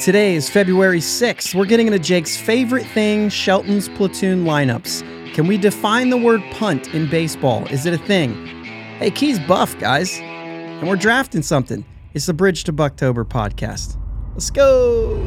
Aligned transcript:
Today 0.00 0.34
is 0.34 0.48
February 0.48 1.00
6th. 1.00 1.54
We're 1.54 1.66
getting 1.66 1.86
into 1.86 1.98
Jake's 1.98 2.34
favorite 2.34 2.86
thing 2.86 3.28
Shelton's 3.28 3.86
platoon 3.90 4.46
lineups. 4.46 5.34
Can 5.34 5.46
we 5.46 5.58
define 5.58 6.08
the 6.08 6.16
word 6.16 6.40
punt 6.52 6.94
in 6.94 7.06
baseball? 7.10 7.66
Is 7.66 7.84
it 7.84 7.92
a 7.92 7.98
thing? 7.98 8.32
Hey, 8.98 9.10
Key's 9.10 9.38
buff, 9.40 9.78
guys. 9.78 10.18
And 10.20 10.88
we're 10.88 10.96
drafting 10.96 11.42
something. 11.42 11.84
It's 12.14 12.24
the 12.24 12.32
Bridge 12.32 12.64
to 12.64 12.72
Bucktober 12.72 13.26
podcast. 13.26 13.98
Let's 14.32 14.48
go. 14.48 15.18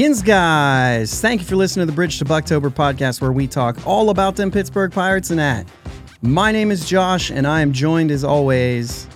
Yins, 0.00 0.22
guys. 0.22 1.20
Thank 1.20 1.42
you 1.42 1.46
for 1.46 1.56
listening 1.56 1.82
to 1.86 1.92
the 1.92 1.94
Bridge 1.94 2.18
to 2.20 2.24
Bucktober 2.24 2.70
podcast, 2.70 3.20
where 3.20 3.32
we 3.32 3.46
talk 3.46 3.86
all 3.86 4.08
about 4.08 4.34
them 4.34 4.50
Pittsburgh 4.50 4.90
Pirates 4.90 5.28
and 5.28 5.38
that. 5.38 5.68
My 6.22 6.52
name 6.52 6.70
is 6.70 6.88
Josh, 6.88 7.30
and 7.30 7.46
I 7.46 7.60
am 7.60 7.70
joined 7.70 8.10
as 8.10 8.24
always 8.24 9.06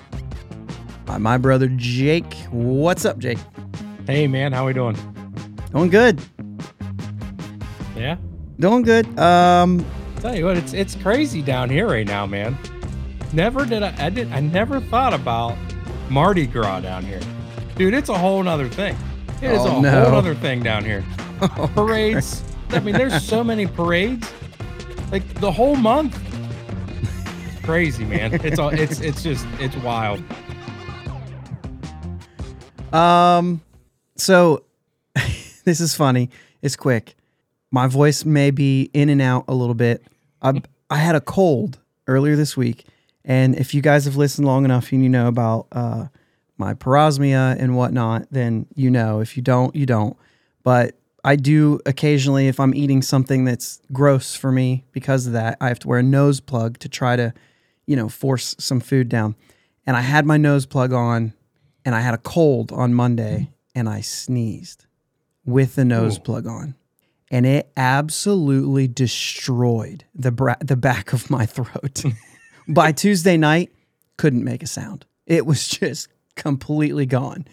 by 1.06 1.16
my 1.16 1.38
brother 1.38 1.68
Jake. 1.68 2.34
What's 2.50 3.06
up, 3.06 3.16
Jake? 3.16 3.38
Hey, 4.06 4.26
man. 4.26 4.52
How 4.52 4.66
we 4.66 4.74
doing? 4.74 4.94
Doing 5.72 5.88
good. 5.88 6.20
Yeah. 7.96 8.18
Doing 8.60 8.82
good. 8.82 9.06
Um, 9.18 9.86
Tell 10.20 10.36
you 10.36 10.44
what, 10.44 10.58
it's 10.58 10.74
it's 10.74 10.96
crazy 10.96 11.40
down 11.40 11.70
here 11.70 11.86
right 11.88 12.06
now, 12.06 12.26
man. 12.26 12.58
Never 13.32 13.64
did 13.64 13.82
I 13.82 13.94
I 14.04 14.10
did 14.10 14.30
I 14.32 14.40
never 14.40 14.80
thought 14.80 15.14
about 15.14 15.56
Mardi 16.10 16.46
Gras 16.46 16.80
down 16.80 17.06
here. 17.06 17.22
Dude, 17.76 17.94
it's 17.94 18.10
a 18.10 18.18
whole 18.18 18.42
nother 18.42 18.68
thing. 18.68 18.94
It 19.42 19.50
is 19.52 19.60
Oh, 19.60 19.78
a 19.78 19.82
no. 19.82 20.04
whole 20.04 20.14
other 20.14 20.34
thing 20.34 20.62
down 20.62 20.84
here. 20.84 21.04
Parades. 21.74 22.42
I 22.70 22.80
mean, 22.80 22.94
there's 22.94 23.22
so 23.22 23.44
many 23.44 23.66
parades. 23.66 24.28
Like 25.12 25.40
the 25.40 25.52
whole 25.52 25.76
month. 25.76 26.18
It's 27.46 27.64
crazy, 27.64 28.04
man. 28.04 28.34
It's 28.44 28.58
all 28.58 28.70
it's 28.70 29.00
it's 29.00 29.22
just 29.22 29.46
it's 29.60 29.76
wild. 29.76 30.22
Um, 32.92 33.60
so 34.16 34.64
this 35.64 35.80
is 35.80 35.94
funny. 35.94 36.30
It's 36.62 36.76
quick. 36.76 37.14
My 37.70 37.86
voice 37.86 38.24
may 38.24 38.50
be 38.50 38.90
in 38.94 39.08
and 39.08 39.20
out 39.20 39.44
a 39.48 39.54
little 39.54 39.74
bit. 39.74 40.02
I 40.42 40.62
I 40.90 40.96
had 40.96 41.14
a 41.16 41.20
cold 41.20 41.78
earlier 42.06 42.36
this 42.36 42.56
week, 42.56 42.86
and 43.24 43.54
if 43.56 43.74
you 43.74 43.82
guys 43.82 44.04
have 44.04 44.16
listened 44.16 44.46
long 44.46 44.64
enough 44.64 44.92
and 44.92 45.02
you 45.02 45.08
know 45.08 45.26
about 45.28 45.66
uh, 45.72 46.06
my 46.56 46.74
parosmia 46.74 47.56
and 47.58 47.76
whatnot, 47.76 48.26
then 48.30 48.66
you 48.74 48.90
know. 48.90 49.20
If 49.20 49.36
you 49.36 49.42
don't, 49.42 49.74
you 49.74 49.86
don't. 49.86 50.16
But 50.62 50.96
I 51.24 51.36
do 51.36 51.80
occasionally, 51.86 52.48
if 52.48 52.60
I'm 52.60 52.74
eating 52.74 53.00
something 53.00 53.44
that's 53.44 53.80
gross 53.92 54.34
for 54.34 54.52
me 54.52 54.84
because 54.92 55.26
of 55.26 55.32
that, 55.32 55.56
I 55.60 55.68
have 55.68 55.78
to 55.80 55.88
wear 55.88 55.98
a 55.98 56.02
nose 56.02 56.40
plug 56.40 56.78
to 56.80 56.88
try 56.88 57.16
to, 57.16 57.32
you 57.86 57.96
know, 57.96 58.08
force 58.08 58.54
some 58.58 58.80
food 58.80 59.08
down. 59.08 59.34
And 59.86 59.96
I 59.96 60.02
had 60.02 60.26
my 60.26 60.36
nose 60.36 60.66
plug 60.66 60.92
on 60.92 61.32
and 61.84 61.94
I 61.94 62.00
had 62.00 62.14
a 62.14 62.18
cold 62.18 62.72
on 62.72 62.94
Monday 62.94 63.50
and 63.74 63.88
I 63.88 64.02
sneezed 64.02 64.86
with 65.44 65.74
the 65.74 65.84
nose 65.84 66.18
Ooh. 66.18 66.22
plug 66.22 66.46
on. 66.46 66.74
And 67.30 67.46
it 67.46 67.72
absolutely 67.76 68.86
destroyed 68.86 70.04
the 70.14 70.30
bra- 70.30 70.56
the 70.60 70.76
back 70.76 71.12
of 71.12 71.30
my 71.30 71.46
throat. 71.46 72.04
By 72.68 72.92
Tuesday 72.92 73.36
night, 73.36 73.72
couldn't 74.16 74.44
make 74.44 74.62
a 74.62 74.66
sound. 74.66 75.06
It 75.26 75.46
was 75.46 75.66
just 75.66 76.08
completely 76.36 77.06
gone. 77.06 77.46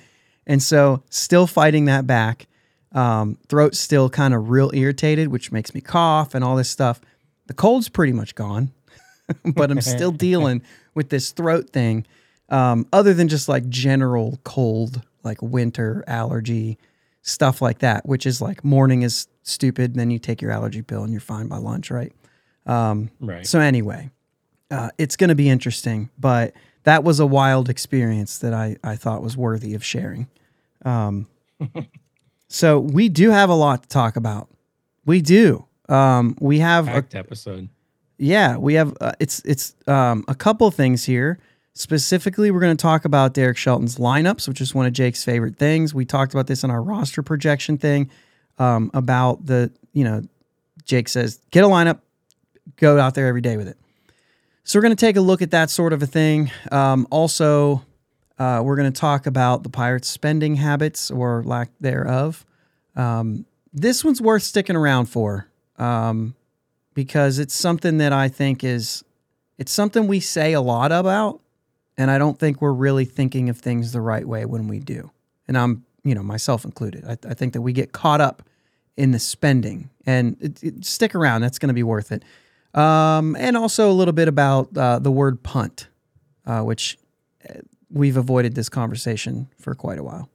And 0.47 0.61
so, 0.61 1.03
still 1.09 1.47
fighting 1.47 1.85
that 1.85 2.07
back. 2.07 2.47
Um, 2.93 3.37
throat 3.47 3.75
still 3.75 4.09
kind 4.09 4.33
of 4.33 4.49
real 4.49 4.69
irritated, 4.73 5.29
which 5.29 5.51
makes 5.51 5.73
me 5.73 5.79
cough 5.81 6.35
and 6.35 6.43
all 6.43 6.55
this 6.55 6.69
stuff. 6.69 6.99
The 7.47 7.53
cold's 7.53 7.87
pretty 7.89 8.11
much 8.11 8.35
gone, 8.35 8.71
but 9.45 9.71
I'm 9.71 9.81
still 9.81 10.11
dealing 10.11 10.61
with 10.93 11.09
this 11.09 11.31
throat 11.31 11.69
thing. 11.69 12.05
Um, 12.49 12.85
other 12.91 13.13
than 13.13 13.29
just 13.29 13.47
like 13.47 13.69
general 13.69 14.39
cold, 14.43 15.01
like 15.23 15.41
winter 15.41 16.03
allergy, 16.05 16.77
stuff 17.21 17.61
like 17.61 17.79
that, 17.79 18.05
which 18.05 18.25
is 18.25 18.41
like 18.41 18.63
morning 18.65 19.03
is 19.03 19.27
stupid. 19.43 19.93
Then 19.93 20.11
you 20.11 20.19
take 20.19 20.41
your 20.41 20.51
allergy 20.51 20.81
pill 20.81 21.03
and 21.03 21.11
you're 21.13 21.21
fine 21.21 21.47
by 21.47 21.57
lunch, 21.57 21.91
right? 21.91 22.11
Um, 22.65 23.09
Right. 23.21 23.47
So 23.47 23.59
anyway, 23.59 24.09
uh, 24.71 24.89
it's 24.97 25.15
going 25.15 25.27
to 25.27 25.35
be 25.35 25.49
interesting, 25.49 26.09
but 26.17 26.53
that 26.83 27.03
was 27.03 27.19
a 27.19 27.25
wild 27.25 27.69
experience 27.69 28.39
that 28.39 28.53
I, 28.53 28.77
I 28.83 28.95
thought 28.95 29.21
was 29.21 29.37
worthy 29.37 29.75
of 29.75 29.83
sharing. 29.83 30.27
Um, 30.83 31.27
so 32.47 32.79
we 32.79 33.09
do 33.09 33.29
have 33.29 33.49
a 33.49 33.53
lot 33.53 33.83
to 33.83 33.89
talk 33.89 34.15
about. 34.15 34.49
We 35.05 35.21
do. 35.21 35.65
Um, 35.89 36.37
we 36.39 36.59
have 36.59 36.87
a, 36.87 36.91
Packed 36.91 37.15
episode. 37.15 37.69
yeah, 38.17 38.57
we 38.57 38.75
have 38.75 38.95
uh, 39.01 39.11
it's 39.19 39.41
it's 39.45 39.75
um, 39.87 40.23
a 40.27 40.35
couple 40.35 40.71
things 40.71 41.03
here. 41.03 41.39
Specifically, 41.73 42.51
we're 42.51 42.59
going 42.59 42.75
to 42.75 42.81
talk 42.81 43.05
about 43.05 43.33
Derek 43.33 43.57
Shelton's 43.57 43.97
lineups, 43.97 44.47
which 44.47 44.61
is 44.61 44.73
one 44.73 44.85
of 44.85 44.93
Jake's 44.93 45.23
favorite 45.23 45.57
things. 45.57 45.93
We 45.93 46.05
talked 46.05 46.33
about 46.33 46.47
this 46.47 46.63
in 46.63 46.71
our 46.71 46.81
roster 46.81 47.23
projection 47.23 47.77
thing 47.77 48.09
um, 48.57 48.91
about 48.93 49.45
the 49.45 49.71
you 49.93 50.03
know 50.03 50.21
Jake 50.85 51.09
says 51.09 51.39
get 51.51 51.63
a 51.63 51.67
lineup, 51.67 51.99
go 52.77 52.99
out 52.99 53.15
there 53.15 53.27
every 53.27 53.41
day 53.41 53.57
with 53.57 53.67
it. 53.67 53.77
So 54.63 54.77
we're 54.77 54.83
going 54.83 54.95
to 54.95 55.05
take 55.05 55.15
a 55.17 55.21
look 55.21 55.41
at 55.41 55.51
that 55.51 55.69
sort 55.69 55.91
of 55.93 56.03
a 56.03 56.07
thing. 56.07 56.51
Um, 56.71 57.07
also, 57.09 57.83
uh, 58.37 58.61
we're 58.63 58.75
going 58.75 58.91
to 58.91 58.99
talk 58.99 59.25
about 59.25 59.63
the 59.63 59.69
Pirates' 59.69 60.07
spending 60.07 60.55
habits 60.55 61.09
or 61.11 61.43
lack 61.43 61.69
thereof. 61.79 62.45
Um, 62.95 63.45
this 63.73 64.03
one's 64.03 64.21
worth 64.21 64.43
sticking 64.43 64.75
around 64.75 65.05
for 65.07 65.47
um, 65.77 66.35
because 66.93 67.39
it's 67.39 67.53
something 67.53 67.97
that 67.97 68.13
I 68.13 68.27
think 68.27 68.63
is 68.63 69.03
it's 69.57 69.71
something 69.71 70.07
we 70.07 70.19
say 70.19 70.53
a 70.53 70.61
lot 70.61 70.91
about, 70.91 71.39
and 71.97 72.09
I 72.11 72.17
don't 72.17 72.37
think 72.39 72.61
we're 72.61 72.73
really 72.73 73.05
thinking 73.05 73.49
of 73.49 73.57
things 73.59 73.91
the 73.91 74.01
right 74.01 74.27
way 74.27 74.45
when 74.45 74.67
we 74.67 74.79
do. 74.79 75.11
And 75.47 75.57
I'm 75.57 75.85
you 76.03 76.13
know 76.15 76.23
myself 76.23 76.65
included. 76.65 77.05
I, 77.05 77.17
I 77.29 77.33
think 77.33 77.53
that 77.53 77.61
we 77.61 77.71
get 77.73 77.93
caught 77.93 78.21
up 78.21 78.43
in 78.97 79.11
the 79.11 79.19
spending, 79.19 79.89
and 80.05 80.35
it, 80.41 80.63
it- 80.63 80.85
stick 80.85 81.15
around. 81.15 81.41
That's 81.41 81.59
going 81.59 81.69
to 81.69 81.73
be 81.73 81.83
worth 81.83 82.11
it. 82.11 82.23
Um, 82.73 83.35
and 83.37 83.57
also 83.57 83.91
a 83.91 83.93
little 83.93 84.13
bit 84.13 84.27
about 84.27 84.75
uh, 84.77 84.99
the 84.99 85.11
word 85.11 85.43
punt, 85.43 85.89
uh, 86.45 86.61
which 86.61 86.97
uh, 87.49 87.59
we've 87.89 88.17
avoided 88.17 88.55
this 88.55 88.69
conversation 88.69 89.49
for 89.59 89.75
quite 89.75 89.99
a 89.99 90.03
while. 90.03 90.29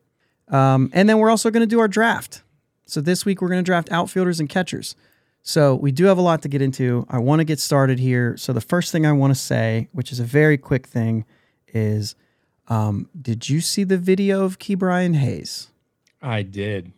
Um, 0.49 0.91
and 0.93 1.09
then 1.09 1.19
we're 1.19 1.31
also 1.31 1.51
going 1.51 1.63
to 1.63 1.67
do 1.67 1.81
our 1.81 1.89
draft. 1.89 2.43
So 2.85 3.01
this 3.01 3.25
week 3.25 3.41
we're 3.41 3.49
going 3.49 3.65
to 3.65 3.69
draft 3.69 3.91
outfielders 3.91 4.39
and 4.39 4.49
catchers. 4.49 4.95
So 5.43 5.75
we 5.75 5.93
do 5.93 6.07
have 6.07 6.19
a 6.19 6.23
lot 6.23 6.43
to 6.43 6.49
get 6.49 6.61
into. 6.61 7.07
I 7.09 7.19
want 7.19 7.41
to 7.41 7.45
get 7.45 7.61
started 7.61 7.99
here. 7.99 8.37
So 8.37 8.53
the 8.53 8.61
first 8.61 8.93
thing 8.93 9.07
I 9.07 9.13
want 9.13 9.33
to 9.33 9.41
say, 9.41 9.89
which 9.93 10.13
is 10.13 10.21
a 10.21 10.25
very 10.25 10.59
quick 10.59 10.87
thing, 10.87 11.25
is 11.69 12.15
um, 12.69 13.09
did 13.21 13.49
you 13.49 13.61
see 13.61 13.85
the 13.85 13.99
video 13.99 14.45
of 14.45 14.59
Ke'Bryan 14.59 15.15
Hayes? 15.15 15.69
I 16.21 16.43
did. 16.43 16.93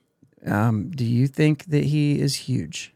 Um, 0.46 0.90
do 0.90 1.04
you 1.04 1.26
think 1.26 1.66
that 1.66 1.84
he 1.84 2.20
is 2.20 2.36
huge? 2.36 2.94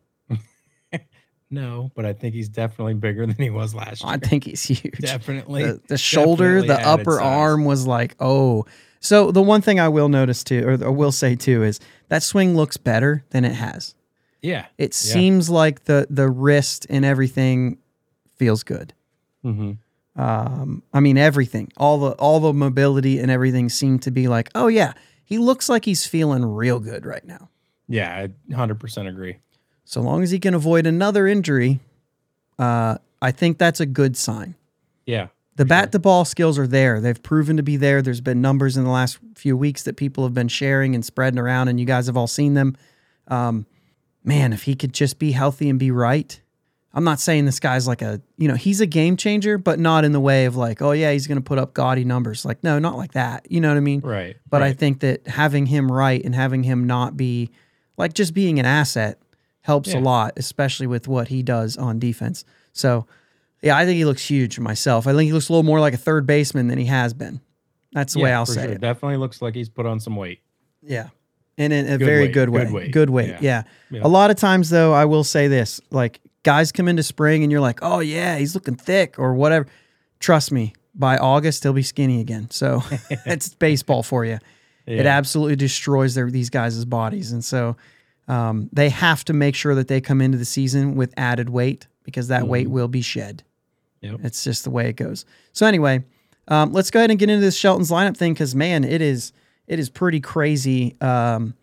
No, 1.53 1.93
but 1.95 2.07
I 2.07 2.15
think 2.15 2.35
he's 2.35 2.49
definitely 2.49 2.95
bigger 2.95 3.27
than 3.27 3.37
he 3.37 3.51
was 3.51 3.75
last 3.75 4.03
year. 4.03 4.13
I 4.13 4.17
think 4.17 4.45
he's 4.45 4.63
huge. 4.63 4.99
definitely. 5.01 5.65
the, 5.65 5.81
the 5.87 5.99
shoulder, 5.99 6.63
definitely 6.63 6.69
the 6.69 6.89
upper 6.89 7.19
size. 7.19 7.21
arm 7.21 7.65
was 7.67 7.87
like, 7.87 8.17
oh. 8.19 8.65
So 9.01 9.31
the 9.31 9.43
one 9.43 9.61
thing 9.61 9.79
I 9.79 9.91
will 9.91 10.09
notice 10.09 10.43
too, 10.43 10.67
or, 10.67 10.83
or 10.83 10.93
will 10.93 11.13
say 11.13 11.37
too, 11.37 11.63
is 11.63 11.79
that 12.09 12.23
swing 12.23 12.57
looks 12.57 12.79
better 12.79 13.25
than 13.31 13.45
it 13.45 13.53
has. 13.53 13.95
Yeah. 14.41 14.67
It 14.79 14.95
seems 14.95 15.51
like 15.51 15.85
the 15.85 16.07
the 16.09 16.29
wrist 16.29 16.87
and 16.89 17.05
everything 17.05 17.77
feels 18.37 18.63
good. 18.65 18.95
hmm 19.43 19.73
Um, 20.17 20.83
I 20.95 21.01
mean 21.01 21.19
everything, 21.19 21.71
all 21.77 21.99
the 21.99 22.13
all 22.13 22.41
the 22.41 22.55
mobility 22.55 23.19
and 23.19 23.31
everything 23.31 23.69
seem 23.69 23.99
to 24.01 24.11
be 24.11 24.27
like, 24.27 24.49
oh 24.55 24.69
yeah, 24.69 24.95
he 25.25 25.37
looks 25.37 25.69
like 25.69 25.85
he's 25.85 26.07
feeling 26.07 26.45
real 26.47 26.81
good 26.81 27.05
right 27.05 27.25
now. 27.27 27.51
Yeah, 27.89 28.15
I 28.17 28.29
100% 28.55 29.09
agree. 29.09 29.37
So 29.85 30.01
long 30.01 30.23
as 30.23 30.31
he 30.31 30.39
can 30.39 30.55
avoid 30.55 30.87
another 30.87 31.27
injury, 31.27 31.81
uh, 32.59 32.99
I 33.21 33.31
think 33.31 33.59
that's 33.59 33.81
a 33.81 33.87
good 33.87 34.17
sign. 34.17 34.55
Yeah. 35.07 35.29
The 35.57 35.65
bat 35.67 35.93
to 35.93 35.99
ball 35.99 36.25
skills 36.25 36.59
are 36.59 36.67
there. 36.67 37.01
They've 37.01 37.23
proven 37.23 37.59
to 37.59 37.63
be 37.63 37.77
there. 37.77 38.01
There's 38.01 38.23
been 38.23 38.41
numbers 38.41 38.77
in 38.77 38.85
the 38.85 38.91
last 38.91 39.19
few 39.35 39.57
weeks 39.57 39.83
that 39.83 39.97
people 39.97 40.25
have 40.25 40.33
been 40.33 40.49
sharing 40.49 40.95
and 40.95 41.05
spreading 41.05 41.39
around, 41.39 41.69
and 41.69 41.79
you 41.79 41.85
guys 41.85 42.07
have 42.07 42.17
all 42.17 42.27
seen 42.27 42.55
them. 42.55 42.77
Um, 43.29 43.67
man, 44.25 44.53
if 44.53 44.63
he 44.63 44.75
could 44.75 44.95
just 44.95 45.19
be 45.19 45.33
healthy 45.33 45.69
and 45.69 45.79
be 45.79 45.91
right, 45.91 46.41
I'm 46.95 47.05
not 47.05 47.21
saying 47.21 47.45
this 47.45 47.61
guy's 47.61 47.87
like 47.87 48.03
a, 48.03 48.21
you 48.39 48.49
know, 48.49 48.55
he's 48.55 48.81
a 48.81 48.87
game 48.87 49.17
changer, 49.17 49.59
but 49.59 49.79
not 49.79 50.05
in 50.05 50.13
the 50.13 50.21
way 50.21 50.47
of 50.47 50.57
like, 50.57 50.81
oh, 50.81 50.93
yeah, 50.93 51.13
he's 51.13 51.27
going 51.27 51.39
to 51.39 51.45
put 51.45 51.59
up 51.59 51.75
gaudy 51.75 52.05
numbers. 52.05 52.45
Like, 52.45 52.63
no, 52.63 52.79
not 52.79 52.97
like 52.97 53.13
that. 53.13 53.47
You 53.51 53.61
know 53.61 53.69
what 53.69 53.77
I 53.77 53.81
mean? 53.81 54.01
Right. 54.01 54.37
But 54.49 54.63
I 54.63 54.73
think 54.73 55.01
that 55.01 55.27
having 55.27 55.67
him 55.67 55.91
right 55.91 56.23
and 56.23 56.35
having 56.35 56.63
him 56.63 56.87
not 56.87 57.17
be 57.17 57.51
like 57.97 58.15
just 58.15 58.35
being 58.35 58.59
an 58.59 58.67
asset 58.67 59.19
helps 59.63 59.93
a 59.95 59.99
lot, 59.99 60.33
especially 60.37 60.87
with 60.87 61.09
what 61.09 61.29
he 61.29 61.43
does 61.43 61.77
on 61.77 61.99
defense. 61.99 62.45
So, 62.73 63.07
yeah, 63.63 63.77
I 63.77 63.85
think 63.87 63.97
he 63.97 64.05
looks 64.05 64.25
huge 64.29 64.59
myself. 64.59 65.07
I 65.07 65.13
think 65.13 65.23
he 65.23 65.33
looks 65.33 65.49
a 65.49 65.53
little 65.53 65.63
more 65.63 65.81
like 65.81 65.95
a 65.95 65.99
third 65.99 66.27
baseman 66.27 66.69
than 66.69 66.79
he 66.79 66.87
has 66.87 67.15
been. 67.15 67.41
That's 67.93 68.15
the 68.15 68.21
Yeah, 68.21 68.25
way 68.25 68.33
I'll 68.33 68.47
say 68.47 68.63
sure. 68.65 68.73
it. 68.73 68.81
Definitely 68.81 69.19
looks 69.19 69.41
like 69.43 69.55
he's 69.55 69.69
put 69.69 69.87
on 69.87 70.01
some 70.01 70.17
weight. 70.17 70.41
Yeah. 70.83 71.09
And 71.59 71.73
in 71.73 71.87
a 71.87 71.99
Good 71.99 72.05
very 72.07 72.23
weight, 72.25 72.33
good 72.33 72.49
way. 72.49 72.65
good 72.65 72.93
Good 72.93 73.11
weight. 73.11 73.31
weight. 73.33 73.43
Yeah. 73.43 73.63
Yeah. 73.91 73.99
Yeah. 73.99 74.07
A 74.07 74.09
lot 74.09 74.31
of 74.31 74.37
times 74.37 74.71
though, 74.71 74.93
I 74.95 75.05
will 75.05 75.23
say 75.25 75.49
this, 75.49 75.81
like 75.91 76.21
guys 76.43 76.73
come 76.73 76.89
into 76.89 77.03
spring 77.03 77.43
and 77.43 77.53
you're 77.53 77.61
like, 77.61 77.81
"Oh 77.83 78.01
yeah, 78.01 78.37
he's 78.39 78.55
looking 78.55 78.75
thick 78.75 79.19
or 79.19 79.35
whatever." 79.35 79.67
Trust 80.19 80.51
me, 80.51 80.73
by 80.95 81.19
August 81.19 81.63
he'll 81.63 81.75
be 81.75 81.83
skinny 81.83 82.21
again. 82.21 82.51
So 82.51 82.83
it's 83.27 83.51
baseball 83.55 84.03
for 84.03 84.25
you. 84.25 84.39
It 84.87 85.05
absolutely 85.07 85.57
destroys 85.57 86.15
their 86.15 86.31
these 86.31 86.49
guys' 86.51 86.85
bodies. 86.87 87.31
And 87.33 87.45
so 87.45 87.77
um, 88.33 88.71
they 88.73 88.89
have 88.89 89.27
to 89.27 89.35
make 89.35 89.55
sure 89.55 89.75
that 89.75 89.89
they 89.89 90.01
come 90.01 90.23
into 90.23 90.39
the 90.39 90.47
season 90.47 90.95
with 90.95 91.13
added 91.19 91.51
weight 91.51 91.87
because 92.03 92.29
that 92.29 92.49
weight 92.49 92.71
will 92.71 92.89
be 92.89 93.03
shed. 93.03 93.45
Yep. 94.01 94.21
It's 94.25 94.43
just 94.43 94.65
the 94.65 94.71
way 94.71 94.89
it 94.89 94.95
goes. 94.95 95.27
So 95.53 95.67
anyway, 95.67 96.03
um, 96.49 96.73
let's 96.73 96.91
go 96.91 97.01
ahead 97.01 97.11
and 97.11 97.19
get 97.19 97.29
into 97.29 97.43
this 97.43 97.57
Shelton's 97.57 97.91
lineup 97.91 98.17
thing 98.17 98.33
because 98.33 98.55
man, 98.55 98.85
it 98.85 99.03
is 99.03 99.35
it 99.67 99.79
is 99.79 99.91
pretty 99.91 100.19
crazy. 100.19 100.97
Um, 101.03 101.55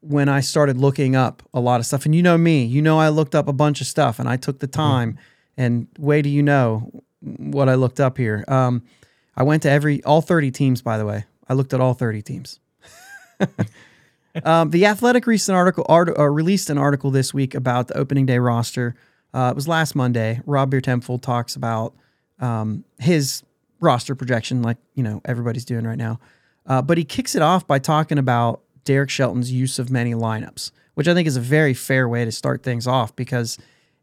when 0.00 0.28
I 0.28 0.40
started 0.40 0.76
looking 0.76 1.16
up 1.16 1.42
a 1.54 1.60
lot 1.60 1.80
of 1.80 1.86
stuff, 1.86 2.04
and 2.04 2.14
you 2.14 2.22
know 2.22 2.36
me, 2.36 2.64
you 2.64 2.82
know 2.82 2.98
I 2.98 3.08
looked 3.08 3.34
up 3.34 3.48
a 3.48 3.52
bunch 3.52 3.80
of 3.80 3.86
stuff, 3.86 4.18
and 4.18 4.28
I 4.28 4.36
took 4.36 4.58
the 4.58 4.66
time. 4.66 5.18
And 5.56 5.86
way 5.98 6.20
do 6.20 6.28
you 6.28 6.42
know 6.42 6.90
what 7.20 7.70
I 7.70 7.74
looked 7.74 8.00
up 8.00 8.18
here? 8.18 8.44
Um, 8.48 8.82
I 9.34 9.44
went 9.44 9.62
to 9.62 9.70
every 9.70 10.04
all 10.04 10.20
thirty 10.20 10.50
teams. 10.50 10.82
By 10.82 10.98
the 10.98 11.06
way, 11.06 11.24
I 11.48 11.54
looked 11.54 11.72
at 11.72 11.80
all 11.80 11.94
thirty 11.94 12.20
teams. 12.20 12.60
um, 14.44 14.70
the 14.70 14.86
Athletic 14.86 15.26
recent 15.26 15.56
article 15.56 15.84
art, 15.88 16.08
uh, 16.18 16.24
released 16.28 16.70
an 16.70 16.78
article 16.78 17.10
this 17.10 17.34
week 17.34 17.54
about 17.54 17.88
the 17.88 17.96
opening 17.96 18.26
day 18.26 18.38
roster. 18.38 18.94
Uh, 19.34 19.48
it 19.52 19.54
was 19.56 19.68
last 19.68 19.94
Monday. 19.94 20.40
Rob 20.46 20.70
Biertempfel 20.72 21.20
talks 21.20 21.56
about 21.56 21.94
um, 22.38 22.84
his 22.98 23.42
roster 23.80 24.14
projection, 24.14 24.62
like 24.62 24.76
you 24.94 25.02
know 25.02 25.20
everybody's 25.24 25.64
doing 25.64 25.86
right 25.86 25.98
now. 25.98 26.18
Uh, 26.66 26.80
but 26.82 26.96
he 26.98 27.04
kicks 27.04 27.34
it 27.34 27.42
off 27.42 27.66
by 27.66 27.78
talking 27.78 28.18
about 28.18 28.62
Derek 28.84 29.10
Shelton's 29.10 29.50
use 29.50 29.78
of 29.78 29.90
many 29.90 30.14
lineups, 30.14 30.70
which 30.94 31.08
I 31.08 31.14
think 31.14 31.26
is 31.26 31.36
a 31.36 31.40
very 31.40 31.74
fair 31.74 32.08
way 32.08 32.24
to 32.24 32.32
start 32.32 32.62
things 32.62 32.86
off 32.86 33.14
because 33.16 33.58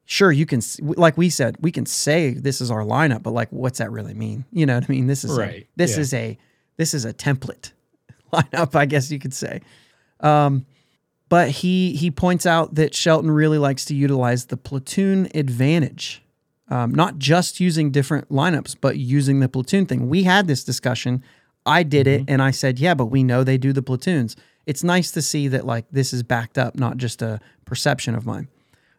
sure 0.05 0.31
you 0.31 0.45
can 0.45 0.59
like 0.81 1.17
we 1.17 1.29
said 1.29 1.55
we 1.61 1.71
can 1.71 1.85
say 1.85 2.33
this 2.33 2.61
is 2.61 2.71
our 2.71 2.81
lineup 2.83 3.21
but 3.21 3.29
like 3.29 3.47
what's 3.51 3.77
that 3.77 3.91
really 3.91 4.15
mean 4.15 4.43
you 4.51 4.65
know 4.65 4.73
what 4.73 4.83
i 4.83 4.91
mean 4.91 5.05
this 5.05 5.23
is 5.23 5.37
a- 5.37 5.41
Right, 5.41 5.67
this 5.75 5.93
yeah. 5.97 6.01
is 6.01 6.13
a 6.15 6.37
this 6.77 6.95
is 6.95 7.05
a 7.05 7.13
template 7.13 7.73
lineup 8.33 8.73
i 8.75 8.87
guess 8.87 9.11
you 9.11 9.19
could 9.19 9.35
say 9.35 9.61
um 10.19 10.65
but 11.27 11.49
he 11.49 11.95
he 11.95 12.09
points 12.09 12.45
out 12.45 12.75
that 12.75 12.93
shelton 12.93 13.31
really 13.31 13.57
likes 13.57 13.85
to 13.85 13.95
utilize 13.95 14.45
the 14.45 14.57
platoon 14.57 15.27
advantage. 15.33 16.23
Um, 16.71 16.93
not 16.93 17.17
just 17.17 17.59
using 17.59 17.89
different 17.89 18.29
lineups 18.29 18.75
but 18.79 18.97
using 18.97 19.39
the 19.39 19.49
platoon 19.49 19.85
thing. 19.85 20.07
We 20.07 20.23
had 20.23 20.47
this 20.47 20.63
discussion. 20.63 21.23
I 21.65 21.83
did 21.83 22.07
it 22.07 22.25
and 22.27 22.41
i 22.41 22.51
said 22.51 22.79
yeah 22.79 22.93
but 22.93 23.07
we 23.07 23.23
know 23.23 23.43
they 23.43 23.57
do 23.57 23.73
the 23.73 23.81
platoons. 23.81 24.35
It's 24.65 24.83
nice 24.83 25.11
to 25.11 25.21
see 25.21 25.47
that 25.47 25.65
like 25.65 25.85
this 25.91 26.13
is 26.13 26.23
backed 26.23 26.57
up 26.57 26.75
not 26.75 26.97
just 26.97 27.21
a 27.21 27.39
perception 27.65 28.15
of 28.15 28.25
mine. 28.25 28.47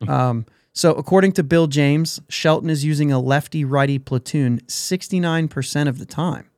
Um, 0.08 0.46
so, 0.72 0.92
according 0.92 1.32
to 1.32 1.42
Bill 1.42 1.66
James, 1.66 2.20
Shelton 2.28 2.70
is 2.70 2.84
using 2.84 3.10
a 3.10 3.18
lefty 3.18 3.64
righty 3.64 3.98
platoon 3.98 4.60
69% 4.66 5.88
of 5.88 5.98
the 5.98 6.06
time. 6.06 6.48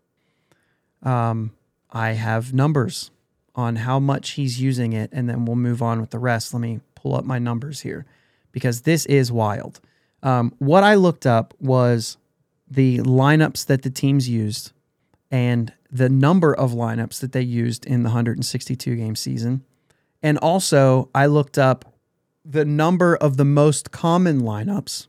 Um, 1.03 1.53
I 1.91 2.13
have 2.13 2.53
numbers 2.53 3.11
on 3.55 3.77
how 3.77 3.99
much 3.99 4.31
he's 4.31 4.61
using 4.61 4.93
it, 4.93 5.11
and 5.13 5.29
then 5.29 5.45
we'll 5.45 5.57
move 5.57 5.83
on 5.83 6.01
with 6.01 6.11
the 6.11 6.19
rest. 6.19 6.55
Let 6.55 6.61
me 6.61 6.81
pull 6.95 7.15
up 7.15 7.25
my 7.25 7.39
numbers 7.39 7.81
here 7.81 8.07
because 8.51 8.83
this 8.83 9.07
is 9.07 9.31
wild. 9.31 9.81
Um, 10.23 10.55
what 10.59 10.85
I 10.85 10.95
looked 10.95 11.27
up 11.27 11.55
was 11.61 12.17
the 12.71 12.99
lineups 12.99 13.67
that 13.67 13.83
the 13.83 13.91
teams 13.91 14.29
used 14.29 14.73
and 15.31 15.73
the 15.91 16.09
number 16.09 16.55
of 16.55 16.73
lineups 16.73 17.21
that 17.21 17.33
they 17.33 17.43
used 17.43 17.85
in 17.85 18.03
the 18.03 18.09
162 18.09 18.97
game 18.97 19.17
season. 19.17 19.65
And 20.23 20.39
also, 20.39 21.11
I 21.15 21.27
looked 21.27 21.59
up 21.59 21.93
the 22.45 22.65
number 22.65 23.17
of 23.17 23.37
the 23.37 23.45
most 23.45 23.91
common 23.91 24.43
lineups. 24.43 25.09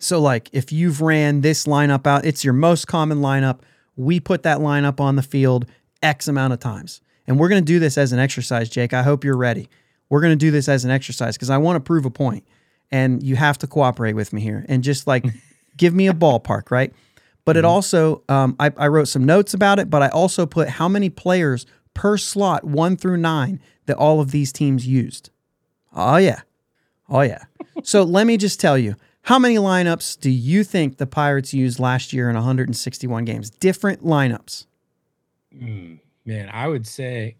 So, 0.00 0.20
like 0.20 0.48
if 0.52 0.72
you've 0.72 1.00
ran 1.00 1.42
this 1.42 1.66
lineup 1.66 2.06
out, 2.06 2.24
it's 2.24 2.44
your 2.44 2.54
most 2.54 2.86
common 2.86 3.18
lineup. 3.18 3.60
We 3.96 4.18
put 4.18 4.42
that 4.42 4.58
lineup 4.58 4.98
on 4.98 5.16
the 5.16 5.22
field 5.22 5.66
X 6.02 6.26
amount 6.26 6.52
of 6.52 6.58
times. 6.58 7.00
And 7.30 7.38
we're 7.38 7.48
going 7.48 7.64
to 7.64 7.72
do 7.72 7.78
this 7.78 7.96
as 7.96 8.12
an 8.12 8.18
exercise, 8.18 8.68
Jake. 8.68 8.92
I 8.92 9.04
hope 9.04 9.22
you're 9.22 9.36
ready. 9.36 9.68
We're 10.08 10.20
going 10.20 10.32
to 10.32 10.36
do 10.36 10.50
this 10.50 10.68
as 10.68 10.84
an 10.84 10.90
exercise 10.90 11.36
because 11.36 11.48
I 11.48 11.58
want 11.58 11.76
to 11.76 11.80
prove 11.80 12.04
a 12.04 12.10
point. 12.10 12.44
And 12.90 13.22
you 13.22 13.36
have 13.36 13.56
to 13.58 13.68
cooperate 13.68 14.14
with 14.14 14.32
me 14.32 14.40
here 14.40 14.66
and 14.68 14.82
just 14.82 15.06
like 15.06 15.24
give 15.76 15.94
me 15.94 16.08
a 16.08 16.12
ballpark, 16.12 16.72
right? 16.72 16.92
But 17.44 17.56
it 17.56 17.64
also, 17.64 18.24
um, 18.28 18.56
I, 18.58 18.72
I 18.76 18.88
wrote 18.88 19.06
some 19.06 19.26
notes 19.26 19.54
about 19.54 19.78
it, 19.78 19.88
but 19.88 20.02
I 20.02 20.08
also 20.08 20.44
put 20.44 20.70
how 20.70 20.88
many 20.88 21.08
players 21.08 21.66
per 21.94 22.16
slot, 22.16 22.64
one 22.64 22.96
through 22.96 23.18
nine, 23.18 23.60
that 23.86 23.96
all 23.96 24.20
of 24.20 24.32
these 24.32 24.52
teams 24.52 24.84
used. 24.84 25.30
Oh, 25.94 26.16
yeah. 26.16 26.40
Oh, 27.08 27.20
yeah. 27.20 27.44
so 27.84 28.02
let 28.02 28.26
me 28.26 28.38
just 28.38 28.58
tell 28.58 28.76
you 28.76 28.96
how 29.22 29.38
many 29.38 29.54
lineups 29.54 30.18
do 30.18 30.30
you 30.30 30.64
think 30.64 30.96
the 30.96 31.06
Pirates 31.06 31.54
used 31.54 31.78
last 31.78 32.12
year 32.12 32.28
in 32.28 32.34
161 32.34 33.24
games? 33.24 33.50
Different 33.50 34.02
lineups. 34.02 34.66
Man, 36.30 36.48
I 36.52 36.68
would 36.68 36.86
say 36.86 37.36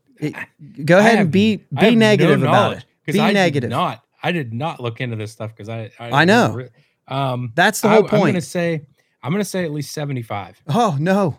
Go 0.84 0.98
ahead 0.98 1.12
have- 1.12 1.20
and 1.20 1.30
be 1.30 1.56
be 1.58 1.64
have 1.76 1.92
no 1.94 1.98
negative 1.98 2.42
about 2.42 2.72
it. 2.78 2.84
it. 3.06 3.12
Be 3.12 3.20
I 3.20 3.28
did 3.28 3.34
negative. 3.34 3.70
Not 3.70 4.04
I 4.22 4.32
did 4.32 4.52
not 4.52 4.80
look 4.80 5.00
into 5.00 5.14
this 5.16 5.30
stuff 5.32 5.50
because 5.54 5.68
I, 5.68 5.90
I 5.98 6.22
I 6.22 6.24
know. 6.24 6.66
Um, 7.06 7.52
That's 7.54 7.80
the 7.80 7.88
I, 7.88 7.92
whole 7.94 8.02
I'm 8.04 8.08
point. 8.10 8.32
gonna 8.32 8.40
say 8.40 8.82
I'm 9.22 9.30
gonna 9.32 9.44
say 9.44 9.64
at 9.64 9.70
least 9.70 9.92
seventy 9.92 10.22
five. 10.22 10.60
Oh 10.68 10.96
no, 10.98 11.38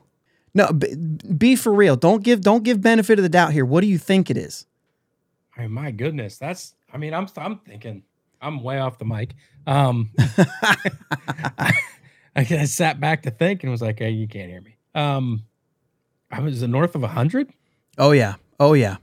no. 0.54 0.72
Be, 0.72 0.96
be 0.96 1.56
for 1.58 1.74
real. 1.74 1.96
Don't 1.98 2.24
give 2.24 2.40
don't 2.42 2.64
give 2.64 2.82
benefit 2.82 3.20
of 3.20 3.24
the 3.24 3.30
doubt 3.30 3.52
here. 3.52 3.66
What 3.66 3.82
do 3.82 3.88
you 3.88 3.98
think 3.98 4.30
it 4.30 4.38
is? 4.38 4.66
I 5.58 5.62
mean, 5.64 5.72
my 5.74 5.92
goodness, 5.92 6.38
that's. 6.38 6.74
I 6.94 6.98
mean, 6.98 7.14
I'm 7.14 7.28
I'm 7.38 7.60
thinking 7.60 8.04
I'm 8.42 8.64
way 8.64 8.80
off 8.80 8.98
the 8.98 9.06
mic. 9.06 9.36
Um, 9.68 10.10
I, 11.58 11.74
I 12.36 12.44
sat 12.66 13.00
back 13.00 13.24
to 13.24 13.32
think 13.32 13.64
and 13.64 13.72
was 13.72 13.82
like, 13.82 14.00
"Hey, 14.00 14.12
you 14.12 14.28
can't 14.28 14.50
hear 14.50 14.62
me." 14.62 14.78
Um, 14.96 15.44
I 16.32 16.40
was 16.40 16.62
north 16.64 16.96
of 16.96 17.04
hundred. 17.04 17.52
Oh 17.98 18.12
yeah. 18.12 18.36
Oh 18.60 18.74
yeah. 18.74 18.98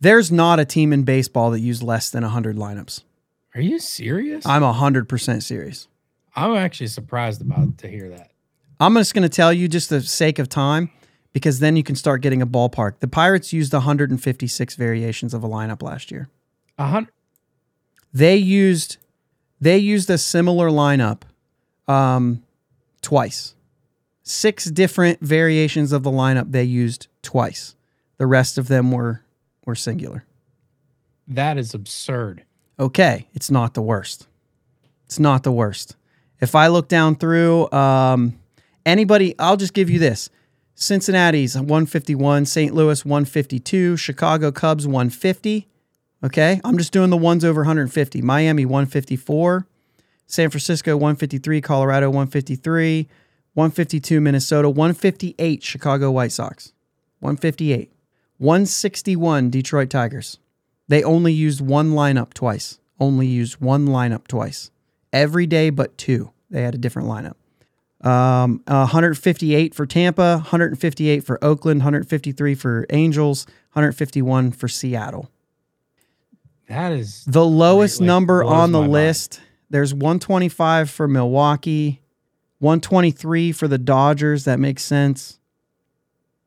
There's 0.00 0.30
not 0.30 0.60
a 0.60 0.64
team 0.64 0.92
in 0.92 1.02
baseball 1.02 1.50
that 1.50 1.60
used 1.60 1.82
less 1.82 2.10
than 2.10 2.22
100 2.22 2.56
lineups. 2.56 3.02
Are 3.54 3.60
you 3.60 3.80
serious? 3.80 4.46
I'm 4.46 4.62
100% 4.62 5.42
serious. 5.42 5.88
I'm 6.36 6.54
actually 6.54 6.86
surprised 6.86 7.40
about 7.40 7.78
to 7.78 7.88
hear 7.88 8.08
that. 8.10 8.30
I'm 8.78 8.94
just 8.94 9.12
going 9.12 9.24
to 9.24 9.28
tell 9.28 9.52
you 9.52 9.66
just 9.66 9.90
the 9.90 10.00
sake 10.00 10.38
of 10.38 10.48
time 10.48 10.90
because 11.32 11.58
then 11.58 11.74
you 11.74 11.82
can 11.82 11.96
start 11.96 12.20
getting 12.20 12.40
a 12.40 12.46
ballpark. 12.46 13.00
The 13.00 13.08
Pirates 13.08 13.52
used 13.52 13.72
156 13.72 14.76
variations 14.76 15.34
of 15.34 15.42
a 15.42 15.48
lineup 15.48 15.82
last 15.82 16.12
year. 16.12 16.28
A 16.78 16.86
hundred. 16.86 17.12
They 18.12 18.36
used 18.36 18.98
they 19.60 19.78
used 19.78 20.08
a 20.08 20.18
similar 20.18 20.68
lineup 20.68 21.22
um, 21.88 22.44
twice. 23.02 23.54
Six 24.28 24.66
different 24.66 25.20
variations 25.20 25.90
of 25.90 26.02
the 26.02 26.10
lineup 26.10 26.52
they 26.52 26.62
used 26.62 27.06
twice. 27.22 27.74
The 28.18 28.26
rest 28.26 28.58
of 28.58 28.68
them 28.68 28.92
were 28.92 29.22
were 29.64 29.74
singular. 29.74 30.26
That 31.26 31.56
is 31.56 31.72
absurd. 31.72 32.44
Okay, 32.78 33.26
it's 33.32 33.50
not 33.50 33.72
the 33.72 33.80
worst. 33.80 34.26
It's 35.06 35.18
not 35.18 35.44
the 35.44 35.50
worst. 35.50 35.96
If 36.42 36.54
I 36.54 36.66
look 36.66 36.88
down 36.88 37.16
through 37.16 37.72
um, 37.72 38.38
anybody, 38.84 39.34
I'll 39.38 39.56
just 39.56 39.72
give 39.72 39.88
you 39.88 39.98
this: 39.98 40.28
Cincinnati's 40.74 41.54
151, 41.56 42.44
St. 42.44 42.74
Louis 42.74 43.02
152, 43.06 43.96
Chicago 43.96 44.52
Cubs 44.52 44.86
150. 44.86 45.68
Okay, 46.22 46.60
I'm 46.64 46.76
just 46.76 46.92
doing 46.92 47.08
the 47.08 47.16
ones 47.16 47.46
over 47.46 47.62
150. 47.62 48.20
Miami 48.20 48.66
154, 48.66 49.66
San 50.26 50.50
Francisco 50.50 50.98
153, 50.98 51.62
Colorado 51.62 52.10
153, 52.10 53.08
152 53.54 54.20
Minnesota, 54.20 54.68
158 54.68 55.62
Chicago 55.62 56.10
White 56.10 56.32
Sox, 56.32 56.72
158, 57.20 57.92
161 58.38 59.50
Detroit 59.50 59.90
Tigers. 59.90 60.38
They 60.88 61.02
only 61.02 61.32
used 61.32 61.60
one 61.60 61.90
lineup 61.92 62.32
twice. 62.34 62.78
Only 63.00 63.26
used 63.26 63.60
one 63.60 63.86
lineup 63.86 64.26
twice. 64.26 64.70
Every 65.12 65.46
day 65.46 65.70
but 65.70 65.96
two. 65.98 66.30
They 66.50 66.62
had 66.62 66.74
a 66.74 66.78
different 66.78 67.08
lineup. 67.08 67.34
Um, 68.06 68.62
158 68.66 69.74
for 69.74 69.84
Tampa, 69.84 70.36
158 70.36 71.24
for 71.24 71.42
Oakland, 71.44 71.80
153 71.80 72.54
for 72.54 72.86
Angels, 72.90 73.44
151 73.72 74.52
for 74.52 74.68
Seattle. 74.68 75.30
That 76.68 76.92
is 76.92 77.24
The 77.26 77.44
lowest 77.44 78.00
Like, 78.00 78.06
number 78.06 78.44
on 78.44 78.72
the 78.72 78.78
my 78.78 78.82
mind. 78.84 78.92
list, 78.92 79.40
there's 79.70 79.92
125 79.92 80.90
for 80.90 81.08
Milwaukee, 81.08 82.00
123 82.60 83.52
for 83.52 83.68
the 83.68 83.78
Dodgers. 83.78 84.44
That 84.44 84.58
makes 84.58 84.82
sense. 84.84 85.38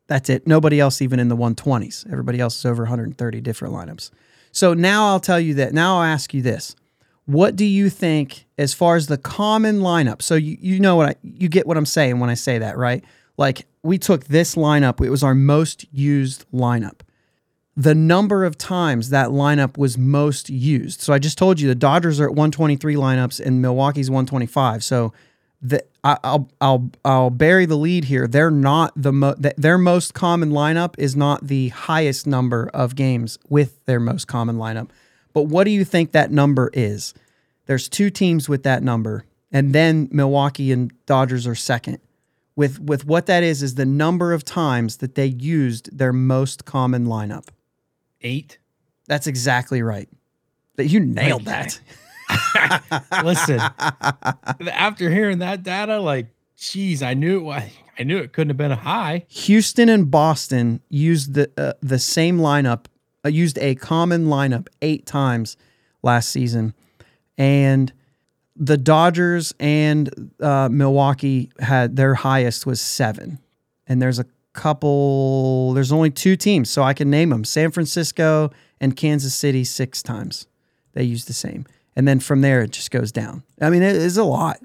That's 0.06 0.28
it. 0.28 0.46
Nobody 0.46 0.78
else 0.78 1.00
even 1.00 1.18
in 1.18 1.28
the 1.28 1.36
120s. 1.36 2.10
Everybody 2.10 2.40
else 2.40 2.56
is 2.56 2.66
over 2.66 2.82
130 2.82 3.40
different 3.40 3.74
lineups. 3.74 4.10
So 4.50 4.74
now 4.74 5.08
I'll 5.08 5.20
tell 5.20 5.40
you 5.40 5.54
that. 5.54 5.72
Now 5.72 5.98
I'll 5.98 6.04
ask 6.04 6.34
you 6.34 6.42
this. 6.42 6.76
What 7.24 7.56
do 7.56 7.64
you 7.64 7.88
think 7.88 8.46
as 8.58 8.74
far 8.74 8.96
as 8.96 9.06
the 9.06 9.16
common 9.16 9.80
lineup? 9.80 10.20
So 10.20 10.34
you, 10.34 10.58
you 10.60 10.80
know 10.80 10.96
what 10.96 11.08
I, 11.10 11.14
you 11.22 11.48
get 11.48 11.66
what 11.66 11.76
I'm 11.76 11.86
saying 11.86 12.18
when 12.20 12.28
I 12.28 12.34
say 12.34 12.58
that, 12.58 12.76
right? 12.76 13.02
Like 13.38 13.66
we 13.82 13.96
took 13.96 14.24
this 14.24 14.54
lineup, 14.54 15.04
it 15.04 15.10
was 15.10 15.22
our 15.22 15.34
most 15.34 15.86
used 15.92 16.44
lineup. 16.52 17.00
The 17.74 17.94
number 17.94 18.44
of 18.44 18.58
times 18.58 19.08
that 19.10 19.28
lineup 19.28 19.78
was 19.78 19.96
most 19.96 20.50
used. 20.50 21.00
So 21.00 21.14
I 21.14 21.18
just 21.18 21.38
told 21.38 21.58
you 21.58 21.68
the 21.68 21.74
Dodgers 21.74 22.20
are 22.20 22.24
at 22.24 22.32
123 22.32 22.96
lineups 22.96 23.40
and 23.40 23.62
Milwaukee's 23.62 24.10
125. 24.10 24.84
So 24.84 25.14
the 25.62 25.84
I, 26.02 26.18
I'll 26.24 26.48
I'll 26.60 26.90
I'll 27.04 27.30
bury 27.30 27.66
the 27.66 27.76
lead 27.76 28.04
here. 28.04 28.26
They're 28.26 28.50
not 28.50 28.92
the 28.96 29.12
mo- 29.12 29.36
their 29.36 29.78
most 29.78 30.12
common 30.12 30.50
lineup 30.50 30.94
is 30.98 31.14
not 31.14 31.46
the 31.46 31.68
highest 31.68 32.26
number 32.26 32.68
of 32.74 32.96
games 32.96 33.38
with 33.48 33.84
their 33.86 34.00
most 34.00 34.26
common 34.26 34.56
lineup. 34.56 34.90
But 35.32 35.44
what 35.44 35.64
do 35.64 35.70
you 35.70 35.84
think 35.84 36.12
that 36.12 36.30
number 36.30 36.70
is? 36.74 37.14
There's 37.66 37.88
two 37.88 38.10
teams 38.10 38.48
with 38.48 38.64
that 38.64 38.82
number, 38.82 39.24
and 39.52 39.72
then 39.72 40.08
Milwaukee 40.10 40.72
and 40.72 40.92
Dodgers 41.06 41.46
are 41.46 41.54
second. 41.54 41.98
With 42.56 42.80
with 42.80 43.06
what 43.06 43.26
that 43.26 43.44
is 43.44 43.62
is 43.62 43.76
the 43.76 43.86
number 43.86 44.32
of 44.32 44.44
times 44.44 44.96
that 44.98 45.14
they 45.14 45.26
used 45.26 45.96
their 45.96 46.12
most 46.12 46.64
common 46.64 47.06
lineup. 47.06 47.48
Eight. 48.20 48.58
That's 49.06 49.26
exactly 49.26 49.82
right. 49.82 50.08
That 50.76 50.86
you 50.86 51.00
nailed 51.00 51.44
that. 51.44 51.80
Listen, 53.24 53.60
after 54.72 55.10
hearing 55.10 55.38
that 55.38 55.62
data, 55.62 56.00
like, 56.00 56.26
geez, 56.56 57.02
I 57.02 57.14
knew 57.14 57.50
it. 57.52 57.72
I 57.98 58.04
knew 58.04 58.18
it 58.18 58.32
couldn't 58.32 58.50
have 58.50 58.56
been 58.56 58.72
a 58.72 58.76
high. 58.76 59.26
Houston 59.28 59.88
and 59.88 60.10
Boston 60.10 60.80
used 60.88 61.34
the 61.34 61.50
uh, 61.56 61.72
the 61.82 61.98
same 61.98 62.38
lineup, 62.38 62.86
uh, 63.24 63.28
used 63.28 63.58
a 63.58 63.74
common 63.74 64.26
lineup 64.26 64.68
eight 64.80 65.06
times 65.06 65.56
last 66.02 66.30
season, 66.30 66.74
and 67.36 67.92
the 68.56 68.76
Dodgers 68.76 69.54
and 69.60 70.32
uh, 70.40 70.68
Milwaukee 70.70 71.50
had 71.58 71.96
their 71.96 72.14
highest 72.14 72.66
was 72.66 72.80
seven, 72.80 73.38
and 73.86 74.00
there's 74.00 74.18
a 74.18 74.26
couple. 74.52 75.72
There's 75.74 75.92
only 75.92 76.10
two 76.10 76.36
teams, 76.36 76.70
so 76.70 76.82
I 76.82 76.94
can 76.94 77.10
name 77.10 77.30
them: 77.30 77.44
San 77.44 77.70
Francisco 77.70 78.50
and 78.80 78.96
Kansas 78.96 79.34
City 79.34 79.64
six 79.64 80.02
times. 80.02 80.46
They 80.94 81.04
used 81.04 81.28
the 81.28 81.32
same, 81.32 81.66
and 81.96 82.06
then 82.08 82.20
from 82.20 82.40
there 82.40 82.62
it 82.62 82.70
just 82.72 82.90
goes 82.90 83.12
down. 83.12 83.42
I 83.60 83.70
mean, 83.70 83.82
it 83.82 83.96
is 83.96 84.16
a 84.16 84.24
lot. 84.24 84.60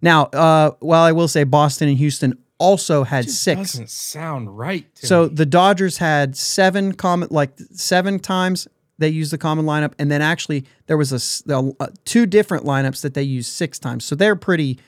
Now, 0.00 0.24
uh, 0.26 0.72
well, 0.80 1.02
I 1.02 1.12
will 1.12 1.28
say 1.28 1.44
Boston 1.44 1.88
and 1.88 1.98
Houston 1.98 2.38
also 2.58 3.04
had 3.04 3.24
Just 3.24 3.42
six. 3.42 3.72
Doesn't 3.72 3.90
sound 3.90 4.56
right. 4.58 4.92
To 4.96 5.06
So 5.06 5.22
me. 5.24 5.34
the 5.34 5.46
Dodgers 5.46 5.98
had 5.98 6.36
seven 6.36 6.92
common, 6.94 7.28
like 7.30 7.50
seven 7.72 8.18
times 8.18 8.66
they 8.98 9.08
used 9.08 9.32
the 9.32 9.38
common 9.38 9.64
lineup, 9.64 9.92
and 9.98 10.10
then 10.10 10.20
actually 10.22 10.64
there 10.86 10.96
was 10.96 11.12
a 11.12 11.88
two 12.04 12.26
different 12.26 12.64
lineups 12.64 13.00
that 13.02 13.14
they 13.14 13.22
used 13.22 13.52
six 13.52 13.78
times. 13.78 14.04
So 14.04 14.14
they're 14.16 14.34
pretty 14.36 14.78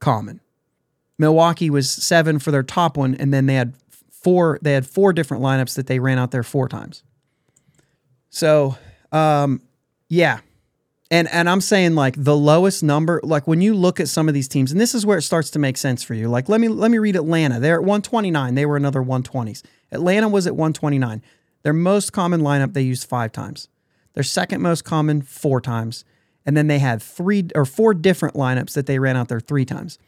common. 0.00 0.40
Milwaukee 1.18 1.70
was 1.70 1.88
seven 1.90 2.38
for 2.40 2.50
their 2.50 2.62
top 2.64 2.96
one, 2.96 3.14
and 3.14 3.32
then 3.32 3.46
they 3.46 3.54
had 3.54 3.74
four. 4.10 4.58
They 4.62 4.72
had 4.72 4.86
four 4.86 5.12
different 5.12 5.42
lineups 5.42 5.74
that 5.76 5.86
they 5.86 5.98
ran 6.00 6.18
out 6.18 6.30
there 6.32 6.42
four 6.42 6.68
times. 6.68 7.04
So, 8.30 8.76
um, 9.12 9.60
yeah, 10.08 10.40
and 11.10 11.28
and 11.28 11.50
I'm 11.50 11.60
saying 11.60 11.94
like 11.94 12.14
the 12.16 12.36
lowest 12.36 12.82
number, 12.82 13.20
like 13.22 13.46
when 13.46 13.60
you 13.60 13.74
look 13.74 13.98
at 13.98 14.08
some 14.08 14.28
of 14.28 14.34
these 14.34 14.48
teams, 14.48 14.70
and 14.70 14.80
this 14.80 14.94
is 14.94 15.04
where 15.04 15.18
it 15.18 15.22
starts 15.22 15.50
to 15.50 15.58
make 15.58 15.76
sense 15.76 16.02
for 16.02 16.14
you. 16.14 16.28
Like 16.28 16.48
let 16.48 16.60
me 16.60 16.68
let 16.68 16.90
me 16.90 16.98
read 16.98 17.16
Atlanta. 17.16 17.58
They're 17.58 17.74
at 17.74 17.80
129. 17.80 18.54
They 18.54 18.66
were 18.66 18.76
another 18.76 19.02
120s. 19.02 19.62
Atlanta 19.90 20.28
was 20.28 20.46
at 20.46 20.54
129. 20.54 21.22
Their 21.62 21.72
most 21.72 22.12
common 22.12 22.40
lineup 22.40 22.72
they 22.72 22.82
used 22.82 23.08
five 23.08 23.32
times. 23.32 23.68
Their 24.14 24.22
second 24.22 24.62
most 24.62 24.84
common 24.84 25.22
four 25.22 25.60
times, 25.60 26.04
and 26.46 26.56
then 26.56 26.68
they 26.68 26.78
had 26.78 27.02
three 27.02 27.48
or 27.54 27.64
four 27.64 27.92
different 27.92 28.34
lineups 28.34 28.74
that 28.74 28.86
they 28.86 28.98
ran 28.98 29.16
out 29.16 29.28
there 29.28 29.40
three 29.40 29.64
times. 29.64 29.98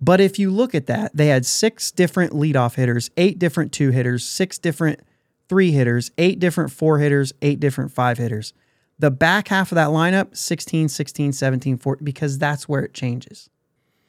But 0.00 0.20
if 0.20 0.38
you 0.38 0.50
look 0.50 0.74
at 0.74 0.86
that, 0.86 1.16
they 1.16 1.28
had 1.28 1.46
six 1.46 1.90
different 1.90 2.32
leadoff 2.32 2.74
hitters, 2.74 3.10
eight 3.16 3.38
different 3.38 3.72
two 3.72 3.90
hitters, 3.90 4.24
six 4.24 4.58
different 4.58 5.00
three 5.48 5.72
hitters, 5.72 6.10
eight 6.18 6.38
different 6.38 6.70
four 6.70 6.98
hitters, 6.98 7.32
eight 7.40 7.60
different 7.60 7.92
five 7.92 8.18
hitters. 8.18 8.52
The 8.98 9.10
back 9.10 9.48
half 9.48 9.72
of 9.72 9.76
that 9.76 9.88
lineup, 9.88 10.36
16, 10.36 10.88
16, 10.88 11.32
17, 11.32 11.76
14, 11.76 12.04
because 12.04 12.38
that's 12.38 12.68
where 12.68 12.82
it 12.82 12.94
changes. 12.94 13.50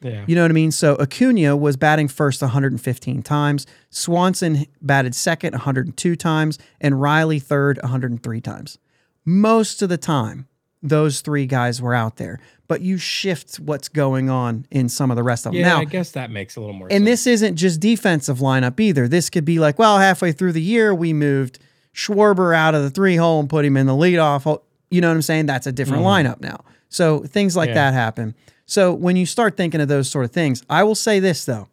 yeah. 0.00 0.24
You 0.26 0.34
know 0.34 0.42
what 0.42 0.50
I 0.50 0.54
mean? 0.54 0.70
So 0.70 0.96
Acuna 0.96 1.56
was 1.56 1.76
batting 1.76 2.08
first 2.08 2.40
115 2.40 3.22
times, 3.22 3.66
Swanson 3.90 4.66
batted 4.80 5.14
second 5.14 5.52
102 5.52 6.16
times, 6.16 6.58
and 6.80 7.00
Riley 7.00 7.38
third 7.38 7.78
103 7.82 8.40
times. 8.40 8.78
Most 9.24 9.82
of 9.82 9.90
the 9.90 9.98
time, 9.98 10.48
those 10.82 11.20
three 11.20 11.44
guys 11.44 11.82
were 11.82 11.94
out 11.94 12.16
there, 12.16 12.38
but 12.68 12.80
you 12.80 12.96
shift 12.98 13.58
what's 13.58 13.88
going 13.88 14.30
on 14.30 14.64
in 14.70 14.88
some 14.88 15.10
of 15.10 15.16
the 15.16 15.22
rest 15.22 15.44
of 15.44 15.52
them. 15.52 15.60
yeah, 15.60 15.68
now, 15.68 15.80
I 15.80 15.84
guess 15.84 16.12
that 16.12 16.30
makes 16.30 16.56
a 16.56 16.60
little 16.60 16.74
more 16.74 16.88
sense. 16.88 16.96
and 16.96 17.06
sense. 17.06 17.24
this 17.24 17.26
isn't 17.26 17.56
just 17.56 17.80
defensive 17.80 18.38
lineup 18.38 18.78
either. 18.80 19.08
This 19.08 19.28
could 19.28 19.44
be 19.44 19.58
like, 19.58 19.78
well, 19.78 19.98
halfway 19.98 20.32
through 20.32 20.52
the 20.52 20.62
year, 20.62 20.94
we 20.94 21.12
moved 21.12 21.58
Schwarber 21.92 22.54
out 22.54 22.74
of 22.74 22.82
the 22.82 22.90
three 22.90 23.16
hole 23.16 23.40
and 23.40 23.50
put 23.50 23.64
him 23.64 23.76
in 23.76 23.86
the 23.86 23.92
leadoff. 23.92 24.44
hole. 24.44 24.64
You 24.90 25.00
know 25.00 25.08
what 25.08 25.14
I'm 25.14 25.22
saying? 25.22 25.46
That's 25.46 25.66
a 25.66 25.72
different 25.72 26.04
lineup 26.04 26.40
now. 26.40 26.60
So 26.88 27.20
things 27.20 27.56
like 27.56 27.68
Yeah. 27.68 27.74
that 27.74 27.94
happen. 27.94 28.34
So 28.66 28.92
when 28.92 29.16
you 29.16 29.26
start 29.26 29.56
thinking 29.56 29.80
of 29.80 29.88
those 29.88 30.10
sort 30.10 30.24
of 30.24 30.32
things, 30.32 30.62
I 30.68 30.84
will 30.84 30.94
say 30.94 31.20
this 31.20 31.44
though, 31.44 31.68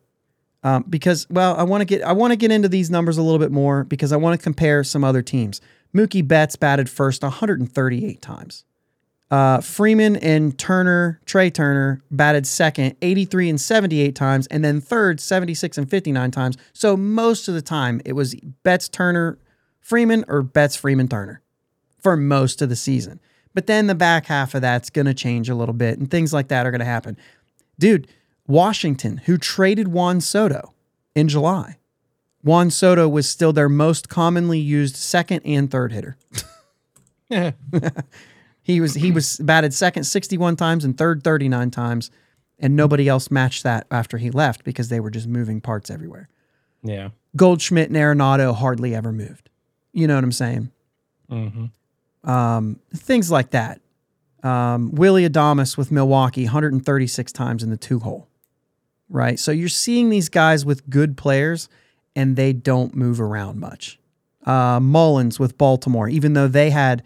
um, 0.63 0.86
because 0.89 1.27
well, 1.29 1.55
I 1.57 1.63
want 1.63 1.81
to 1.81 1.86
get 1.86 2.03
I 2.03 2.12
want 2.13 2.31
to 2.31 2.38
get 2.38 2.51
into 2.51 2.69
these 2.69 2.89
numbers 2.89 3.17
a 3.17 3.22
little 3.22 3.39
bit 3.39 3.51
more 3.51 3.84
because 3.84 4.12
I 4.12 4.17
want 4.17 4.39
to 4.39 4.43
compare 4.43 4.84
some 4.84 5.03
other 5.03 5.22
teams. 5.22 5.62
Mookie 5.93 6.25
Betts 6.27 6.55
batted 6.55 6.89
first 6.89 7.22
138 7.24 8.22
times. 8.22 8.65
Uh, 9.31 9.60
Freeman 9.60 10.15
and 10.17 10.57
Turner, 10.57 11.19
Trea 11.25 11.50
Turner, 11.50 12.01
batted 12.12 12.45
second 12.45 12.95
83 13.01 13.50
and 13.50 13.60
78 13.60 14.15
times, 14.15 14.45
and 14.48 14.63
then 14.63 14.79
third 14.79 15.19
76 15.19 15.77
and 15.77 15.89
59 15.89 16.31
times. 16.31 16.57
So 16.74 16.95
most 16.95 17.48
of 17.48 17.55
the 17.55 17.62
time 17.62 18.01
it 18.05 18.13
was 18.13 18.36
Betts, 18.63 18.88
Turner, 18.88 19.39
Freeman, 19.79 20.25
or 20.27 20.43
Betts, 20.43 20.75
Freeman, 20.75 21.07
Turner 21.07 21.41
for 22.05 22.15
most 22.15 22.62
of 22.62 22.69
the 22.69 22.75
season. 22.75 23.19
But 23.55 23.65
then 23.65 23.88
the 23.88 23.95
back 23.95 24.27
half 24.27 24.53
of 24.53 24.62
that's 24.62 24.91
going 24.91 25.07
to 25.07 25.13
change 25.15 25.50
a 25.50 25.55
little 25.55 25.74
bit, 25.74 25.97
and 25.97 26.12
things 26.12 26.31
like 26.31 26.50
that 26.50 26.67
are 26.67 26.69
going 26.69 26.79
to 26.81 26.85
happen. 26.85 27.17
Dude, 27.79 28.07
Washington, 28.45 29.17
who 29.25 29.39
traded 29.39 29.88
Juan 29.88 30.21
Soto 30.21 30.75
in 31.15 31.27
July, 31.27 31.77
Juan 32.43 32.69
Soto 32.69 33.09
was 33.09 33.27
still 33.27 33.53
their 33.53 33.67
most 33.69 34.07
commonly 34.07 34.59
used 34.59 34.95
second 34.97 35.41
and 35.45 35.71
third 35.71 35.91
hitter. 35.93 36.15
He 38.62 38.81
was 38.81 38.93
he 38.93 39.12
was 39.12 39.38
batted 39.38 39.74
second 39.74 40.03
61 40.03 40.55
times 40.57 40.85
and 40.85 40.95
third 40.97 41.24
39 41.24 41.69
times, 41.71 42.12
and 42.59 42.75
nobody 42.75 43.07
else 43.07 43.29
matched 43.31 43.63
that 43.63 43.85
after 43.89 44.17
he 44.19 44.29
left 44.31 44.63
because 44.63 44.89
they 44.89 45.00
were 45.00 45.12
just 45.12 45.27
moving 45.27 45.59
parts 45.59 45.89
everywhere. 45.89 46.29
yeah. 46.83 47.09
Goldschmidt 47.35 47.89
and 47.89 47.97
Arenado 47.97 48.55
hardly 48.55 48.95
ever 48.95 49.12
moved. 49.12 49.50
You 49.91 50.07
know 50.07 50.15
what 50.15 50.24
I'm 50.24 50.31
saying? 50.31 50.71
hmm 51.29 51.65
Um, 52.25 52.79
things 52.94 53.32
like 53.32 53.51
that. 53.51 53.79
Um, 54.44 54.91
Willy 54.91 55.27
Adames 55.27 55.77
with 55.77 55.91
Milwaukee, 55.91 56.44
136 56.44 57.32
times 57.32 57.63
in 57.63 57.70
the 57.70 57.77
two 57.77 58.00
hole. 58.00 58.27
Right. 59.10 59.39
So 59.39 59.51
you're 59.51 59.70
seeing 59.70 60.10
these 60.10 60.29
guys 60.29 60.65
with 60.65 60.89
good 60.89 61.15
players, 61.17 61.70
and 62.15 62.36
they 62.36 62.53
don't 62.53 62.96
move 62.96 63.22
around 63.22 63.60
much. 63.60 64.00
Uh, 64.46 64.79
Mullins 64.79 65.39
with 65.39 65.58
Baltimore, 65.58 66.10
even 66.10 66.34
though 66.34 66.48
they 66.48 66.70
had 66.70 67.03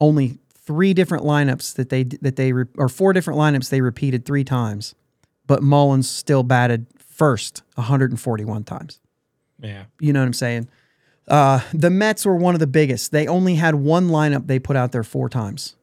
only 0.00 0.38
three 0.52 0.94
different 0.94 1.24
lineups 1.24 1.74
that 1.74 1.88
they 1.88 2.04
that 2.04 2.36
they 2.36 2.52
re, 2.52 2.64
or 2.76 2.88
four 2.88 3.12
different 3.12 3.38
lineups 3.38 3.70
they 3.70 3.80
repeated 3.80 4.24
three 4.24 4.44
times, 4.44 4.94
but 5.46 5.62
Mullins 5.62 6.08
still 6.08 6.42
batted 6.42 6.86
first 6.98 7.62
141 7.74 8.64
times. 8.64 9.00
Yeah. 9.60 9.84
You 10.00 10.12
know 10.12 10.20
what 10.20 10.26
I'm 10.26 10.32
saying? 10.32 10.68
Uh, 11.28 11.60
the 11.72 11.90
Mets 11.90 12.26
were 12.26 12.36
one 12.36 12.54
of 12.54 12.60
the 12.60 12.66
biggest. 12.66 13.12
They 13.12 13.26
only 13.26 13.54
had 13.54 13.76
one 13.76 14.08
lineup 14.08 14.46
they 14.46 14.58
put 14.58 14.76
out 14.76 14.92
there 14.92 15.04
four 15.04 15.28
times. 15.28 15.76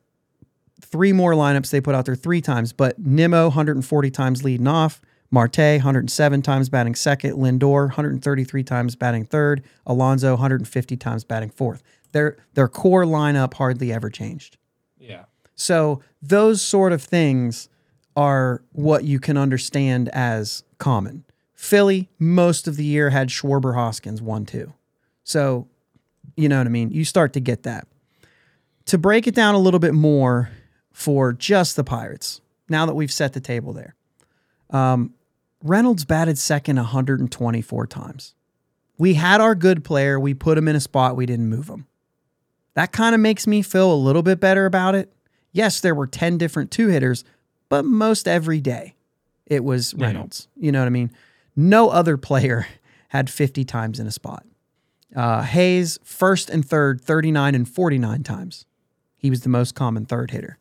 Three 0.81 1.13
more 1.13 1.33
lineups 1.33 1.69
they 1.69 1.81
put 1.81 1.95
out 1.95 2.05
there 2.05 2.15
three 2.15 2.41
times, 2.41 2.73
but 2.73 2.99
Nimmo 2.99 3.43
140 3.43 4.11
times 4.11 4.43
leading 4.43 4.67
off, 4.67 5.01
Marte 5.31 5.57
107 5.57 6.41
times 6.41 6.69
batting 6.69 6.95
second, 6.95 7.33
Lindor 7.33 7.81
133 7.83 8.63
times 8.63 8.95
batting 8.95 9.25
third, 9.25 9.63
Alonso 9.85 10.31
150 10.31 10.97
times 10.97 11.23
batting 11.23 11.49
fourth. 11.49 11.83
Their 12.11 12.37
their 12.55 12.67
core 12.67 13.03
lineup 13.03 13.53
hardly 13.53 13.93
ever 13.93 14.09
changed. 14.09 14.57
Yeah. 14.97 15.25
So 15.55 16.01
those 16.21 16.61
sort 16.61 16.91
of 16.91 17.03
things 17.03 17.69
are 18.15 18.63
what 18.71 19.03
you 19.03 19.19
can 19.19 19.37
understand 19.37 20.09
as 20.09 20.63
common. 20.79 21.23
Philly, 21.53 22.09
most 22.17 22.67
of 22.67 22.77
the 22.77 22.85
year 22.85 23.11
had 23.11 23.29
Schwarber 23.29 23.75
Hoskins 23.75 24.21
one 24.21 24.45
two. 24.45 24.73
So, 25.29 25.67
you 26.35 26.49
know 26.49 26.57
what 26.57 26.65
I 26.65 26.71
mean? 26.71 26.89
You 26.89 27.05
start 27.05 27.33
to 27.33 27.39
get 27.39 27.61
that. 27.63 27.87
To 28.87 28.97
break 28.97 29.27
it 29.27 29.35
down 29.35 29.53
a 29.53 29.59
little 29.59 29.79
bit 29.79 29.93
more 29.93 30.49
for 30.91 31.33
just 31.33 31.75
the 31.75 31.83
Pirates, 31.83 32.41
now 32.67 32.87
that 32.87 32.95
we've 32.95 33.11
set 33.11 33.33
the 33.33 33.39
table 33.39 33.71
there, 33.71 33.93
um, 34.71 35.13
Reynolds 35.63 36.03
batted 36.03 36.39
second 36.39 36.77
124 36.77 37.85
times. 37.85 38.33
We 38.97 39.13
had 39.13 39.39
our 39.39 39.53
good 39.53 39.83
player, 39.83 40.19
we 40.19 40.33
put 40.33 40.57
him 40.57 40.67
in 40.67 40.75
a 40.75 40.79
spot, 40.79 41.15
we 41.15 41.27
didn't 41.27 41.47
move 41.47 41.67
him. 41.67 41.85
That 42.73 42.91
kind 42.91 43.13
of 43.13 43.21
makes 43.21 43.45
me 43.45 43.61
feel 43.61 43.93
a 43.93 43.95
little 43.95 44.23
bit 44.23 44.39
better 44.39 44.65
about 44.65 44.95
it. 44.95 45.13
Yes, 45.51 45.79
there 45.79 45.93
were 45.93 46.07
10 46.07 46.39
different 46.39 46.71
two 46.71 46.87
hitters, 46.87 47.23
but 47.69 47.85
most 47.85 48.27
every 48.27 48.61
day 48.61 48.95
it 49.45 49.63
was 49.63 49.93
Yeah. 49.95 50.07
Reynolds. 50.07 50.47
You 50.57 50.71
know 50.71 50.79
what 50.79 50.87
I 50.87 50.89
mean? 50.89 51.11
No 51.55 51.89
other 51.89 52.17
player 52.17 52.65
had 53.09 53.29
50 53.29 53.63
times 53.63 53.99
in 53.99 54.07
a 54.07 54.11
spot. 54.11 54.43
Uh, 55.15 55.41
Hayes, 55.41 55.99
first 56.03 56.49
and 56.49 56.63
third, 56.63 57.01
39 57.01 57.55
and 57.55 57.67
49 57.67 58.23
times. 58.23 58.65
He 59.17 59.29
was 59.29 59.41
the 59.41 59.49
most 59.49 59.75
common 59.75 60.05
third 60.05 60.31
hitter 60.31 60.57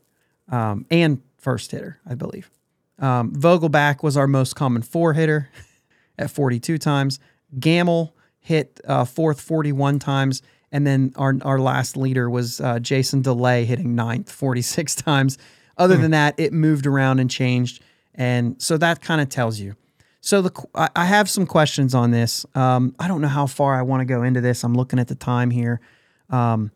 um, 0.51 0.87
and 0.91 1.23
first 1.37 1.71
hitter, 1.71 2.01
I 2.07 2.15
believe. 2.15 2.51
Um, 2.99 3.33
Vogelbach 3.33 4.03
was 4.03 4.17
our 4.17 4.27
most 4.27 4.57
common 4.57 4.83
four 4.83 5.13
hitter 5.13 5.51
at 6.19 6.31
42 6.31 6.79
times. 6.79 7.21
Gamel 7.59 8.15
hit 8.41 8.81
uh, 8.87 9.05
fourth 9.05 9.41
41 9.41 9.99
times. 9.99 10.43
And 10.71 10.87
then 10.87 11.13
our, 11.17 11.35
our 11.43 11.59
last 11.59 11.97
leader 11.97 12.29
was 12.29 12.61
uh, 12.61 12.79
Jason 12.79 13.23
Delay 13.23 13.65
hitting 13.65 13.95
ninth 13.95 14.31
46 14.33 14.95
times. 14.97 15.39
Other 15.77 15.97
hmm. 15.97 16.03
than 16.03 16.11
that, 16.13 16.35
it 16.39 16.53
moved 16.53 16.87
around 16.87 17.21
and 17.21 17.31
changed. 17.31 17.83
And 18.15 18.61
so 18.61 18.77
that 18.79 19.01
kind 19.01 19.21
of 19.21 19.29
tells 19.29 19.61
you. 19.61 19.77
So 20.21 20.43
the 20.43 20.53
I 20.75 21.05
have 21.05 21.31
some 21.31 21.47
questions 21.47 21.95
on 21.95 22.11
this. 22.11 22.45
Um, 22.55 22.95
I 22.99 23.09
don't 23.09 23.21
know 23.21 23.29
how 23.29 23.47
far 23.47 23.79
I 23.79 23.83
want 23.83 24.01
to 24.01 24.05
go 24.05 24.23
into 24.23 24.41
this. 24.41 24.65
I'm 24.65 24.75
looking 24.75 24.99
at 24.99 25.09
the 25.09 25.15
time 25.15 25.51
here. 25.51 25.81
Um, 26.29 26.73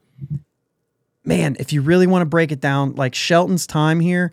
man, 1.25 1.57
if 1.59 1.73
you 1.73 1.83
really 1.83 2.07
want 2.07 2.23
to 2.23 2.27
break 2.27 2.53
it 2.53 2.61
down, 2.61 2.95
like 2.95 3.15
Shelton's 3.15 3.67
time 3.67 4.01
here, 4.01 4.33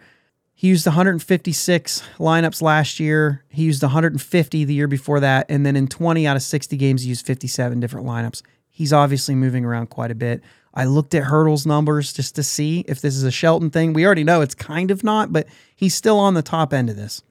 he 0.54 0.68
used 0.68 0.86
156 0.86 2.04
lineups 2.18 2.62
last 2.62 3.00
year. 3.00 3.44
He 3.50 3.64
used 3.64 3.82
150 3.82 4.66
the 4.66 4.74
year 4.74 4.88
before 4.88 5.22
that. 5.22 5.46
And 5.50 5.66
then 5.66 5.76
in 5.76 5.88
20 5.88 6.28
out 6.28 6.36
of 6.36 6.42
60 6.42 6.78
games, 6.78 7.04
he 7.04 7.10
used 7.10 7.26
57 7.26 7.80
different 7.80 8.06
lineups. 8.06 8.42
He's 8.70 8.94
obviously 8.94 9.36
moving 9.36 9.66
around 9.66 9.88
quite 9.88 10.12
a 10.12 10.16
bit. 10.16 10.42
I 10.74 10.86
looked 10.86 11.16
at 11.16 11.24
Hurdle's 11.24 11.66
numbers 11.66 12.14
just 12.14 12.36
to 12.36 12.44
see 12.44 12.86
if 12.88 13.02
this 13.02 13.16
is 13.16 13.24
a 13.24 13.32
Shelton 13.32 13.70
thing. 13.70 13.94
We 13.94 14.06
already 14.06 14.24
know 14.24 14.42
it's 14.42 14.56
kind 14.56 14.92
of 14.92 15.04
not, 15.04 15.34
but 15.34 15.48
he's 15.76 15.96
still 15.96 16.20
on 16.20 16.34
the 16.34 16.42
top 16.42 16.74
end 16.74 16.90
of 16.90 16.96
this. 16.96 17.24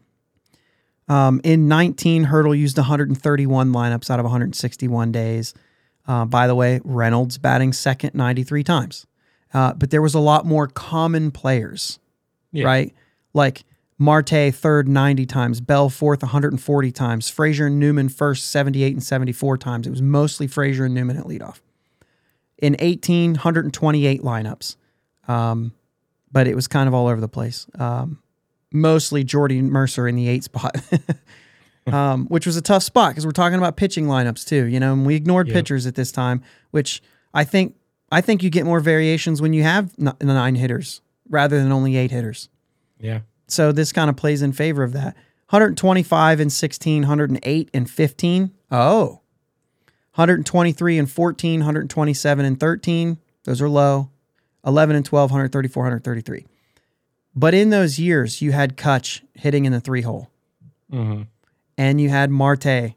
Um, 1.08 1.40
in 1.42 1.68
19, 1.68 2.24
Hurdle 2.24 2.54
used 2.54 2.76
131 2.76 3.72
lineups 3.72 4.10
out 4.10 4.18
of 4.18 4.24
161 4.24 5.12
days. 5.12 5.54
Uh, 6.06 6.24
by 6.24 6.46
the 6.46 6.54
way, 6.54 6.80
Reynolds 6.84 7.38
batting 7.38 7.72
second 7.72 8.14
93 8.14 8.64
times. 8.64 9.06
Uh, 9.52 9.72
but 9.72 9.90
there 9.90 10.02
was 10.02 10.14
a 10.14 10.20
lot 10.20 10.44
more 10.44 10.66
common 10.66 11.30
players, 11.30 11.98
yeah. 12.52 12.66
right? 12.66 12.94
Like 13.32 13.64
Marte 13.98 14.54
third 14.54 14.88
90 14.88 15.26
times, 15.26 15.60
Bell 15.60 15.88
fourth 15.88 16.22
140 16.22 16.92
times, 16.92 17.28
Frazier 17.28 17.66
and 17.66 17.80
Newman 17.80 18.08
first 18.08 18.48
78 18.48 18.92
and 18.92 19.02
74 19.02 19.58
times. 19.58 19.86
It 19.86 19.90
was 19.90 20.02
mostly 20.02 20.46
Frazier 20.46 20.84
and 20.84 20.94
Newman 20.94 21.16
at 21.16 21.24
leadoff. 21.24 21.60
In 22.58 22.76
18, 22.78 23.32
128 23.32 24.22
lineups, 24.22 24.76
um, 25.26 25.72
but 26.30 26.46
it 26.46 26.54
was 26.54 26.68
kind 26.68 26.88
of 26.88 26.94
all 26.94 27.08
over 27.08 27.20
the 27.20 27.28
place. 27.28 27.66
Um, 27.78 28.22
mostly 28.72 29.24
Jordy 29.24 29.62
Mercer 29.62 30.08
in 30.08 30.16
the 30.16 30.28
eight 30.28 30.44
spot, 30.44 30.76
um, 31.86 32.26
which 32.26 32.46
was 32.46 32.56
a 32.56 32.62
tough 32.62 32.82
spot 32.82 33.10
because 33.10 33.24
we're 33.26 33.32
talking 33.32 33.58
about 33.58 33.76
pitching 33.76 34.06
lineups 34.06 34.46
too. 34.46 34.64
You 34.66 34.80
know, 34.80 34.92
and 34.92 35.06
we 35.06 35.14
ignored 35.14 35.48
yep. 35.48 35.54
pitchers 35.54 35.86
at 35.86 35.94
this 35.94 36.12
time, 36.12 36.42
which 36.70 37.02
I 37.34 37.44
think 37.44 37.74
I 38.10 38.20
think 38.20 38.42
you 38.42 38.50
get 38.50 38.64
more 38.64 38.80
variations 38.80 39.42
when 39.42 39.52
you 39.52 39.62
have 39.62 39.96
nine 39.98 40.54
hitters 40.54 41.00
rather 41.28 41.60
than 41.60 41.72
only 41.72 41.96
eight 41.96 42.10
hitters. 42.10 42.48
Yeah. 42.98 43.20
So 43.46 43.72
this 43.72 43.92
kind 43.92 44.10
of 44.10 44.16
plays 44.16 44.42
in 44.42 44.52
favor 44.52 44.82
of 44.82 44.92
that. 44.92 45.14
125 45.50 46.40
and 46.40 46.52
16, 46.52 47.02
108 47.02 47.70
and 47.72 47.90
15. 47.90 48.50
Oh. 48.70 49.20
123 50.14 50.98
and 50.98 51.10
14, 51.10 51.60
127 51.60 52.44
and 52.44 52.60
13. 52.60 53.18
Those 53.44 53.62
are 53.62 53.68
low. 53.68 54.10
11 54.66 54.96
and 54.96 55.04
12, 55.04 55.30
134, 55.30 55.82
133. 55.82 56.46
But 57.34 57.54
in 57.54 57.70
those 57.70 57.98
years, 57.98 58.42
you 58.42 58.52
had 58.52 58.76
Kutch 58.76 59.22
hitting 59.34 59.64
in 59.64 59.72
the 59.72 59.80
three 59.80 60.02
hole, 60.02 60.30
mm-hmm. 60.92 61.22
and 61.76 62.00
you 62.00 62.08
had 62.08 62.30
Marte 62.30 62.94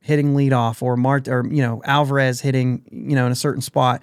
hitting 0.00 0.34
leadoff, 0.34 0.82
or 0.82 0.96
Marte, 0.96 1.28
or 1.28 1.46
you 1.48 1.62
know 1.62 1.82
Alvarez 1.84 2.40
hitting, 2.40 2.82
you 2.90 3.14
know, 3.14 3.26
in 3.26 3.32
a 3.32 3.36
certain 3.36 3.62
spot. 3.62 4.02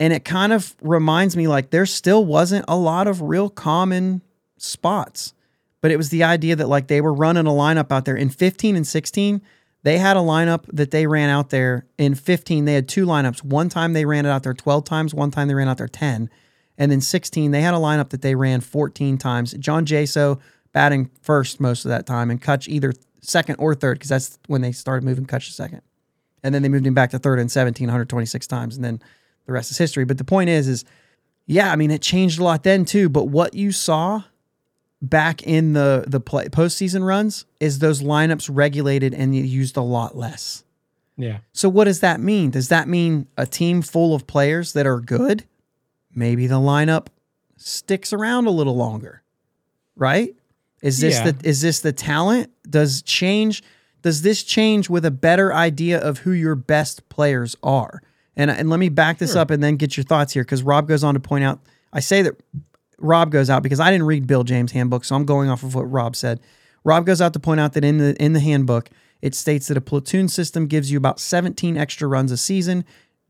And 0.00 0.12
it 0.12 0.24
kind 0.24 0.52
of 0.52 0.74
reminds 0.82 1.36
me 1.36 1.46
like 1.46 1.70
there 1.70 1.86
still 1.86 2.24
wasn't 2.24 2.64
a 2.66 2.76
lot 2.76 3.06
of 3.06 3.22
real 3.22 3.48
common 3.48 4.22
spots, 4.56 5.32
but 5.80 5.92
it 5.92 5.96
was 5.96 6.08
the 6.08 6.24
idea 6.24 6.56
that 6.56 6.68
like 6.68 6.88
they 6.88 7.00
were 7.00 7.14
running 7.14 7.46
a 7.46 7.50
lineup 7.50 7.92
out 7.92 8.04
there 8.04 8.16
in 8.16 8.28
15 8.30 8.74
and 8.74 8.86
16. 8.86 9.40
They 9.84 9.98
had 9.98 10.16
a 10.16 10.20
lineup 10.20 10.64
that 10.72 10.90
they 10.90 11.06
ran 11.06 11.28
out 11.28 11.50
there 11.50 11.86
in 11.98 12.14
15. 12.14 12.64
They 12.64 12.74
had 12.74 12.88
two 12.88 13.06
lineups. 13.06 13.44
One 13.44 13.68
time 13.68 13.92
they 13.92 14.06
ran 14.06 14.24
it 14.26 14.30
out 14.30 14.42
there 14.42 14.54
12 14.54 14.84
times. 14.84 15.14
One 15.14 15.30
time 15.30 15.46
they 15.46 15.54
ran 15.54 15.68
out 15.68 15.78
there 15.78 15.86
10 15.86 16.30
and 16.78 16.90
then 16.90 17.00
16, 17.00 17.50
they 17.50 17.62
had 17.62 17.74
a 17.74 17.78
lineup 17.78 18.10
that 18.10 18.22
they 18.22 18.34
ran 18.34 18.60
14 18.60 19.18
times. 19.18 19.52
John 19.54 19.86
Jaso 19.86 20.40
batting 20.72 21.10
first 21.22 21.60
most 21.60 21.84
of 21.84 21.90
that 21.90 22.06
time, 22.06 22.30
and 22.30 22.42
Kutch 22.42 22.68
either 22.68 22.92
second 23.20 23.56
or 23.58 23.74
third, 23.74 23.98
because 23.98 24.10
that's 24.10 24.38
when 24.46 24.60
they 24.60 24.72
started 24.72 25.04
moving 25.04 25.26
Kutch 25.26 25.46
to 25.46 25.52
second. 25.52 25.82
And 26.42 26.54
then 26.54 26.62
they 26.62 26.68
moved 26.68 26.86
him 26.86 26.94
back 26.94 27.10
to 27.10 27.18
third 27.18 27.38
and 27.38 27.50
17, 27.50 27.86
126 27.86 28.46
times, 28.46 28.76
and 28.76 28.84
then 28.84 29.00
the 29.46 29.52
rest 29.52 29.70
is 29.70 29.78
history. 29.78 30.04
But 30.04 30.18
the 30.18 30.24
point 30.24 30.50
is, 30.50 30.68
is 30.68 30.84
yeah, 31.46 31.70
I 31.70 31.76
mean, 31.76 31.90
it 31.90 32.02
changed 32.02 32.38
a 32.38 32.44
lot 32.44 32.62
then 32.62 32.84
too. 32.84 33.08
But 33.08 33.28
what 33.28 33.54
you 33.54 33.72
saw 33.72 34.24
back 35.00 35.42
in 35.42 35.74
the 35.74 36.04
the 36.06 36.20
play, 36.20 36.48
postseason 36.48 37.06
runs 37.06 37.44
is 37.60 37.78
those 37.78 38.02
lineups 38.02 38.48
regulated 38.52 39.14
and 39.14 39.34
you 39.34 39.42
used 39.42 39.76
a 39.76 39.82
lot 39.82 40.16
less. 40.16 40.64
Yeah. 41.16 41.38
So 41.52 41.68
what 41.68 41.84
does 41.84 42.00
that 42.00 42.20
mean? 42.20 42.50
Does 42.50 42.68
that 42.68 42.88
mean 42.88 43.28
a 43.36 43.46
team 43.46 43.82
full 43.82 44.14
of 44.14 44.26
players 44.26 44.72
that 44.72 44.86
are 44.86 45.00
good? 45.00 45.44
Maybe 46.14 46.46
the 46.46 46.56
lineup 46.56 47.08
sticks 47.56 48.12
around 48.12 48.46
a 48.46 48.50
little 48.50 48.76
longer, 48.76 49.22
right? 49.96 50.34
Is 50.82 51.00
this 51.00 51.14
yeah. 51.14 51.30
the 51.30 51.48
is 51.48 51.60
this 51.62 51.80
the 51.80 51.92
talent? 51.92 52.50
Does 52.68 53.02
change? 53.02 53.62
Does 54.02 54.22
this 54.22 54.42
change 54.42 54.90
with 54.90 55.04
a 55.04 55.10
better 55.10 55.52
idea 55.52 55.98
of 55.98 56.18
who 56.18 56.32
your 56.32 56.54
best 56.54 57.08
players 57.08 57.56
are? 57.62 58.02
And 58.36 58.50
and 58.50 58.68
let 58.68 58.78
me 58.78 58.90
back 58.90 59.18
this 59.18 59.32
sure. 59.32 59.40
up 59.40 59.50
and 59.50 59.62
then 59.62 59.76
get 59.76 59.96
your 59.96 60.04
thoughts 60.04 60.34
here 60.34 60.44
because 60.44 60.62
Rob 60.62 60.86
goes 60.86 61.02
on 61.02 61.14
to 61.14 61.20
point 61.20 61.44
out. 61.44 61.60
I 61.92 62.00
say 62.00 62.22
that 62.22 62.38
Rob 62.98 63.30
goes 63.30 63.48
out 63.48 63.62
because 63.62 63.80
I 63.80 63.90
didn't 63.90 64.06
read 64.06 64.26
Bill 64.26 64.44
James' 64.44 64.72
handbook, 64.72 65.04
so 65.04 65.14
I'm 65.16 65.24
going 65.24 65.48
off 65.48 65.62
of 65.62 65.74
what 65.74 65.90
Rob 65.90 66.16
said. 66.16 66.40
Rob 66.84 67.06
goes 67.06 67.22
out 67.22 67.32
to 67.32 67.40
point 67.40 67.60
out 67.60 67.72
that 67.72 67.84
in 67.84 67.98
the 67.98 68.14
in 68.22 68.34
the 68.34 68.40
handbook 68.40 68.90
it 69.22 69.34
states 69.34 69.68
that 69.68 69.78
a 69.78 69.80
platoon 69.80 70.28
system 70.28 70.66
gives 70.66 70.92
you 70.92 70.98
about 70.98 71.18
17 71.18 71.78
extra 71.78 72.06
runs 72.06 72.30
a 72.30 72.36
season 72.36 72.84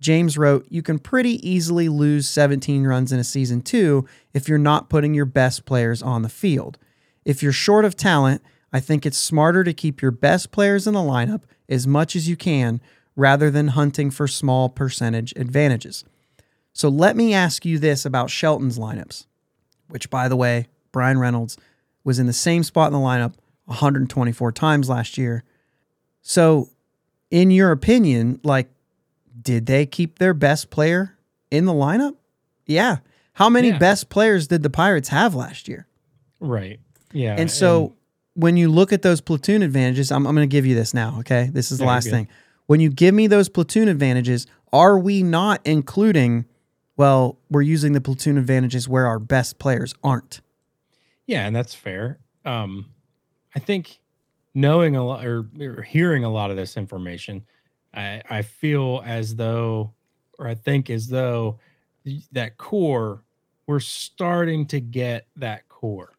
James 0.05 0.37
wrote, 0.37 0.67
You 0.69 0.83
can 0.83 0.99
pretty 0.99 1.47
easily 1.49 1.89
lose 1.89 2.29
17 2.29 2.87
runs 2.87 3.11
in 3.11 3.19
a 3.19 3.25
season, 3.25 3.63
too, 3.63 4.07
if 4.35 4.51
you're 4.51 4.59
not 4.59 4.91
putting 4.91 5.15
your 5.15 5.25
best 5.25 5.65
players 5.65 6.03
on 6.03 6.21
the 6.21 6.29
field. 6.29 6.77
If 7.25 7.43
you're 7.43 7.53
short 7.53 7.87
of 7.87 7.97
talent, 7.97 8.43
I 8.71 8.81
think 8.81 9.07
it's 9.07 9.17
smarter 9.17 9.65
to 9.65 9.73
keep 9.73 10.03
your 10.03 10.11
best 10.11 10.51
players 10.53 10.87
in 10.87 10.93
the 10.93 11.01
lineup 11.01 11.45
as 11.71 11.87
much 11.87 12.15
as 12.15 12.29
you 12.29 12.37
can 12.37 12.83
rather 13.17 13.51
than 13.51 13.69
hunting 13.69 14.11
for 14.11 14.29
small 14.29 14.69
percentage 14.69 15.33
advantages. 15.37 16.05
So 16.75 16.91
let 16.91 17.17
me 17.17 17.33
ask 17.33 17.65
you 17.65 17.79
this 17.79 18.05
about 18.05 18.29
Shelton's 18.29 18.79
lineups, 18.79 19.25
which, 19.89 20.11
by 20.11 20.29
the 20.29 20.37
way, 20.37 20.67
Bryan 20.93 21.19
Reynolds 21.19 21.57
was 22.03 22.19
in 22.19 22.27
the 22.27 22.35
same 22.35 22.63
spot 22.63 22.89
in 22.89 22.93
the 22.93 22.99
lineup 22.99 23.33
124 23.65 24.53
times 24.53 24.91
last 24.91 25.17
year. 25.17 25.45
So, 26.21 26.69
in 27.31 27.51
your 27.51 27.71
opinion, 27.71 28.39
like, 28.45 28.69
did 29.41 29.67
they 29.67 29.87
keep 29.87 30.19
their 30.19 30.35
best 30.35 30.71
player 30.71 31.17
in 31.51 31.65
the 31.65 31.73
lineup? 31.73 32.17
Yeah. 32.67 32.99
How 33.35 33.49
many 33.49 33.69
yeah. 33.69 33.79
best 33.79 34.09
players 34.09 34.47
did 34.47 34.63
the 34.63 34.71
Pirates 34.71 35.09
have 35.09 35.35
last 35.35 35.69
year? 35.69 35.87
Right. 36.41 36.81
Yeah. 37.13 37.35
And 37.37 37.51
so 37.51 37.87
and 37.87 37.93
when 38.35 38.57
you 38.57 38.71
look 38.71 38.93
at 38.93 39.03
those 39.03 39.21
platoon 39.21 39.63
advantages, 39.63 40.13
I'm, 40.13 40.27
I'm 40.27 40.35
going 40.35 40.49
to 40.49 40.53
give 40.53 40.67
you 40.67 40.75
this 40.75 40.95
now. 40.95 41.17
Okay. 41.21 41.51
This 41.53 41.73
is 41.73 41.79
the 41.79 41.85
last 41.85 42.09
thing. 42.11 42.29
When 42.67 42.81
you 42.81 42.91
give 42.91 43.15
me 43.15 43.27
those 43.27 43.49
platoon 43.49 43.89
advantages, 43.89 44.47
are 44.73 44.99
we 44.99 45.23
not 45.23 45.61
including, 45.65 46.47
well, 46.97 47.39
we're 47.51 47.63
using 47.63 47.93
the 47.93 48.01
platoon 48.01 48.39
advantages 48.39 48.89
where 48.89 49.07
our 49.07 49.19
best 49.19 49.59
players 49.59 49.95
aren't? 50.03 50.41
Yeah. 51.27 51.47
And 51.47 51.55
that's 51.55 51.75
fair. 51.75 52.19
Um, 52.45 52.87
I 53.55 53.59
think 53.59 54.01
knowing 54.55 54.97
a 54.97 55.05
lot 55.05 55.25
or, 55.25 55.47
or 55.61 55.83
hearing 55.83 56.25
a 56.25 56.31
lot 56.31 56.51
of 56.51 56.57
this 56.57 56.77
information, 56.77 57.45
I, 57.95 58.23
I 58.29 58.43
feel 58.43 59.03
as 59.05 59.37
though, 59.37 59.93
or 60.39 60.49
I 60.49 60.55
think 60.55 60.91
as 60.91 61.07
though 61.07 61.59
that 62.33 62.57
core, 62.59 63.23
we're 63.67 63.81
starting 63.81 64.67
to 64.67 64.81
get 64.81 65.27
that 65.37 65.69
core. 65.69 66.13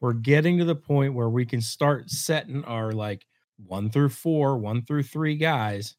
We're 0.00 0.12
getting 0.12 0.58
to 0.58 0.64
the 0.64 0.74
point 0.74 1.14
where 1.14 1.28
we 1.28 1.46
can 1.46 1.60
start 1.60 2.10
setting 2.10 2.64
our 2.64 2.92
like 2.92 3.26
one 3.66 3.90
through 3.90 4.10
four, 4.10 4.58
one 4.58 4.82
through 4.82 5.04
three 5.04 5.36
guys. 5.36 5.96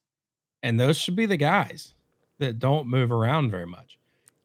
And 0.63 0.79
those 0.79 0.97
should 0.97 1.15
be 1.15 1.25
the 1.25 1.37
guys 1.37 1.93
that 2.39 2.59
don't 2.59 2.87
move 2.87 3.11
around 3.11 3.51
very 3.51 3.65
much. 3.65 3.97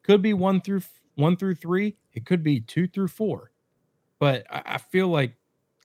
Could 0.03 0.21
be 0.21 0.33
one 0.33 0.61
through 0.61 0.81
one 1.15 1.37
through 1.37 1.55
three. 1.55 1.95
It 2.13 2.25
could 2.25 2.43
be 2.43 2.59
two 2.59 2.87
through 2.87 3.07
four. 3.07 3.51
But 4.19 4.45
I, 4.49 4.61
I 4.65 4.77
feel 4.77 5.07
like 5.07 5.35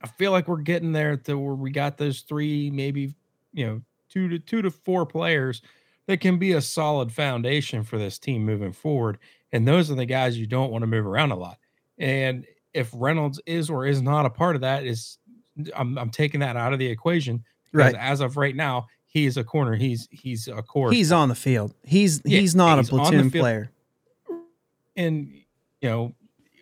I 0.02 0.06
feel 0.06 0.32
like 0.32 0.48
we're 0.48 0.58
getting 0.58 0.92
there 0.92 1.16
to 1.16 1.38
where 1.38 1.54
we 1.54 1.70
got 1.70 1.98
those 1.98 2.20
three, 2.20 2.70
maybe, 2.70 3.14
you 3.52 3.66
know, 3.66 3.82
two 4.10 4.28
to 4.28 4.38
two 4.38 4.62
to 4.62 4.70
four 4.70 5.06
players 5.06 5.62
that 6.06 6.20
can 6.20 6.38
be 6.38 6.52
a 6.52 6.60
solid 6.60 7.12
foundation 7.12 7.82
for 7.82 7.98
this 7.98 8.18
team 8.18 8.44
moving 8.44 8.72
forward. 8.72 9.18
And 9.52 9.66
those 9.66 9.90
are 9.90 9.94
the 9.94 10.06
guys 10.06 10.38
you 10.38 10.46
don't 10.46 10.70
want 10.70 10.82
to 10.82 10.86
move 10.86 11.06
around 11.06 11.30
a 11.30 11.36
lot. 11.36 11.58
And 11.98 12.46
if 12.74 12.90
Reynolds 12.92 13.40
is 13.46 13.70
or 13.70 13.86
is 13.86 14.02
not 14.02 14.26
a 14.26 14.30
part 14.30 14.54
of 14.54 14.62
that, 14.62 14.84
is 14.84 15.18
I'm, 15.76 15.98
I'm 15.98 16.10
taking 16.10 16.40
that 16.40 16.56
out 16.56 16.72
of 16.72 16.78
the 16.78 16.86
equation 16.86 17.44
because 17.72 17.94
right. 17.94 18.02
as 18.02 18.20
of 18.20 18.36
right 18.36 18.56
now, 18.56 18.86
he 19.06 19.26
is 19.26 19.36
a 19.36 19.44
corner. 19.44 19.74
He's 19.74 20.08
he's 20.10 20.46
a 20.48 20.62
core. 20.62 20.92
He's 20.92 21.10
on 21.10 21.28
the 21.28 21.34
field. 21.34 21.74
He's 21.84 22.22
Yeah, 22.24 22.40
he's 22.40 22.54
not 22.54 22.78
he's 22.78 22.88
a 22.88 22.90
platoon 22.90 23.30
player. 23.30 23.70
and 24.96 25.32
you 25.80 25.88
know 25.88 26.14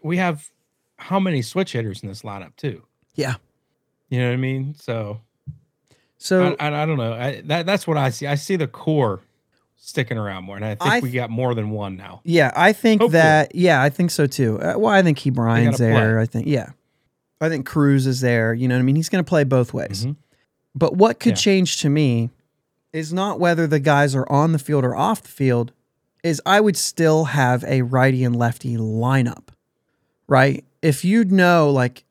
we 0.02 0.16
have 0.16 0.48
how 0.96 1.20
many 1.20 1.42
switch 1.42 1.72
hitters 1.72 2.02
in 2.02 2.08
this 2.08 2.22
lineup 2.22 2.56
too? 2.56 2.82
Yeah. 3.14 3.34
You 4.08 4.20
know 4.20 4.28
what 4.28 4.34
I 4.34 4.36
mean? 4.36 4.74
So 4.74 5.20
So 6.18 6.56
I, 6.58 6.68
I, 6.68 6.82
I 6.82 6.86
don't 6.86 6.96
know. 6.98 7.12
I, 7.12 7.40
that 7.44 7.64
that's 7.66 7.86
what 7.86 7.96
I 7.96 8.10
see. 8.10 8.26
I 8.26 8.34
see 8.34 8.56
the 8.56 8.66
core 8.66 9.20
sticking 9.76 10.18
around 10.18 10.44
more, 10.44 10.56
and 10.56 10.64
I 10.64 10.74
think 10.74 10.90
I 10.90 11.00
we 11.00 11.10
got 11.10 11.30
more 11.30 11.54
than 11.54 11.70
one 11.70 11.96
now. 11.96 12.20
Yeah, 12.24 12.52
I 12.56 12.72
think 12.72 13.00
Hopefully. 13.00 13.20
that. 13.20 13.54
Yeah, 13.54 13.80
I 13.82 13.88
think 13.88 14.10
so 14.10 14.26
too. 14.26 14.60
Uh, 14.60 14.74
well, 14.76 14.92
I 14.92 15.02
think 15.02 15.18
Ke'Bryan's 15.18 15.78
there. 15.78 16.14
play. 16.14 16.22
I 16.22 16.26
think. 16.26 16.46
Yeah, 16.46 16.70
I 17.40 17.48
think 17.48 17.66
Cruz 17.66 18.06
is 18.06 18.20
there. 18.20 18.52
You 18.52 18.66
know, 18.68 18.74
what 18.74 18.80
I 18.80 18.82
mean, 18.82 18.96
he's 18.96 19.08
going 19.08 19.24
to 19.24 19.28
play 19.28 19.44
both 19.44 19.72
ways. 19.72 20.06
Mhm. 20.06 20.16
But 20.74 20.96
what 20.96 21.18
could 21.20 21.30
Yeah. 21.32 21.36
change 21.36 21.80
to 21.82 21.88
me 21.88 22.30
is 22.92 23.12
not 23.12 23.38
whether 23.40 23.66
the 23.66 23.80
guys 23.80 24.14
are 24.14 24.30
on 24.30 24.52
the 24.52 24.58
field 24.58 24.84
or 24.84 24.96
off 24.96 25.22
the 25.22 25.28
field. 25.28 25.72
Is 26.24 26.42
I 26.44 26.60
would 26.60 26.76
still 26.76 27.26
have 27.26 27.62
a 27.64 27.82
righty 27.82 28.24
and 28.24 28.34
lefty 28.34 28.76
lineup, 28.76 29.48
right? 30.26 30.64
If 30.82 31.04
you'd 31.04 31.30
know, 31.30 31.70
like, 31.70 32.04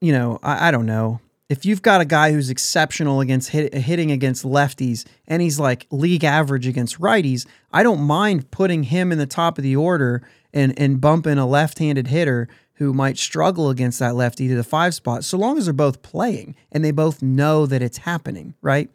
you 0.00 0.12
know, 0.12 0.38
I, 0.42 0.68
I 0.68 0.70
don't 0.70 0.86
know. 0.86 1.20
If 1.54 1.64
you've 1.64 1.82
got 1.82 2.00
a 2.00 2.04
guy 2.04 2.32
who's 2.32 2.50
exceptional 2.50 3.20
against 3.20 3.50
hit, 3.50 3.72
hitting 3.72 4.10
against 4.10 4.44
lefties 4.44 5.06
and 5.28 5.40
he's 5.40 5.60
like 5.60 5.86
league 5.92 6.24
average 6.24 6.66
against 6.66 7.00
righties, 7.00 7.46
I 7.72 7.84
don't 7.84 8.00
mind 8.00 8.50
putting 8.50 8.82
him 8.82 9.12
in 9.12 9.18
the 9.18 9.26
top 9.26 9.56
of 9.56 9.62
the 9.62 9.76
order 9.76 10.20
and 10.52 10.76
and 10.76 11.00
bumping 11.00 11.38
a 11.38 11.46
left-handed 11.46 12.08
hitter 12.08 12.48
who 12.78 12.92
might 12.92 13.18
struggle 13.18 13.70
against 13.70 14.00
that 14.00 14.16
lefty 14.16 14.48
to 14.48 14.56
the 14.56 14.64
five 14.64 14.94
spot, 14.94 15.22
so 15.22 15.38
long 15.38 15.56
as 15.56 15.66
they're 15.66 15.72
both 15.72 16.02
playing 16.02 16.56
and 16.72 16.84
they 16.84 16.90
both 16.90 17.22
know 17.22 17.66
that 17.66 17.82
it's 17.82 17.98
happening, 17.98 18.54
right? 18.60 18.90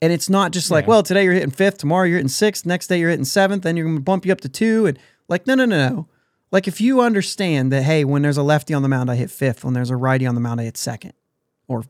And 0.00 0.10
it's 0.10 0.30
not 0.30 0.50
just 0.52 0.70
like, 0.70 0.84
Yeah. 0.84 0.88
well, 0.88 1.02
today 1.02 1.24
you're 1.24 1.34
hitting 1.34 1.50
fifth, 1.50 1.76
tomorrow 1.76 2.06
you're 2.06 2.16
hitting 2.16 2.28
sixth, 2.28 2.64
next 2.64 2.86
day 2.86 2.98
you're 2.98 3.10
hitting 3.10 3.26
seventh, 3.26 3.64
then 3.64 3.76
you're 3.76 3.84
going 3.84 3.98
to 3.98 4.02
bump 4.02 4.24
you 4.24 4.32
up 4.32 4.40
to 4.40 4.48
two. 4.48 4.86
And 4.86 4.98
like, 5.28 5.46
no, 5.46 5.54
no, 5.54 5.66
no, 5.66 5.88
no. 5.90 6.08
Like, 6.50 6.66
if 6.66 6.80
you 6.80 7.02
understand 7.02 7.70
that, 7.72 7.82
hey, 7.82 8.02
when 8.04 8.22
there's 8.22 8.38
a 8.38 8.42
lefty 8.42 8.72
on 8.72 8.80
the 8.80 8.88
mound, 8.88 9.10
I 9.10 9.16
hit 9.16 9.30
fifth. 9.30 9.62
When 9.62 9.74
there's 9.74 9.90
a 9.90 9.96
righty 9.96 10.24
on 10.24 10.34
the 10.34 10.40
mound, 10.40 10.58
I 10.62 10.64
hit 10.64 10.78
second 10.78 11.12
or 11.66 11.84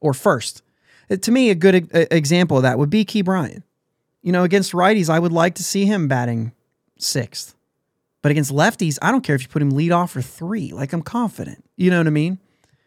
or 0.00 0.14
first. 0.14 0.62
Uh, 1.10 1.16
to 1.16 1.30
me, 1.30 1.50
a 1.50 1.54
good 1.54 1.88
example 2.10 2.56
of 2.56 2.62
that 2.62 2.78
would 2.78 2.90
be 2.90 3.04
Ke'Bryan. 3.04 3.62
You 4.22 4.32
know, 4.32 4.44
against 4.44 4.72
righties, 4.72 5.08
I 5.08 5.18
would 5.18 5.32
like 5.32 5.54
to 5.56 5.64
see 5.64 5.86
him 5.86 6.08
batting 6.08 6.52
sixth. 6.98 7.54
But 8.20 8.32
against 8.32 8.52
lefties, 8.52 8.98
I 9.00 9.12
don't 9.12 9.22
care 9.22 9.36
if 9.36 9.42
you 9.42 9.48
put 9.48 9.62
him 9.62 9.70
lead 9.70 9.92
off 9.92 10.16
or 10.16 10.22
three. 10.22 10.72
Like, 10.72 10.92
I'm 10.92 11.02
confident. 11.02 11.64
You 11.76 11.90
know 11.90 11.98
what 11.98 12.08
I 12.08 12.10
mean? 12.10 12.38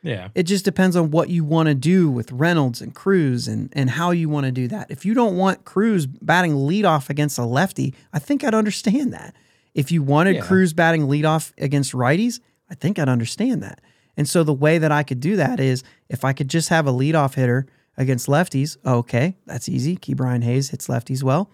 Yeah, 0.03 0.29
It 0.33 0.43
just 0.43 0.65
depends 0.65 0.95
on 0.95 1.11
what 1.11 1.29
you 1.29 1.43
want 1.43 1.67
to 1.67 1.75
do 1.75 2.09
with 2.09 2.31
Reynolds 2.31 2.81
and 2.81 2.93
Cruz 2.95 3.47
and, 3.47 3.69
and 3.73 3.87
how 3.87 4.09
you 4.09 4.29
want 4.29 4.47
to 4.47 4.51
do 4.51 4.67
that. 4.67 4.89
If 4.89 5.05
you 5.05 5.13
don't 5.13 5.37
want 5.37 5.63
Cruz 5.63 6.07
batting 6.07 6.53
leadoff 6.53 7.11
against 7.11 7.37
a 7.37 7.45
lefty, 7.45 7.93
I 8.11 8.17
think 8.17 8.43
I'd 8.43 8.55
understand 8.55 9.13
that. 9.13 9.35
If 9.75 9.91
you 9.91 10.01
wanted 10.01 10.37
Yeah. 10.37 10.41
Cruz 10.41 10.73
batting 10.73 11.03
leadoff 11.03 11.53
against 11.59 11.93
righties, 11.93 12.39
I 12.67 12.73
think 12.73 12.97
I'd 12.97 13.09
understand 13.09 13.61
that. 13.61 13.79
And 14.17 14.27
so 14.27 14.43
the 14.43 14.53
way 14.53 14.77
that 14.77 14.91
I 14.91 15.03
could 15.03 15.19
do 15.19 15.35
that 15.37 15.59
is 15.59 15.83
if 16.09 16.23
I 16.25 16.33
could 16.33 16.49
just 16.49 16.69
have 16.69 16.87
a 16.87 16.91
leadoff 16.91 17.35
hitter 17.35 17.65
against 17.97 18.27
lefties, 18.27 18.77
okay, 18.85 19.35
that's 19.45 19.69
easy. 19.69 19.95
Ke'Bryan 19.97 20.43
Hayes 20.43 20.69
hits 20.69 20.87
lefties 20.87 21.23
well. 21.23 21.49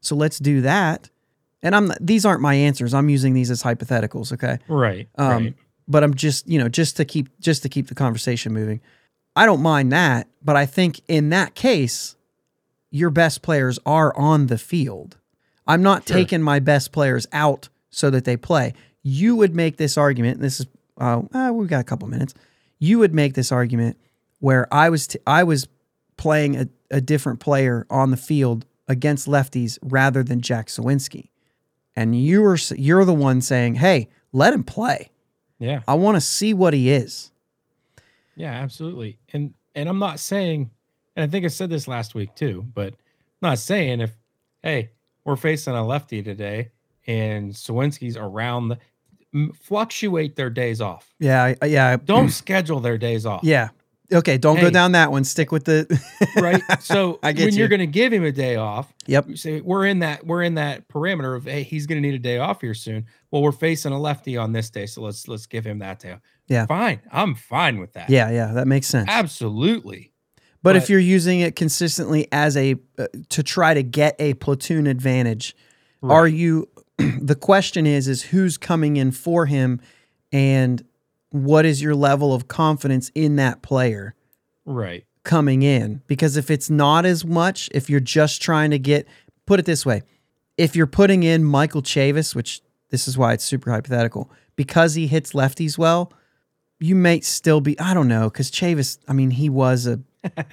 So 0.00 0.14
let's 0.16 0.38
do 0.38 0.60
that. 0.62 1.08
And 1.62 1.74
I'm 1.76 1.92
these 2.00 2.24
aren't 2.26 2.40
my 2.42 2.54
answers. 2.54 2.92
I'm 2.92 3.08
using 3.08 3.34
these 3.34 3.50
as 3.50 3.62
hypotheticals, 3.62 4.32
okay? 4.32 4.58
right, 4.68 5.08
Um, 5.16 5.28
right. 5.44 5.54
But 5.88 6.02
I'm 6.04 6.14
just, 6.14 6.48
you 6.48 6.58
know, 6.58 6.68
just 6.68 6.96
to 6.96 7.04
keep 7.04 7.28
just 7.40 7.62
to 7.62 7.68
keep 7.68 7.88
the 7.88 7.94
conversation 7.94 8.52
moving. 8.52 8.80
I 9.36 9.46
don't 9.46 9.62
mind 9.62 9.92
that, 9.92 10.28
but 10.44 10.56
I 10.56 10.66
think 10.66 11.00
in 11.08 11.30
that 11.30 11.54
case, 11.54 12.16
your 12.90 13.10
best 13.10 13.42
players 13.42 13.78
are 13.86 14.14
on 14.16 14.48
the 14.48 14.58
field. 14.58 15.16
I'm 15.66 15.82
not 15.82 16.06
Sure. 16.06 16.16
taking 16.16 16.42
my 16.42 16.58
best 16.58 16.92
players 16.92 17.26
out 17.32 17.68
so 17.90 18.10
that 18.10 18.24
they 18.24 18.36
play. 18.36 18.74
You 19.02 19.36
would 19.36 19.54
make 19.54 19.76
this 19.76 19.96
argument. 19.96 20.36
and 20.36 20.44
This 20.44 20.60
is 20.60 20.66
uh, 21.00 21.22
uh, 21.32 21.50
we've 21.52 21.68
got 21.68 21.80
a 21.80 21.84
couple 21.84 22.08
minutes. 22.08 22.34
You 22.78 22.98
would 22.98 23.14
make 23.14 23.34
this 23.34 23.52
argument 23.52 23.96
where 24.40 24.72
I 24.72 24.88
was 24.88 25.06
t- 25.06 25.18
I 25.26 25.44
was 25.44 25.68
playing 26.16 26.56
a, 26.56 26.68
a 26.90 27.00
different 27.00 27.40
player 27.40 27.86
on 27.90 28.10
the 28.10 28.16
field 28.16 28.66
against 28.88 29.26
lefties 29.26 29.78
rather 29.82 30.22
than 30.22 30.40
Jack 30.40 30.66
Suwinski, 30.66 31.30
and 31.94 32.20
you 32.20 32.42
were 32.42 32.58
you're 32.76 33.04
the 33.04 33.14
one 33.14 33.40
saying, 33.40 33.76
"Hey, 33.76 34.08
let 34.32 34.52
him 34.52 34.64
play. 34.64 35.10
Yeah, 35.58 35.80
I 35.86 35.94
want 35.94 36.16
to 36.16 36.20
see 36.20 36.54
what 36.54 36.74
he 36.74 36.90
is." 36.90 37.32
yeah, 38.36 38.52
absolutely. 38.52 39.18
And 39.32 39.54
and 39.74 39.88
I'm 39.88 39.98
not 39.98 40.20
saying, 40.20 40.70
and 41.16 41.24
I 41.24 41.26
think 41.26 41.44
I 41.44 41.48
said 41.48 41.70
this 41.70 41.88
last 41.88 42.14
week 42.14 42.34
too, 42.34 42.66
but 42.74 42.88
I'm 42.88 43.50
not 43.50 43.58
saying 43.58 44.00
if, 44.00 44.12
hey, 44.62 44.90
we're 45.24 45.36
facing 45.36 45.74
a 45.74 45.86
lefty 45.86 46.22
today 46.22 46.70
and 47.06 47.52
Suwinski's 47.52 48.16
around 48.16 48.68
the 48.68 48.78
fluctuate 49.60 50.36
their 50.36 50.50
days 50.50 50.80
off. 50.80 51.12
Yeah, 51.18 51.54
yeah, 51.64 51.96
Don't 51.96 52.30
schedule 52.30 52.80
their 52.80 52.98
days 52.98 53.26
off. 53.26 53.42
yeah. 53.44 53.70
Okay, 54.12 54.36
don't 54.36 54.60
go 54.60 54.68
down 54.68 54.92
that 54.92 55.10
one. 55.10 55.24
Stick 55.24 55.50
with 55.52 55.64
the 55.64 55.86
right? 56.36 56.60
So 56.82 57.18
I 57.22 57.32
get 57.32 57.44
when 57.46 57.54
you. 57.54 57.60
you're 57.60 57.68
going 57.68 57.78
to 57.80 57.86
give 57.86 58.12
him 58.12 58.24
a 58.24 58.32
day 58.32 58.56
off, 58.56 58.92
Yep. 59.06 59.28
you 59.30 59.36
say 59.36 59.62
we're 59.62 59.86
in 59.86 60.00
that 60.00 60.26
we're 60.26 60.42
in 60.42 60.56
that 60.56 60.86
parameter 60.88 61.34
of 61.34 61.44
hey, 61.44 61.62
he's 61.62 61.86
going 61.86 62.02
to 62.02 62.06
need 62.06 62.14
a 62.14 62.18
day 62.18 62.36
off 62.36 62.60
here 62.60 62.74
soon. 62.74 63.06
Well, 63.30 63.40
we're 63.40 63.52
facing 63.52 63.90
a 63.90 63.98
lefty 63.98 64.36
on 64.36 64.52
this 64.52 64.68
day, 64.68 64.84
so 64.84 65.00
let's 65.00 65.28
let's 65.28 65.46
give 65.46 65.64
him 65.64 65.78
that 65.78 65.98
day. 66.00 66.12
off. 66.12 66.20
Yeah. 66.46 66.66
fine. 66.66 67.00
I'm 67.10 67.34
fine 67.34 67.78
with 67.78 67.94
that. 67.94 68.10
Yeah, 68.10 68.30
yeah, 68.30 68.52
that 68.52 68.66
makes 68.68 68.86
sense. 68.86 69.08
absolutely. 69.08 70.12
But, 70.62 70.76
if 70.76 70.90
you're 70.90 71.00
using 71.00 71.40
it 71.40 71.56
consistently 71.56 72.28
as 72.32 72.54
a 72.56 72.76
uh, 72.98 73.06
to 73.30 73.42
try 73.42 73.72
to 73.72 73.82
get 73.82 74.14
a 74.18 74.34
platoon 74.34 74.86
advantage, 74.86 75.56
are 76.02 76.28
you 76.28 76.68
the 77.22 77.34
question 77.34 77.86
is 77.86 78.08
is 78.08 78.22
who's 78.24 78.56
coming 78.58 78.96
in 78.96 79.10
for 79.12 79.46
him 79.46 79.80
and 80.32 80.84
what 81.30 81.64
is 81.64 81.80
your 81.82 81.94
level 81.94 82.34
of 82.34 82.48
confidence 82.48 83.10
in 83.14 83.36
that 83.36 83.62
player 83.62 84.14
Right. 84.64 85.04
coming 85.24 85.62
in? 85.62 86.02
Because 86.06 86.36
if 86.36 86.50
it's 86.50 86.68
not 86.70 87.04
as 87.06 87.24
much, 87.24 87.68
if 87.72 87.88
you're 87.90 88.00
just 88.00 88.42
trying 88.42 88.70
to 88.70 88.78
get 88.78 89.06
put 89.46 89.58
it 89.60 89.66
this 89.66 89.84
way, 89.86 90.02
if 90.58 90.76
you're 90.76 90.86
putting 90.86 91.22
in 91.22 91.42
Michael 91.44 91.82
Chavis, 91.82 92.34
which 92.34 92.60
this 92.90 93.08
is 93.08 93.16
why 93.16 93.32
it's 93.32 93.44
super 93.44 93.70
hypothetical, 93.70 94.30
because 94.56 94.94
he 94.94 95.06
hits 95.06 95.32
lefties 95.32 95.78
well, 95.78 96.12
you 96.78 96.94
may 96.94 97.20
still 97.20 97.60
be 97.60 97.78
I 97.80 97.94
don't 97.94 98.08
know 98.08 98.28
because 98.28 98.50
Chavis. 98.50 98.98
I 99.08 99.12
mean, 99.14 99.30
he 99.30 99.48
was 99.48 99.86
a 99.86 100.00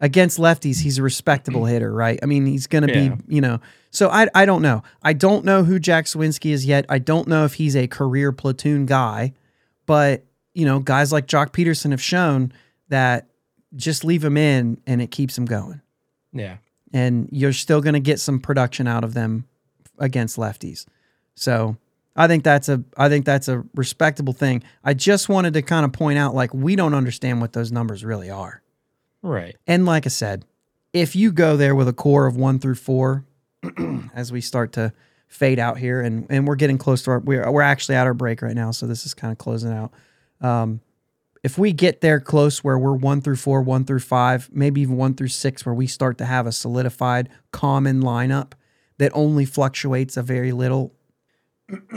against 0.00 0.38
lefties. 0.38 0.80
He's 0.80 0.98
a 0.98 1.02
respectable 1.02 1.64
hitter, 1.64 1.92
right? 1.92 2.18
I 2.22 2.26
mean, 2.26 2.46
he's 2.46 2.66
going 2.66 2.86
to 2.86 2.92
Yeah. 2.92 3.14
be 3.14 3.34
you 3.34 3.40
know. 3.40 3.60
So 3.96 4.10
I 4.10 4.28
I 4.34 4.44
don't 4.44 4.60
know. 4.60 4.82
I 5.02 5.14
don't 5.14 5.44
know 5.44 5.64
who 5.64 5.78
Jack 5.78 6.04
Suwinski 6.04 6.50
is 6.52 6.66
yet. 6.66 6.84
I 6.90 6.98
don't 6.98 7.26
know 7.28 7.44
if 7.46 7.54
he's 7.54 7.74
a 7.74 7.86
career 7.86 8.30
platoon 8.30 8.84
guy, 8.84 9.32
but 9.86 10.24
you 10.52 10.66
know, 10.66 10.80
guys 10.80 11.12
like 11.12 11.26
Joc 11.26 11.52
Pederson 11.52 11.92
have 11.92 12.02
shown 12.02 12.52
that 12.88 13.26
just 13.74 14.04
leave 14.04 14.22
him 14.22 14.36
in 14.36 14.78
and 14.86 15.00
it 15.00 15.10
keeps 15.10 15.36
him 15.36 15.44
going, 15.46 15.80
Yeah. 16.32 16.56
and 16.92 17.28
you're 17.32 17.52
still 17.52 17.80
going 17.80 17.94
to 17.94 18.00
get 18.00 18.20
some 18.20 18.38
production 18.38 18.86
out 18.86 19.02
of 19.04 19.12
them 19.14 19.46
against 19.98 20.36
lefties. 20.36 20.84
So 21.34 21.76
I 22.14 22.26
think 22.26 22.44
that's 22.44 22.68
a 22.68 22.82
I 22.98 23.08
think 23.08 23.24
that's 23.24 23.48
a 23.48 23.64
respectable 23.74 24.32
thing. 24.34 24.62
I 24.84 24.92
just 24.92 25.28
wanted 25.30 25.54
to 25.54 25.62
kind 25.62 25.84
of 25.86 25.92
point 25.92 26.18
out 26.18 26.34
like 26.34 26.52
we 26.52 26.76
don't 26.76 26.92
understand 26.94 27.40
what 27.40 27.54
those 27.54 27.72
numbers 27.72 28.04
really 28.04 28.28
are. 28.30 28.60
Right. 29.22 29.56
And 29.66 29.86
like 29.86 30.04
I 30.04 30.10
said, 30.10 30.44
if 30.92 31.16
you 31.16 31.32
go 31.32 31.56
there 31.56 31.74
with 31.74 31.88
a 31.88 31.92
core 31.94 32.26
of 32.26 32.36
1 32.36 32.58
through 32.58 32.74
4 32.76 33.24
as 34.14 34.32
we 34.32 34.40
start 34.40 34.72
to 34.72 34.92
fade 35.28 35.58
out 35.58 35.76
here 35.78 36.00
and 36.00 36.26
and 36.30 36.46
we're 36.46 36.54
getting 36.56 36.78
close 36.78 37.02
to 37.02 37.10
our 37.10 37.18
we're 37.18 37.50
we're 37.50 37.62
actually 37.62 37.96
at 37.96 38.06
our 38.06 38.14
break 38.14 38.42
right 38.42 38.54
now, 38.54 38.70
so 38.70 38.86
this 38.86 39.04
is 39.06 39.14
kind 39.14 39.32
of 39.32 39.38
closing 39.38 39.72
out. 39.72 39.92
Um 40.40 40.80
if 41.42 41.58
we 41.58 41.72
get 41.72 42.00
there 42.00 42.18
close 42.18 42.64
where 42.64 42.76
we're 42.78 42.94
1 42.96 43.20
through 43.20 43.36
4, 43.36 43.62
1 43.62 43.84
through 43.84 44.00
5, 44.00 44.50
maybe 44.52 44.80
even 44.80 44.96
1 44.96 45.14
through 45.14 45.28
6 45.28 45.64
where 45.64 45.74
we 45.74 45.86
start 45.86 46.18
to 46.18 46.24
have 46.24 46.44
a 46.44 46.50
solidified 46.50 47.28
common 47.52 48.02
lineup 48.02 48.52
that 48.98 49.12
only 49.14 49.44
fluctuates 49.44 50.16
a 50.16 50.22
very 50.22 50.50
little 50.52 50.92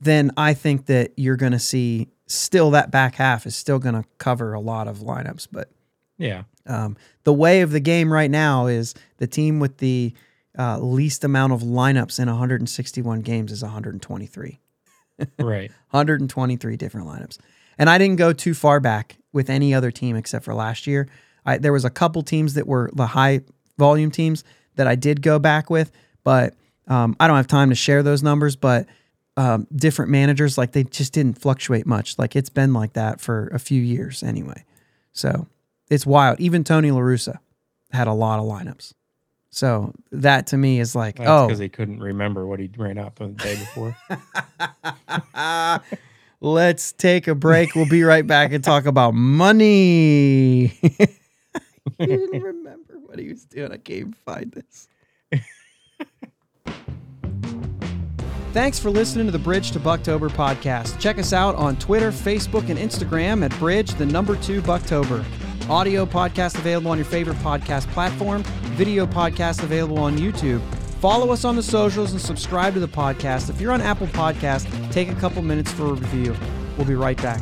then 0.00 0.30
I 0.36 0.54
think 0.54 0.86
that 0.86 1.12
you're 1.16 1.36
going 1.36 1.52
to 1.52 1.58
see 1.58 2.08
still 2.26 2.70
that 2.72 2.90
back 2.90 3.16
half 3.16 3.46
is 3.46 3.56
still 3.56 3.78
going 3.78 3.94
to 3.94 4.04
cover 4.18 4.52
a 4.52 4.60
lot 4.60 4.88
of 4.88 4.98
lineups. 4.98 5.48
But 5.50 5.70
Yeah. 6.18 6.44
um, 6.66 6.96
the 7.24 7.32
way 7.32 7.60
of 7.60 7.70
the 7.72 7.80
game 7.80 8.12
right 8.12 8.30
now 8.30 8.66
is 8.66 8.94
the 9.18 9.26
team 9.26 9.60
with 9.60 9.78
the 9.78 10.14
uh, 10.58 10.78
least 10.78 11.24
amount 11.24 11.52
of 11.52 11.60
lineups 11.60 12.18
in 12.18 12.28
161 12.28 13.20
games 13.20 13.52
is 13.52 13.62
123. 13.62 14.60
Right. 15.38 15.70
123 15.90 16.76
different 16.76 17.06
lineups. 17.06 17.38
And 17.78 17.88
I 17.88 17.98
didn't 17.98 18.16
go 18.16 18.32
too 18.32 18.54
far 18.54 18.80
back 18.80 19.16
with 19.32 19.48
any 19.48 19.72
other 19.72 19.90
team 19.90 20.16
except 20.16 20.44
for 20.44 20.54
last 20.54 20.86
year. 20.86 21.08
I, 21.46 21.58
there 21.58 21.72
was 21.72 21.84
a 21.84 21.90
couple 21.90 22.22
teams 22.22 22.54
that 22.54 22.66
were 22.66 22.90
the 22.92 23.06
high 23.06 23.40
volume 23.78 24.10
teams 24.10 24.44
that 24.76 24.86
I 24.86 24.94
did 24.94 25.22
go 25.22 25.38
back 25.38 25.70
with, 25.70 25.90
but 26.24 26.54
um, 26.88 27.16
I 27.18 27.26
don't 27.26 27.36
have 27.36 27.46
time 27.46 27.70
to 27.70 27.74
share 27.74 28.02
those 28.02 28.22
numbers. 28.22 28.56
But 28.56 28.86
um, 29.36 29.66
different 29.74 30.10
managers, 30.10 30.58
like 30.58 30.72
they 30.72 30.84
just 30.84 31.12
didn't 31.12 31.40
fluctuate 31.40 31.86
much. 31.86 32.18
Like 32.18 32.36
it's 32.36 32.50
been 32.50 32.72
like 32.74 32.92
that 32.94 33.20
for 33.20 33.48
a 33.48 33.58
few 33.58 33.80
years 33.80 34.22
anyway. 34.22 34.64
So 35.12 35.46
it's 35.88 36.04
wild. 36.04 36.40
Even 36.40 36.64
Tony 36.64 36.90
LaRussa, 36.90 37.38
had 37.92 38.06
a 38.06 38.12
lot 38.12 38.38
of 38.38 38.44
lineups. 38.44 38.92
So 39.50 39.92
that 40.12 40.46
to 40.48 40.56
me 40.56 40.78
is 40.78 40.94
like, 40.94 41.16
That's 41.16 41.28
oh, 41.28 41.46
because 41.48 41.58
he 41.58 41.68
couldn't 41.68 42.00
remember 42.00 42.46
what 42.46 42.60
he 42.60 42.70
ran 42.76 42.98
out 42.98 43.16
the 43.16 43.28
day 43.28 43.56
before. 43.56 43.96
let's 46.40 46.92
take 46.92 47.26
a 47.28 47.34
break. 47.34 47.74
We'll 47.74 47.88
be 47.88 48.04
right 48.04 48.26
back 48.26 48.52
and 48.52 48.62
talk 48.62 48.86
about 48.86 49.12
money. 49.14 50.66
he 50.68 51.08
didn't 51.98 52.42
remember 52.42 52.94
what 53.04 53.18
he 53.18 53.28
was 53.28 53.44
doing. 53.44 53.72
I 53.72 53.76
can't 53.76 53.90
even 53.90 54.12
find 54.24 54.52
this. 54.52 54.88
Thanks 58.52 58.78
for 58.80 58.90
listening 58.90 59.26
to 59.26 59.32
the 59.32 59.38
Bridge 59.38 59.70
to 59.72 59.80
Bucktober 59.80 60.28
podcast. 60.28 60.98
Check 60.98 61.18
us 61.18 61.32
out 61.32 61.54
on 61.54 61.76
Twitter, 61.76 62.10
Facebook, 62.10 62.68
and 62.68 62.78
Instagram 62.78 63.44
at 63.44 63.56
Bridge, 63.58 63.94
the 63.94 64.06
number 64.06 64.36
two 64.36 64.60
Bucktober. 64.62 65.24
Audio 65.70 66.04
podcast 66.04 66.58
available 66.58 66.90
on 66.90 66.98
your 66.98 67.04
favorite 67.04 67.36
podcast 67.36 67.86
platform, 67.92 68.42
video 68.74 69.06
podcast 69.06 69.62
available 69.62 69.98
on 70.00 70.18
YouTube. 70.18 70.60
Follow 71.00 71.30
us 71.30 71.44
on 71.44 71.54
the 71.54 71.62
socials 71.62 72.10
and 72.10 72.20
subscribe 72.20 72.74
to 72.74 72.80
the 72.80 72.88
podcast. 72.88 73.48
If 73.50 73.60
you're 73.60 73.70
on 73.70 73.80
Apple 73.80 74.08
Podcast, 74.08 74.90
take 74.90 75.08
a 75.08 75.14
couple 75.14 75.42
minutes 75.42 75.70
for 75.70 75.84
a 75.84 75.92
review. 75.92 76.34
We'll 76.76 76.88
be 76.88 76.96
right 76.96 77.16
back. 77.18 77.40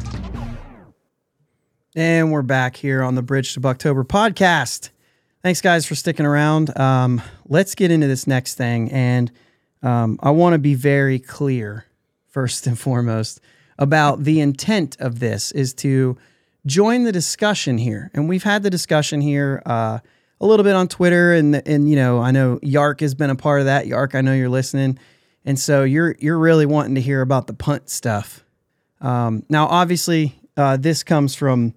And 1.97 2.31
we're 2.31 2.43
back 2.43 2.77
here 2.77 3.03
on 3.03 3.15
the 3.15 3.23
Bridge 3.23 3.55
to 3.55 3.63
Bucktober 3.63 4.05
podcast. 4.05 4.91
Thanks, 5.43 5.63
guys, 5.63 5.87
for 5.87 5.95
sticking 5.95 6.27
around. 6.27 6.79
Um, 6.79 7.23
let's 7.47 7.75
get 7.75 7.91
into 7.91 8.09
this 8.09 8.27
next 8.27 8.57
thing. 8.57 8.93
And 8.93 9.33
um, 9.83 10.19
I 10.23 10.33
want 10.33 10.53
to 10.53 10.59
be 10.59 10.75
very 10.75 11.19
clear, 11.19 11.87
first 12.27 12.67
and 12.67 12.79
foremost, 12.79 13.41
about 13.79 14.25
the 14.25 14.43
intent 14.43 14.99
of 15.01 15.19
this 15.19 15.51
is 15.53 15.73
to 15.75 16.19
join 16.69 17.05
the 17.05 17.13
discussion 17.13 17.79
here. 17.79 18.11
And 18.15 18.29
we've 18.29 18.45
had 18.45 18.63
the 18.63 18.71
discussion 18.71 19.21
here 19.21 19.63
uh, 19.67 19.99
a 20.41 20.47
little 20.47 20.65
bit 20.65 20.75
on 20.75 20.87
Twitter, 20.87 21.33
and 21.33 21.57
and 21.67 21.91
you 21.91 21.97
know 21.97 22.21
I 22.21 22.31
know 22.31 22.61
Yark 22.63 23.01
has 23.01 23.15
been 23.15 23.31
a 23.31 23.37
part 23.37 23.61
of 23.61 23.67
that. 23.67 23.87
Yark, 23.87 24.15
I 24.15 24.21
know 24.21 24.35
you're 24.35 24.49
listening, 24.49 24.99
and 25.45 25.59
so 25.59 25.83
you're 25.83 26.15
you're 26.21 26.39
really 26.39 26.67
wanting 26.67 26.95
to 26.95 27.01
hear 27.01 27.23
about 27.23 27.47
the 27.47 27.55
punt 27.55 27.91
stuff. 27.91 28.45
Um, 29.01 29.45
now, 29.49 29.67
obviously, 29.67 30.41
uh, 30.57 30.77
this 30.77 31.03
comes 31.03 31.35
from 31.35 31.75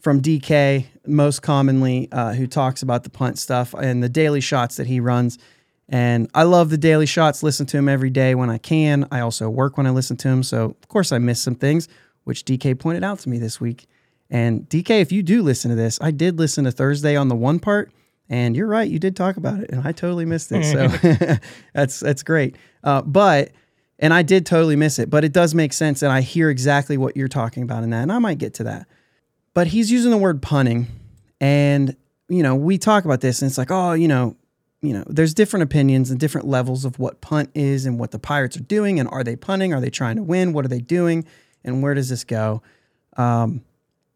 from 0.00 0.20
DK 0.20 0.86
most 1.06 1.40
commonly, 1.40 2.08
uh, 2.12 2.34
who 2.34 2.46
talks 2.46 2.82
about 2.82 3.04
the 3.04 3.10
punt 3.10 3.38
stuff 3.38 3.74
and 3.74 4.02
the 4.02 4.08
daily 4.08 4.40
shots 4.40 4.76
that 4.76 4.86
he 4.86 5.00
runs. 5.00 5.38
And 5.88 6.30
I 6.34 6.44
love 6.44 6.70
the 6.70 6.78
daily 6.78 7.06
shots, 7.06 7.42
listen 7.42 7.66
to 7.66 7.76
him 7.76 7.88
every 7.88 8.10
day 8.10 8.34
when 8.34 8.48
I 8.48 8.58
can. 8.58 9.06
I 9.10 9.20
also 9.20 9.50
work 9.50 9.76
when 9.76 9.86
I 9.86 9.90
listen 9.90 10.16
to 10.18 10.28
him. 10.28 10.42
So, 10.42 10.76
of 10.82 10.88
course, 10.88 11.12
I 11.12 11.18
miss 11.18 11.40
some 11.42 11.54
things, 11.54 11.88
which 12.24 12.44
DK 12.44 12.78
pointed 12.78 13.04
out 13.04 13.18
to 13.20 13.28
me 13.28 13.38
this 13.38 13.60
week. 13.60 13.86
And 14.34 14.68
DK, 14.68 15.00
if 15.00 15.12
you 15.12 15.22
do 15.22 15.42
listen 15.42 15.70
to 15.70 15.76
this, 15.76 15.96
I 16.02 16.10
did 16.10 16.40
listen 16.40 16.64
to 16.64 16.72
Thursday 16.72 17.14
on 17.14 17.28
the 17.28 17.36
one 17.36 17.60
part, 17.60 17.92
and 18.28 18.56
you're 18.56 18.66
right, 18.66 18.90
you 18.90 18.98
did 18.98 19.14
talk 19.14 19.36
about 19.36 19.60
it, 19.60 19.70
and 19.70 19.86
I 19.86 19.92
totally 19.92 20.24
missed 20.24 20.50
it. 20.50 20.64
So 20.64 21.38
that's 21.72 22.00
that's 22.00 22.24
great. 22.24 22.56
Uh, 22.82 23.02
but 23.02 23.52
and 24.00 24.12
I 24.12 24.22
did 24.22 24.44
totally 24.44 24.74
miss 24.74 24.98
it, 24.98 25.08
but 25.08 25.22
it 25.22 25.32
does 25.32 25.54
make 25.54 25.72
sense, 25.72 26.02
and 26.02 26.10
I 26.10 26.20
hear 26.20 26.50
exactly 26.50 26.96
what 26.96 27.16
you're 27.16 27.28
talking 27.28 27.62
about 27.62 27.84
in 27.84 27.90
that, 27.90 28.02
and 28.02 28.10
I 28.10 28.18
might 28.18 28.38
get 28.38 28.54
to 28.54 28.64
that. 28.64 28.88
But 29.54 29.68
he's 29.68 29.92
using 29.92 30.10
the 30.10 30.18
word 30.18 30.42
punning, 30.42 30.88
and 31.40 31.96
you 32.28 32.42
know 32.42 32.56
we 32.56 32.76
talk 32.76 33.04
about 33.04 33.20
this, 33.20 33.40
and 33.40 33.48
it's 33.48 33.56
like, 33.56 33.70
oh, 33.70 33.92
you 33.92 34.08
know, 34.08 34.36
you 34.82 34.94
know, 34.94 35.04
there's 35.06 35.32
different 35.32 35.62
opinions 35.62 36.10
and 36.10 36.18
different 36.18 36.48
levels 36.48 36.84
of 36.84 36.98
what 36.98 37.20
punt 37.20 37.50
is 37.54 37.86
and 37.86 38.00
what 38.00 38.10
the 38.10 38.18
Pirates 38.18 38.56
are 38.56 38.64
doing, 38.64 38.98
and 38.98 39.08
are 39.10 39.22
they 39.22 39.36
punting? 39.36 39.72
Are 39.72 39.80
they 39.80 39.90
trying 39.90 40.16
to 40.16 40.24
win? 40.24 40.52
What 40.52 40.64
are 40.64 40.68
they 40.68 40.80
doing? 40.80 41.24
And 41.62 41.84
where 41.84 41.94
does 41.94 42.08
this 42.08 42.24
go? 42.24 42.62
Um, 43.16 43.62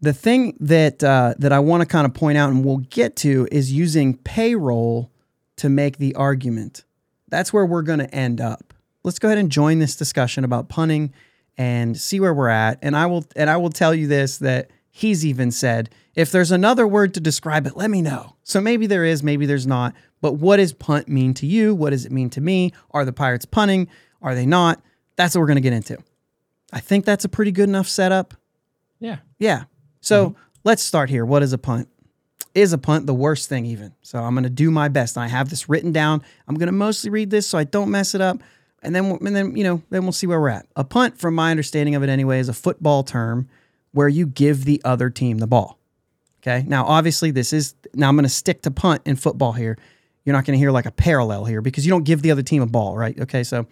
the 0.01 0.13
thing 0.13 0.57
that 0.61 1.03
uh, 1.03 1.35
that 1.39 1.53
I 1.53 1.59
want 1.59 1.83
to 1.83 1.87
kind 1.87 2.07
of 2.07 2.15
point 2.15 2.39
out 2.39 2.51
and 2.51 2.65
we'll 2.65 2.79
get 2.79 3.17
to 3.17 3.49
is 3.51 3.73
using 3.73 4.17
payroll 4.17 5.11
to 5.57 5.69
make 5.69 5.99
the 5.99 6.15
argument. 6.15 6.85
That's 7.29 7.53
where 7.53 7.67
we're 7.67 7.83
going 7.83 7.99
to 7.99 8.15
end 8.15 8.41
up. 8.41 8.73
Let's 9.03 9.19
go 9.19 9.29
ahead 9.29 9.39
and 9.39 9.51
join 9.51 9.79
this 9.79 9.97
discussion 9.97 10.45
about 10.45 10.69
punning 10.69 11.13
and 11.57 11.97
see 11.97 12.21
where 12.21 12.33
we're 12.33 12.49
at. 12.49 12.79
And 12.83 12.97
I 12.97 13.07
will 13.07 13.25
and 13.37 13.51
I 13.51 13.57
will 13.57 13.71
tell 13.71 13.95
you 13.95 14.07
this 14.07 14.39
that 14.39 14.71
he's 14.91 15.27
even 15.27 15.51
said 15.51 15.91
if 16.15 16.33
there's 16.33 16.51
another 16.51 16.87
word 16.87 17.15
to 17.15 17.21
describe 17.21 17.67
it, 17.67 17.77
let 17.77 17.91
me 17.91 18.03
know. 18.03 18.37
So 18.43 18.61
maybe 18.61 18.87
there 18.87 19.05
is, 19.05 19.23
maybe 19.23 19.47
there's 19.47 19.67
not. 19.67 19.95
But 20.21 20.33
what 20.35 20.57
does 20.57 20.73
punt 20.73 21.09
mean 21.09 21.33
to 21.35 21.47
you? 21.47 21.75
What 21.75 21.91
does 21.91 22.05
it 22.05 22.11
mean 22.13 22.29
to 22.31 22.41
me? 22.41 22.73
Are 22.91 23.05
the 23.05 23.13
Pirates 23.13 23.45
punting? 23.45 23.89
Are 24.21 24.35
they 24.35 24.47
not? 24.47 24.83
That's 25.15 25.35
what 25.35 25.43
we're 25.43 25.47
going 25.47 25.57
to 25.57 25.63
get 25.63 25.73
into. 25.73 25.99
I 26.73 26.81
think 26.81 27.05
that's 27.05 27.25
a 27.25 27.29
pretty 27.29 27.53
good 27.53 27.69
enough 27.69 27.87
setup. 27.87 28.35
Yeah. 28.99 29.19
Yeah. 29.39 29.65
So 30.01 30.35
let's 30.65 30.83
start 30.83 31.11
here. 31.11 31.25
What 31.25 31.43
is 31.43 31.53
a 31.53 31.59
punt? 31.59 31.89
Is 32.55 32.73
a 32.73 32.79
punt 32.79 33.07
the 33.07 33.15
worst 33.15 33.49
thing, 33.49 33.67
even? 33.67 33.95
So 34.03 34.19
I'm 34.19 34.35
going 34.35 34.45
to 34.45 34.51
do 34.51 34.71
my 34.71 34.89
best. 34.89 35.19
I 35.19 35.29
have 35.29 35.51
this 35.51 35.69
written 35.69 35.93
down. 35.93 36.23
I'm 36.47 36.57
going 36.57 36.69
to 36.69 36.73
mostly 36.73 37.11
read 37.11 37.31
this 37.31 37.47
so 37.47 37.59
I 37.59 37.65
don't 37.65 37.91
mess 37.91 38.15
it 38.15 38.21
up. 38.21 38.39
And 38.83 38.95
then, 38.95 39.07
and 39.07 39.35
then 39.35 39.57
you 39.57 39.65
know, 39.65 39.83
then 39.91 40.03
we'll 40.03 40.13
see 40.13 40.27
where 40.27 40.41
we're 40.41 40.49
at. 40.49 40.67
A 40.77 40.85
punt, 40.85 41.19
from 41.19 41.35
my 41.35 41.51
understanding 41.51 41.95
of 41.95 42.03
it 42.03 42.09
anyway, 42.09 42.39
is 42.39 42.49
a 42.49 42.55
football 42.55 43.03
term 43.03 43.49
where 43.93 44.09
you 44.09 44.27
give 44.27 44.65
the 44.65 44.81
other 44.85 45.11
team 45.11 45.39
the 45.39 45.47
ball. 45.47 45.79
Okay. 46.43 46.65
Now, 46.67 46.85
obviously, 46.85 47.31
this 47.31 47.53
is 47.53 47.75
now 47.95 48.09
I'm 48.09 48.17
going 48.17 48.25
to 48.25 48.29
stick 48.29 48.63
to 48.63 48.71
punt 48.71 49.03
in 49.05 49.17
football 49.17 49.53
here. 49.53 49.77
You're 50.25 50.35
not 50.35 50.45
going 50.45 50.57
to 50.57 50.59
hear 50.59 50.71
like 50.71 50.87
a 50.87 50.93
parallel 50.93 51.45
here 51.45 51.61
because 51.61 51.87
you 51.87 51.91
don't 51.91 52.05
give 52.05 52.23
the 52.23 52.31
other 52.31 52.43
team 52.43 52.63
a 52.63 52.67
ball, 52.67 52.97
right? 52.97 53.19
Okay. 53.19 53.43
So, 53.43 53.67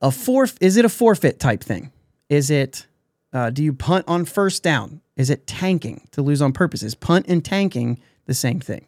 a 0.00 0.08
forf 0.08 0.56
is 0.60 0.76
it 0.76 0.84
a 0.84 0.88
forfeit 0.88 1.40
type 1.40 1.62
thing? 1.62 1.90
Is 2.28 2.50
it 2.50 2.86
uh, 3.32 3.50
do 3.50 3.62
you 3.62 3.72
punt 3.72 4.04
on 4.06 4.24
first 4.24 4.62
down? 4.62 5.00
Is 5.16 5.30
it 5.30 5.46
tanking 5.46 6.08
to 6.12 6.22
lose 6.22 6.42
on 6.42 6.52
purpose? 6.52 6.82
Is 6.82 6.94
punt 6.94 7.26
and 7.28 7.44
tanking 7.44 7.98
the 8.26 8.34
same 8.34 8.60
thing? 8.60 8.86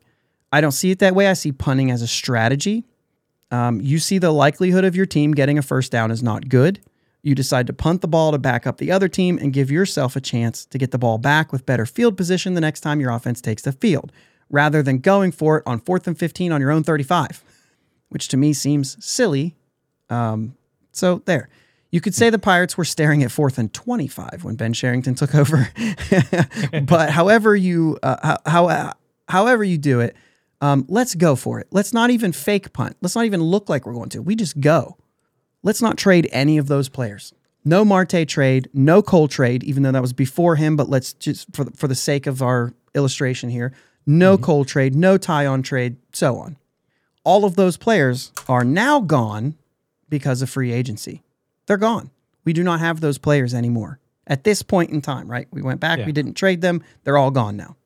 I 0.52 0.60
don't 0.60 0.72
see 0.72 0.90
it 0.90 0.98
that 0.98 1.14
way. 1.14 1.28
I 1.28 1.32
see 1.32 1.52
punting 1.52 1.90
as 1.90 2.02
a 2.02 2.06
strategy. 2.06 2.84
Um, 3.50 3.80
you 3.80 3.98
see 3.98 4.18
the 4.18 4.30
likelihood 4.30 4.84
of 4.84 4.94
your 4.94 5.06
team 5.06 5.32
getting 5.32 5.58
a 5.58 5.62
first 5.62 5.90
down 5.90 6.10
is 6.10 6.22
not 6.22 6.48
good. 6.48 6.80
You 7.22 7.34
decide 7.34 7.66
to 7.66 7.72
punt 7.72 8.00
the 8.00 8.08
ball 8.08 8.32
to 8.32 8.38
back 8.38 8.66
up 8.66 8.78
the 8.78 8.92
other 8.92 9.08
team 9.08 9.38
and 9.38 9.52
give 9.52 9.70
yourself 9.70 10.16
a 10.16 10.20
chance 10.20 10.64
to 10.66 10.78
get 10.78 10.90
the 10.90 10.98
ball 10.98 11.18
back 11.18 11.50
with 11.52 11.66
better 11.66 11.86
field 11.86 12.16
position 12.16 12.54
the 12.54 12.60
next 12.60 12.80
time 12.80 13.00
your 13.00 13.10
offense 13.10 13.40
takes 13.40 13.62
the 13.62 13.72
field, 13.72 14.12
rather 14.50 14.82
than 14.82 14.98
going 14.98 15.32
for 15.32 15.58
it 15.58 15.64
on 15.66 15.80
fourth 15.80 16.06
and 16.06 16.18
15 16.18 16.52
on 16.52 16.60
your 16.60 16.70
own 16.70 16.84
35, 16.84 17.42
which 18.10 18.28
to 18.28 18.36
me 18.36 18.52
seems 18.52 19.02
silly. 19.04 19.56
Um, 20.08 20.56
so 20.92 21.22
there. 21.24 21.48
You 21.90 22.00
could 22.00 22.14
say 22.14 22.28
the 22.28 22.38
Pirates 22.38 22.76
were 22.76 22.84
staring 22.84 23.22
at 23.22 23.30
fourth 23.30 23.58
and 23.58 23.72
25 23.72 24.44
when 24.44 24.56
Ben 24.56 24.72
Cherington 24.74 25.14
took 25.14 25.34
over. 25.34 25.68
but 26.82 27.10
however 27.10 27.56
you 27.56 27.98
uh, 28.02 28.36
how, 28.44 28.68
how 28.68 28.92
however 29.28 29.64
you 29.64 29.78
do 29.78 30.00
it, 30.00 30.14
um, 30.60 30.84
let's 30.88 31.14
go 31.14 31.34
for 31.34 31.60
it. 31.60 31.68
Let's 31.70 31.92
not 31.92 32.10
even 32.10 32.32
fake 32.32 32.72
punt. 32.72 32.96
Let's 33.00 33.14
not 33.14 33.24
even 33.24 33.42
look 33.42 33.68
like 33.68 33.86
we're 33.86 33.94
going 33.94 34.10
to. 34.10 34.22
We 34.22 34.36
just 34.36 34.60
go. 34.60 34.98
Let's 35.62 35.80
not 35.80 35.96
trade 35.96 36.28
any 36.30 36.58
of 36.58 36.68
those 36.68 36.88
players. 36.88 37.32
No 37.64 37.84
Marte 37.84 38.26
trade, 38.26 38.68
no 38.72 39.02
Cole 39.02 39.28
trade, 39.28 39.62
even 39.64 39.82
though 39.82 39.92
that 39.92 40.02
was 40.02 40.12
before 40.12 40.56
him. 40.56 40.76
But 40.76 40.88
let's 40.88 41.12
just 41.14 41.54
for 41.54 41.64
the, 41.64 41.70
for 41.72 41.88
the 41.88 41.94
sake 41.94 42.26
of 42.26 42.42
our 42.42 42.72
illustration 42.94 43.50
here, 43.50 43.72
no 44.06 44.34
mm-hmm. 44.34 44.44
Cole 44.44 44.64
trade, 44.64 44.94
no 44.94 45.18
Taillon 45.18 45.64
trade, 45.64 45.96
so 46.12 46.36
on. 46.36 46.56
All 47.24 47.44
of 47.44 47.56
those 47.56 47.76
players 47.76 48.32
are 48.48 48.64
now 48.64 49.00
gone 49.00 49.56
because 50.08 50.42
of 50.42 50.48
free 50.48 50.72
agency. 50.72 51.22
They're 51.68 51.76
gone. 51.76 52.10
We 52.44 52.52
do 52.52 52.64
not 52.64 52.80
have 52.80 53.00
those 53.00 53.18
players 53.18 53.54
anymore 53.54 54.00
at 54.26 54.44
this 54.44 54.62
point 54.62 54.90
in 54.90 55.00
time, 55.00 55.30
right? 55.30 55.46
We 55.50 55.62
went 55.62 55.80
back, 55.80 56.00
yeah. 56.00 56.06
we 56.06 56.12
didn't 56.12 56.34
trade 56.34 56.60
them. 56.60 56.82
They're 57.04 57.18
all 57.18 57.30
gone 57.30 57.56
now. 57.56 57.76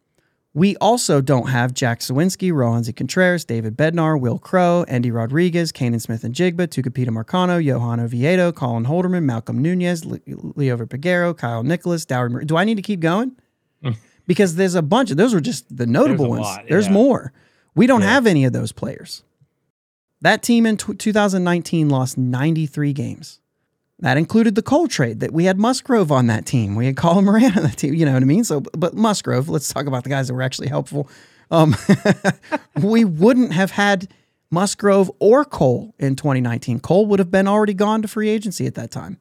We 0.55 0.77
also 0.77 1.23
don't 1.23 1.49
have 1.49 1.73
Jack 1.73 2.01
Suwinski, 2.01 2.53
Roansy 2.53 2.95
Contreras, 2.95 3.45
David 3.45 3.75
Bednar, 3.77 4.21
Wil 4.21 4.39
Crowe, 4.39 4.85
Endy 4.87 5.11
Rodriguez, 5.11 5.73
Canaan 5.73 5.99
Smith-Njigba, 5.99 6.69
Tucupita 6.69 7.09
Marcano, 7.09 7.63
Johan 7.63 8.01
Oviedo, 8.01 8.53
Colin 8.53 8.85
Holderman, 8.85 9.25
Malcolm 9.25 9.63
Nunez, 9.63 10.03
Liover 10.03 10.87
Peguero, 10.87 11.37
Kyle 11.37 11.63
Nicolas, 11.63 12.05
Dauri. 12.05 12.31
Mur- 12.31 12.45
Do 12.45 12.57
I 12.57 12.65
need 12.65 12.77
to 12.77 12.83
keep 12.83 13.01
going? 13.01 13.33
Mm. 13.83 13.97
because 14.29 14.55
there's 14.55 14.77
a 14.77 14.83
bunch 14.83 15.11
of 15.11 15.17
those 15.17 15.35
were 15.35 15.41
just 15.41 15.77
the 15.77 15.87
notable 15.87 16.29
ones. 16.29 16.43
Lot, 16.43 16.67
there's 16.69 16.87
yeah. 16.87 16.93
more. 16.93 17.33
We 17.75 17.89
don't 17.89 18.03
yeah. 18.03 18.11
have 18.13 18.29
any 18.29 18.45
of 18.45 18.53
those 18.53 18.71
players. 18.71 19.25
That 20.21 20.43
team 20.43 20.67
in 20.67 20.77
t- 20.77 20.95
2019 20.95 21.89
lost 21.89 22.17
93 22.17 22.93
games. 22.93 23.41
That 24.03 24.17
included 24.17 24.57
the 24.57 24.63
Cole 24.63 24.89
trade 24.89 25.21
that 25.21 25.33
we 25.33 25.45
had 25.45 25.61
Musgrove 25.61 26.11
on 26.11 26.27
that 26.27 26.45
team. 26.45 26.75
We 26.75 26.87
had 26.87 26.97
Colin 26.97 27.25
Moran 27.25 27.57
on 27.57 27.63
that 27.63 27.79
team. 27.79 27.95
You 27.95 28.05
know 28.05 28.13
what 28.13 28.23
I 28.23 28.27
mean? 28.27 28.43
So, 28.43 28.61
but 28.61 28.95
Musgrove, 28.95 29.49
let's 29.49 29.73
talk 29.73 29.87
about 29.87 30.03
the 30.03 30.11
guys 30.11 30.27
that 30.27 30.35
were 30.35 30.43
actually 30.43 30.69
helpful. 30.69 31.09
Um, 31.53 31.77
we 32.83 33.05
wouldn't 33.05 33.53
have 33.53 33.71
had 33.71 34.09
Musgrove 34.51 35.09
or 35.21 35.45
Cole 35.45 35.95
in 36.01 36.17
2019. 36.17 36.81
Cole 36.81 37.07
would 37.07 37.21
have 37.21 37.31
been 37.31 37.47
already 37.47 37.75
gone 37.75 38.03
to 38.03 38.09
free 38.09 38.29
agency 38.29 38.67
at 38.67 38.75
that 38.75 38.91
time. 38.91 39.19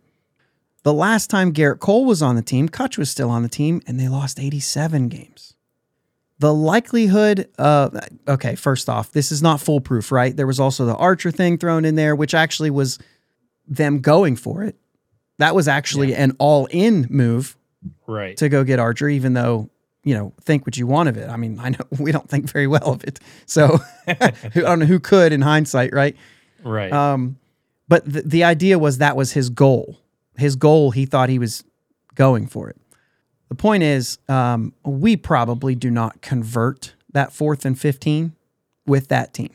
The 0.81 0.93
last 0.93 1.29
time 1.29 1.53
Gerrit 1.53 1.79
Cole 1.79 2.05
was 2.05 2.23
on 2.23 2.35
the 2.35 2.41
team, 2.41 2.67
Kutch 2.67 2.97
was 2.97 3.11
still 3.11 3.29
on 3.29 3.43
the 3.43 3.49
team, 3.49 3.83
and 3.85 3.99
they 3.99 4.07
lost 4.07 4.39
87 4.39 5.09
games. 5.09 5.53
The 6.39 6.55
likelihood 6.55 7.47
of, 7.59 7.95
okay, 8.27 8.55
first 8.55 8.89
off, 8.89 9.11
this 9.11 9.31
is 9.31 9.43
not 9.43 9.61
foolproof, 9.61 10.11
right? 10.11 10.35
There 10.35 10.47
was 10.47 10.59
also 10.59 10.87
the 10.87 10.95
Archer 10.95 11.29
thing 11.29 11.59
thrown 11.59 11.85
in 11.85 11.93
there, 11.93 12.15
which 12.15 12.33
actually 12.33 12.71
was 12.71 12.97
them 13.71 13.99
going 13.99 14.35
for 14.35 14.63
it. 14.63 14.75
That 15.39 15.55
was 15.55 15.67
actually 15.67 16.11
yeah. 16.11 16.23
an 16.23 16.35
all 16.37 16.67
in 16.67 17.07
move 17.09 17.57
right 18.05 18.37
to 18.37 18.49
go 18.49 18.63
get 18.63 18.79
Archer, 18.79 19.09
even 19.09 19.33
though 19.33 19.71
you 20.03 20.15
know, 20.15 20.33
think 20.41 20.65
what 20.65 20.77
you 20.77 20.87
want 20.87 21.09
of 21.09 21.17
it. 21.17 21.29
I 21.29 21.37
mean, 21.37 21.59
I 21.63 21.69
know 21.69 21.79
we 21.99 22.11
don't 22.11 22.29
think 22.29 22.49
very 22.49 22.67
well 22.67 22.91
of 22.91 23.03
it. 23.03 23.19
So 23.45 23.79
I 24.07 24.33
don't 24.53 24.79
know 24.79 24.85
who 24.85 24.99
could 24.99 25.33
in 25.33 25.41
hindsight, 25.41 25.93
right? 25.93 26.15
Right. 26.63 26.91
Um, 26.91 27.37
but 27.87 28.11
the, 28.11 28.21
the 28.21 28.43
idea 28.43 28.79
was 28.79 28.99
that 28.99 29.15
was 29.15 29.33
his 29.33 29.49
goal. 29.49 29.99
His 30.37 30.55
goal, 30.55 30.91
he 30.91 31.05
thought 31.05 31.29
he 31.29 31.39
was 31.39 31.63
going 32.15 32.47
for 32.47 32.69
it. 32.69 32.77
The 33.49 33.55
point 33.55 33.83
is, 33.83 34.17
um, 34.29 34.73
we 34.85 35.17
probably 35.17 35.75
do 35.75 35.91
not 35.91 36.21
convert 36.21 36.95
that 37.11 37.33
fourth 37.33 37.65
and 37.65 37.77
15 37.77 38.33
with 38.85 39.09
that 39.09 39.33
team. 39.33 39.53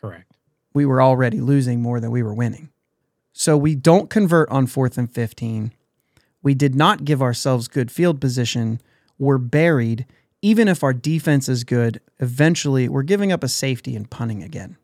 Correct. 0.00 0.36
We 0.74 0.84
were 0.84 1.00
already 1.00 1.40
losing 1.40 1.80
more 1.80 2.00
than 2.00 2.10
we 2.10 2.22
were 2.24 2.34
winning. 2.34 2.70
So 3.38 3.54
we 3.54 3.74
don't 3.74 4.08
convert 4.08 4.48
on 4.48 4.66
fourth 4.66 4.96
and 4.96 5.12
15. 5.12 5.74
We 6.42 6.54
did 6.54 6.74
not 6.74 7.04
give 7.04 7.20
ourselves 7.20 7.68
good 7.68 7.90
field 7.90 8.18
position. 8.18 8.80
We're 9.18 9.36
buried. 9.36 10.06
Even 10.40 10.68
if 10.68 10.82
our 10.82 10.94
defense 10.94 11.46
is 11.46 11.62
good, 11.62 12.00
eventually 12.18 12.88
we're 12.88 13.02
giving 13.02 13.32
up 13.32 13.44
a 13.44 13.48
safety 13.48 13.94
and 13.94 14.08
punting 14.08 14.42
again. 14.42 14.78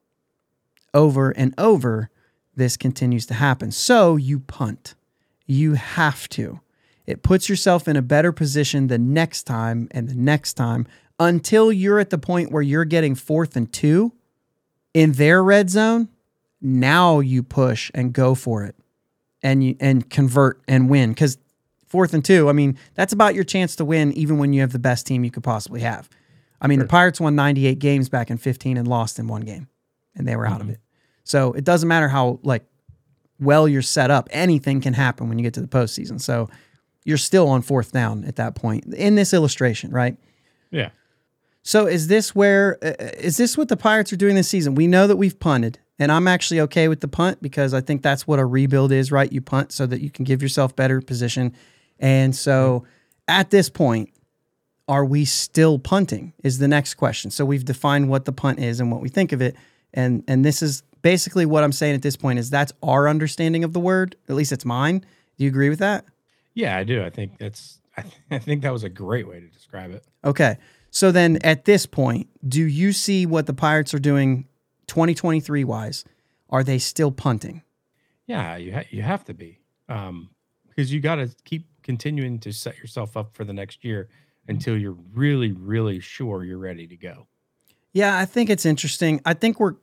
Over 0.92 1.30
and 1.30 1.54
over, 1.56 2.10
this 2.54 2.76
continues 2.76 3.24
to 3.26 3.34
happen. 3.34 3.70
So 3.70 4.16
you 4.16 4.40
punt. 4.40 4.96
You 5.46 5.72
have 5.72 6.28
to. 6.30 6.60
It 7.06 7.22
puts 7.22 7.48
yourself 7.48 7.88
in 7.88 7.96
a 7.96 8.02
better 8.02 8.32
position 8.32 8.88
the 8.88 8.98
next 8.98 9.44
time 9.44 9.88
and 9.92 10.10
the 10.10 10.14
next 10.14 10.54
time 10.54 10.86
until 11.18 11.72
you're 11.72 11.98
at 11.98 12.10
the 12.10 12.18
point 12.18 12.52
where 12.52 12.60
you're 12.60 12.84
getting 12.84 13.14
fourth 13.14 13.56
and 13.56 13.72
two 13.72 14.12
in 14.92 15.12
their 15.12 15.42
red 15.42 15.70
zone. 15.70 16.10
Now 16.62 17.20
you 17.20 17.42
push 17.42 17.90
and 17.94 18.12
go 18.12 18.34
for 18.34 18.64
it 18.64 18.76
and 19.42 19.64
you 19.64 19.76
and 19.80 20.08
convert 20.08 20.62
and 20.68 20.88
win 20.88 21.10
because 21.10 21.38
fourth 21.86 22.14
and 22.14 22.24
two, 22.24 22.48
I 22.48 22.52
mean, 22.52 22.78
that's 22.94 23.12
about 23.12 23.34
your 23.34 23.44
chance 23.44 23.76
to 23.76 23.84
win 23.84 24.12
even 24.12 24.38
when 24.38 24.52
you 24.52 24.60
have 24.60 24.72
the 24.72 24.78
best 24.78 25.06
team 25.06 25.24
you 25.24 25.30
could 25.30 25.42
possibly 25.42 25.80
have. 25.80 26.08
I 26.60 26.68
mean, 26.68 26.78
the 26.78 26.86
Pirates 26.86 27.20
won 27.20 27.34
98 27.34 27.80
games 27.80 28.08
back 28.08 28.30
in 28.30 28.38
15 28.38 28.76
and 28.76 28.86
lost 28.86 29.18
in 29.18 29.26
one 29.26 29.42
game 29.42 29.68
and 30.14 30.26
they 30.26 30.36
were 30.36 30.46
out 30.46 30.60
of 30.60 30.70
it. 30.70 30.78
So 31.24 31.52
it 31.52 31.64
doesn't 31.64 31.88
matter 31.88 32.08
how 32.08 32.38
like 32.42 32.64
well 33.40 33.66
you're 33.66 33.82
set 33.82 34.10
up. 34.10 34.28
Anything 34.30 34.80
can 34.80 34.94
happen 34.94 35.28
when 35.28 35.38
you 35.38 35.42
get 35.42 35.54
to 35.54 35.60
the 35.60 35.66
postseason. 35.66 36.20
So 36.20 36.48
you're 37.04 37.18
still 37.18 37.48
on 37.48 37.62
fourth 37.62 37.92
down 37.92 38.24
at 38.24 38.36
that 38.36 38.54
point 38.54 38.94
in 38.94 39.16
this 39.16 39.34
illustration, 39.34 39.90
right? 39.90 40.16
Yeah. 40.70 40.90
So 41.62 41.86
is 41.86 42.08
this 42.08 42.34
where 42.34 42.78
uh, 42.82 42.92
this 43.22 43.56
what 43.56 43.68
the 43.68 43.76
Pirates 43.76 44.12
are 44.12 44.16
doing 44.16 44.34
this 44.34 44.48
season? 44.48 44.74
We 44.74 44.86
know 44.86 45.06
that 45.06 45.16
we've 45.16 45.38
punted, 45.38 45.78
and 46.02 46.10
I'm 46.10 46.26
actually 46.26 46.58
okay 46.62 46.88
with 46.88 47.00
the 47.00 47.06
punt 47.06 47.40
because 47.40 47.72
I 47.72 47.80
think 47.80 48.02
that's 48.02 48.26
what 48.26 48.40
a 48.40 48.44
rebuild 48.44 48.90
is, 48.90 49.12
right? 49.12 49.32
You 49.32 49.40
punt 49.40 49.70
so 49.70 49.86
that 49.86 50.00
you 50.00 50.10
can 50.10 50.24
give 50.24 50.42
yourself 50.42 50.74
better 50.74 51.00
position. 51.00 51.54
And 52.00 52.34
so 52.34 52.84
at 53.28 53.50
this 53.50 53.70
point, 53.70 54.10
are 54.88 55.04
we 55.04 55.24
still 55.24 55.78
punting? 55.78 56.32
Is 56.42 56.58
the 56.58 56.66
next 56.66 56.94
question. 56.94 57.30
So 57.30 57.44
we've 57.44 57.64
defined 57.64 58.08
what 58.08 58.24
the 58.24 58.32
punt 58.32 58.58
is 58.58 58.80
and 58.80 58.90
what 58.90 59.00
we 59.00 59.08
think 59.10 59.30
of 59.30 59.40
it. 59.40 59.54
And 59.94 60.24
and 60.26 60.44
this 60.44 60.60
is 60.60 60.82
basically 61.02 61.46
what 61.46 61.62
I'm 61.62 61.70
saying 61.70 61.94
at 61.94 62.02
this 62.02 62.16
point 62.16 62.40
is 62.40 62.50
that's 62.50 62.72
our 62.82 63.08
understanding 63.08 63.62
of 63.62 63.72
the 63.72 63.78
word. 63.78 64.16
At 64.28 64.34
least 64.34 64.50
it's 64.50 64.64
mine. 64.64 65.06
Do 65.38 65.44
you 65.44 65.48
agree 65.48 65.68
with 65.68 65.78
that? 65.78 66.04
Yeah, 66.52 66.76
I 66.76 66.82
do. 66.82 67.04
I 67.04 67.10
think 67.10 67.38
that's. 67.38 67.78
I, 67.96 68.02
th- 68.02 68.14
I 68.32 68.38
think 68.40 68.62
that 68.62 68.72
was 68.72 68.82
a 68.82 68.88
great 68.88 69.28
way 69.28 69.38
to 69.38 69.46
describe 69.46 69.92
it. 69.92 70.04
Okay. 70.24 70.58
So 70.90 71.12
then 71.12 71.38
at 71.44 71.64
this 71.64 71.86
point, 71.86 72.26
do 72.48 72.60
you 72.60 72.92
see 72.92 73.24
what 73.24 73.46
the 73.46 73.54
Pirates 73.54 73.94
are 73.94 74.00
doing 74.00 74.48
2023 74.92 75.64
wise? 75.64 76.04
Are 76.50 76.62
they 76.62 76.78
still 76.78 77.10
punting? 77.10 77.62
Yeah, 78.26 78.56
you 78.56 78.74
ha- 78.74 78.84
you 78.90 79.00
have 79.00 79.24
to 79.24 79.32
be, 79.32 79.58
um, 79.88 80.28
because 80.68 80.92
you 80.92 81.00
got 81.00 81.14
to 81.14 81.34
keep 81.44 81.66
continuing 81.82 82.38
to 82.40 82.52
set 82.52 82.76
yourself 82.76 83.16
up 83.16 83.34
for 83.34 83.44
the 83.44 83.54
next 83.54 83.86
year 83.86 84.10
until 84.48 84.76
you're 84.76 84.98
really, 85.14 85.52
really 85.52 85.98
sure 85.98 86.44
you're 86.44 86.58
ready 86.58 86.86
to 86.86 86.96
go. 86.96 87.26
Yeah, 87.94 88.18
I 88.18 88.26
think 88.26 88.50
it's 88.50 88.66
interesting. 88.66 89.22
I 89.24 89.32
think 89.32 89.58
we're 89.58 89.76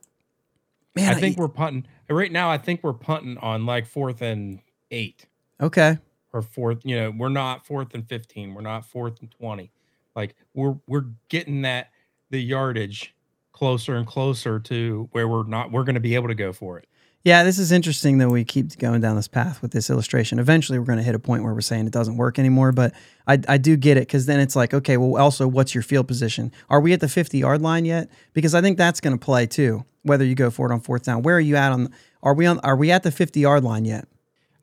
man, 0.94 1.16
I 1.16 1.18
think 1.18 1.36
we're 1.36 1.48
punting 1.48 1.88
right 2.08 2.30
now. 2.30 2.48
I 2.48 2.58
think 2.58 2.84
we're 2.84 2.92
punting 2.92 3.36
on 3.38 3.66
like 3.66 3.86
fourth 3.86 4.22
and 4.22 4.60
eight 4.92 5.26
okay. 5.60 5.98
or 6.32 6.40
fourth. 6.40 6.82
You 6.84 7.00
know, 7.00 7.10
we're 7.10 7.30
not 7.30 7.66
fourth 7.66 7.94
and 7.94 8.08
fifteen. 8.08 8.54
We're 8.54 8.60
not 8.60 8.86
fourth 8.86 9.20
and 9.20 9.28
twenty. 9.28 9.72
Like 10.14 10.36
we're 10.54 10.76
we're 10.86 11.06
getting 11.28 11.62
that 11.62 11.90
the 12.30 12.40
yardage 12.40 13.12
closer 13.60 13.94
and 13.94 14.06
closer 14.06 14.58
to 14.58 15.06
where 15.12 15.28
we're 15.28 15.44
not. 15.44 15.70
We're 15.70 15.84
going 15.84 15.94
to 15.94 16.00
be 16.00 16.14
able 16.14 16.28
to 16.28 16.34
go 16.34 16.50
for 16.50 16.78
it. 16.78 16.88
Yeah, 17.24 17.44
this 17.44 17.58
is 17.58 17.70
interesting 17.72 18.16
that 18.16 18.30
we 18.30 18.42
keep 18.42 18.78
going 18.78 19.02
down 19.02 19.16
this 19.16 19.28
path 19.28 19.60
with 19.60 19.72
this 19.72 19.90
illustration. 19.90 20.38
Eventually, 20.38 20.78
we're 20.78 20.86
going 20.86 20.96
to 20.96 21.04
hit 21.04 21.14
a 21.14 21.18
point 21.18 21.44
where 21.44 21.52
we're 21.52 21.60
saying 21.60 21.86
it 21.86 21.92
doesn't 21.92 22.16
work 22.16 22.38
anymore. 22.38 22.72
But 22.72 22.94
I, 23.26 23.38
I 23.46 23.58
do 23.58 23.76
get 23.76 23.98
it 23.98 24.08
because 24.08 24.24
then 24.24 24.40
it's 24.40 24.56
like, 24.56 24.72
okay, 24.72 24.96
well, 24.96 25.20
also, 25.22 25.46
what's 25.46 25.74
your 25.74 25.82
field 25.82 26.08
position? 26.08 26.50
Are 26.70 26.80
we 26.80 26.94
at 26.94 27.00
the 27.00 27.08
50 27.08 27.36
yard 27.36 27.60
line 27.60 27.84
yet? 27.84 28.08
Because 28.32 28.54
I 28.54 28.62
think 28.62 28.78
that's 28.78 29.02
going 29.02 29.12
to 29.18 29.22
play 29.22 29.44
too, 29.44 29.84
whether 30.04 30.24
you 30.24 30.34
go 30.34 30.48
for 30.50 30.70
it 30.70 30.72
on 30.72 30.80
fourth 30.80 31.02
down. 31.02 31.20
Where 31.20 31.36
are 31.36 31.40
you 31.40 31.56
at 31.56 31.70
on? 31.70 31.92
Are 32.22 32.32
we 32.32 32.46
on? 32.46 32.58
Are 32.60 32.76
we 32.76 32.90
at 32.90 33.02
the 33.02 33.10
50 33.10 33.40
yard 33.40 33.62
line 33.62 33.84
yet? 33.84 34.08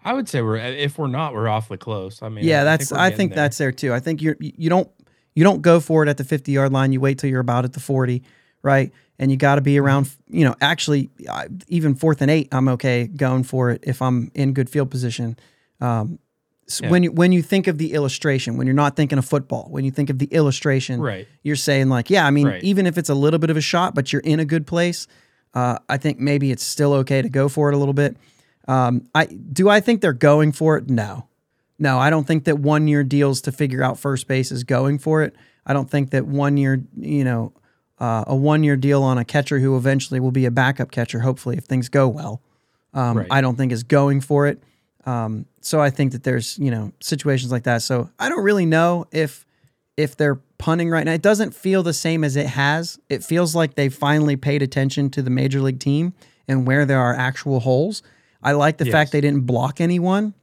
I 0.04 0.14
would 0.14 0.28
say 0.28 0.42
we're 0.42 0.58
if 0.58 0.98
we're 0.98 1.06
not, 1.06 1.36
we're 1.36 1.48
awfully 1.48 1.78
close. 1.78 2.24
I 2.24 2.30
mean, 2.30 2.44
Yeah, 2.44 2.62
I 2.62 2.64
that's. 2.64 2.92
we're 2.92 2.98
I 2.98 3.12
think 3.12 3.32
there. 3.34 3.44
that's 3.44 3.60
there 3.60 3.72
too. 3.72 3.94
I 3.94 4.00
think 4.00 4.24
you're 4.24 4.38
you 4.40 4.72
don't 4.72 4.90
you 5.36 5.44
don't 5.44 5.62
go 5.62 5.80
for 5.80 6.02
it 6.02 6.10
at 6.10 6.18
the 6.18 6.24
50 6.24 6.52
yard 6.52 6.74
line. 6.74 6.92
You 6.92 7.02
wait 7.02 7.20
till 7.20 7.30
you're 7.30 7.40
about 7.42 7.66
at 7.66 7.74
the 7.74 7.80
40, 7.80 8.24
right? 8.68 8.92
And 9.18 9.32
you 9.32 9.38
got 9.38 9.56
to 9.56 9.62
be 9.62 9.80
around. 9.80 10.10
You 10.28 10.46
know, 10.46 10.56
actually, 10.62 11.10
I- 11.30 11.48
even 11.70 11.96
fourth 11.96 12.22
and 12.22 12.30
eight, 12.30 12.50
I'm 12.52 12.68
okay 12.76 13.08
going 13.08 13.44
for 13.44 13.72
it 13.72 13.84
if 13.88 14.02
I'm 14.02 14.30
in 14.36 14.54
good 14.54 14.70
field 14.70 14.92
position. 14.92 15.38
Um, 15.82 16.20
s- 16.68 16.82
Yeah. 16.84 16.90
When 16.92 17.04
you 17.04 17.12
when 17.14 17.32
you 17.32 17.42
think 17.42 17.68
of 17.68 17.78
the 17.78 17.94
illustration, 17.94 18.58
when 18.58 18.68
you're 18.68 18.76
not 18.86 18.96
thinking 18.96 19.18
of 19.18 19.26
football, 19.26 19.68
when 19.72 19.86
you 19.86 19.92
think 19.92 20.10
of 20.12 20.20
the 20.20 20.26
illustration, 20.28 21.00
right. 21.02 21.26
you're 21.44 21.56
saying 21.70 21.88
like, 21.90 22.10
yeah, 22.12 22.28
I 22.28 22.32
mean, 22.32 22.48
Right. 22.48 22.64
even 22.64 22.86
if 22.86 22.98
it's 22.98 23.10
a 23.10 23.16
little 23.16 23.40
bit 23.40 23.50
of 23.50 23.58
a 23.58 23.62
shot, 23.62 23.96
but 23.96 24.12
you're 24.12 24.22
in 24.34 24.40
a 24.40 24.46
good 24.46 24.68
place, 24.68 25.08
uh, 25.54 25.78
I 25.90 25.98
think 25.98 26.20
maybe 26.20 26.52
it's 26.52 26.64
still 26.64 26.94
okay 27.02 27.22
to 27.22 27.30
go 27.30 27.48
for 27.50 27.70
it 27.72 27.76
a 27.76 27.78
little 27.78 27.94
bit. 28.04 28.18
Um, 28.68 29.08
I 29.16 29.26
do 29.26 29.70
I 29.70 29.80
think 29.80 30.02
they're 30.02 30.14
going 30.32 30.52
for 30.52 30.78
it? 30.78 30.90
No, 30.90 31.26
no, 31.80 31.98
I 31.98 32.10
don't 32.12 32.28
think 32.28 32.44
that 32.44 32.60
one 32.60 32.88
year 32.88 33.04
deals 33.04 33.42
to 33.42 33.52
figure 33.52 33.82
out 33.82 33.98
first 33.98 34.28
base 34.28 34.52
is 34.52 34.64
going 34.64 35.00
for 35.00 35.24
it. 35.24 35.34
I 35.66 35.74
don't 35.74 35.90
think 35.90 36.12
that 36.12 36.26
one 36.28 36.58
year, 36.58 36.84
you 36.98 37.24
know, 37.24 37.54
uh, 38.00 38.24
a 38.28 38.36
one 38.36 38.64
year 38.64 38.76
deal 38.76 39.04
on 39.04 39.18
a 39.18 39.26
catcher 39.26 39.60
who 39.60 39.76
eventually 39.78 40.20
will 40.20 40.32
be 40.32 40.46
a 40.46 40.52
backup 40.52 40.92
catcher, 40.92 41.20
hopefully 41.22 41.58
if 41.58 41.66
things 41.66 41.90
go 41.90 42.08
well. 42.08 42.42
Um, 42.94 43.18
Right. 43.18 43.28
I 43.32 43.42
don't 43.42 43.56
think 43.56 43.72
is 43.72 43.84
going 43.84 44.22
for 44.22 44.48
it. 44.48 44.62
Um, 45.06 45.46
so 45.62 45.80
I 45.82 45.90
think 45.90 46.12
that 46.12 46.24
there's 46.24 46.58
you 46.60 46.70
know 46.72 46.92
situations 47.00 47.52
like 47.52 47.64
that. 47.64 47.82
So 47.82 48.10
I 48.20 48.30
don't 48.30 48.44
really 48.44 48.66
know 48.66 49.06
if 49.12 49.46
if 49.96 50.16
they're 50.16 50.36
punting 50.58 50.90
right 50.90 51.06
now. 51.06 51.14
It 51.14 51.22
doesn't 51.22 51.54
feel 51.56 51.82
the 51.84 51.94
same 51.94 52.24
as 52.24 52.36
it 52.36 52.48
has. 52.48 53.00
It 53.10 53.24
feels 53.24 53.56
like 53.56 53.76
they 53.76 53.90
finally 53.90 54.36
paid 54.36 54.62
attention 54.62 55.10
to 55.12 55.22
the 55.22 55.30
major 55.30 55.60
league 55.62 55.80
team 55.80 56.14
and 56.48 56.68
where 56.68 56.86
there 56.86 57.00
are 57.00 57.16
actual 57.16 57.60
holes. 57.62 58.04
I 58.44 58.52
like 58.52 58.78
the 58.78 58.86
Yes. 58.86 58.92
fact 58.92 59.12
they 59.12 59.22
didn't 59.22 59.46
block 59.46 59.82
anyone. 59.82 60.34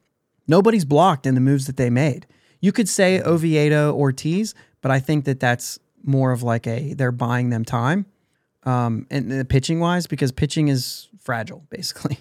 Nobody's 0.47 0.85
blocked 0.85 1.25
in 1.25 1.35
the 1.35 1.41
moves 1.41 1.65
that 1.67 1.77
they 1.77 1.89
made. 1.89 2.27
You 2.59 2.71
could 2.71 2.89
say 2.89 3.21
Oviedo, 3.21 3.93
Ortiz, 3.95 4.53
but 4.81 4.91
I 4.91 4.99
think 4.99 5.25
that 5.25 5.39
that's 5.39 5.79
more 6.05 6.31
of 6.31 6.43
like 6.43 6.67
a 6.67 6.93
they're 6.93 7.11
buying 7.11 7.49
them 7.49 7.65
time, 7.65 8.05
um, 8.63 9.07
and 9.09 9.31
uh, 9.31 9.43
pitching 9.43 9.79
wise 9.79 10.07
because 10.07 10.31
pitching 10.31 10.67
is 10.67 11.09
fragile 11.19 11.65
basically. 11.69 12.19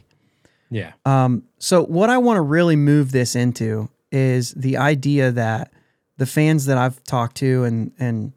Yeah. 0.71 0.93
Um, 1.05 1.45
so 1.59 1.85
what 1.85 2.11
I 2.11 2.19
want 2.19 2.39
to 2.39 2.43
really 2.43 2.77
move 2.77 3.13
this 3.13 3.37
into 3.37 3.91
is 4.11 4.53
the 4.53 4.77
idea 4.77 5.31
that 5.31 5.73
the 6.17 6.27
fans 6.27 6.67
that 6.67 6.79
I've 6.79 7.03
talked 7.05 7.37
to 7.37 7.65
and 7.65 7.93
and 7.99 8.33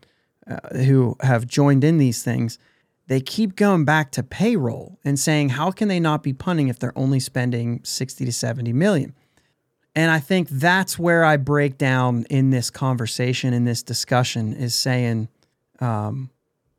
uh, 0.49 0.75
who 0.77 1.15
have 1.21 1.47
joined 1.47 1.83
in 1.83 1.97
these 1.97 2.23
things, 2.23 2.57
they 3.07 3.19
keep 3.19 3.55
going 3.55 3.85
back 3.85 4.11
to 4.11 4.23
payroll 4.23 4.99
and 5.03 5.19
saying 5.19 5.49
how 5.49 5.71
can 5.71 5.87
they 5.87 5.99
not 5.99 6.23
be 6.23 6.33
punting 6.33 6.67
if 6.67 6.79
they're 6.79 6.97
only 6.97 7.19
spending 7.19 7.81
60 7.83 8.25
to 8.25 8.31
70 8.31 8.73
million? 8.73 9.13
And 9.95 10.11
I 10.11 10.19
think 10.19 10.47
that's 10.49 10.99
where 10.99 11.25
I 11.25 11.37
break 11.37 11.77
down 11.79 12.25
in 12.29 12.51
this 12.51 12.69
conversation 12.69 13.51
in 13.51 13.65
this 13.65 13.81
discussion 13.81 14.53
is 14.53 14.75
saying 14.75 15.27
um, 15.79 16.29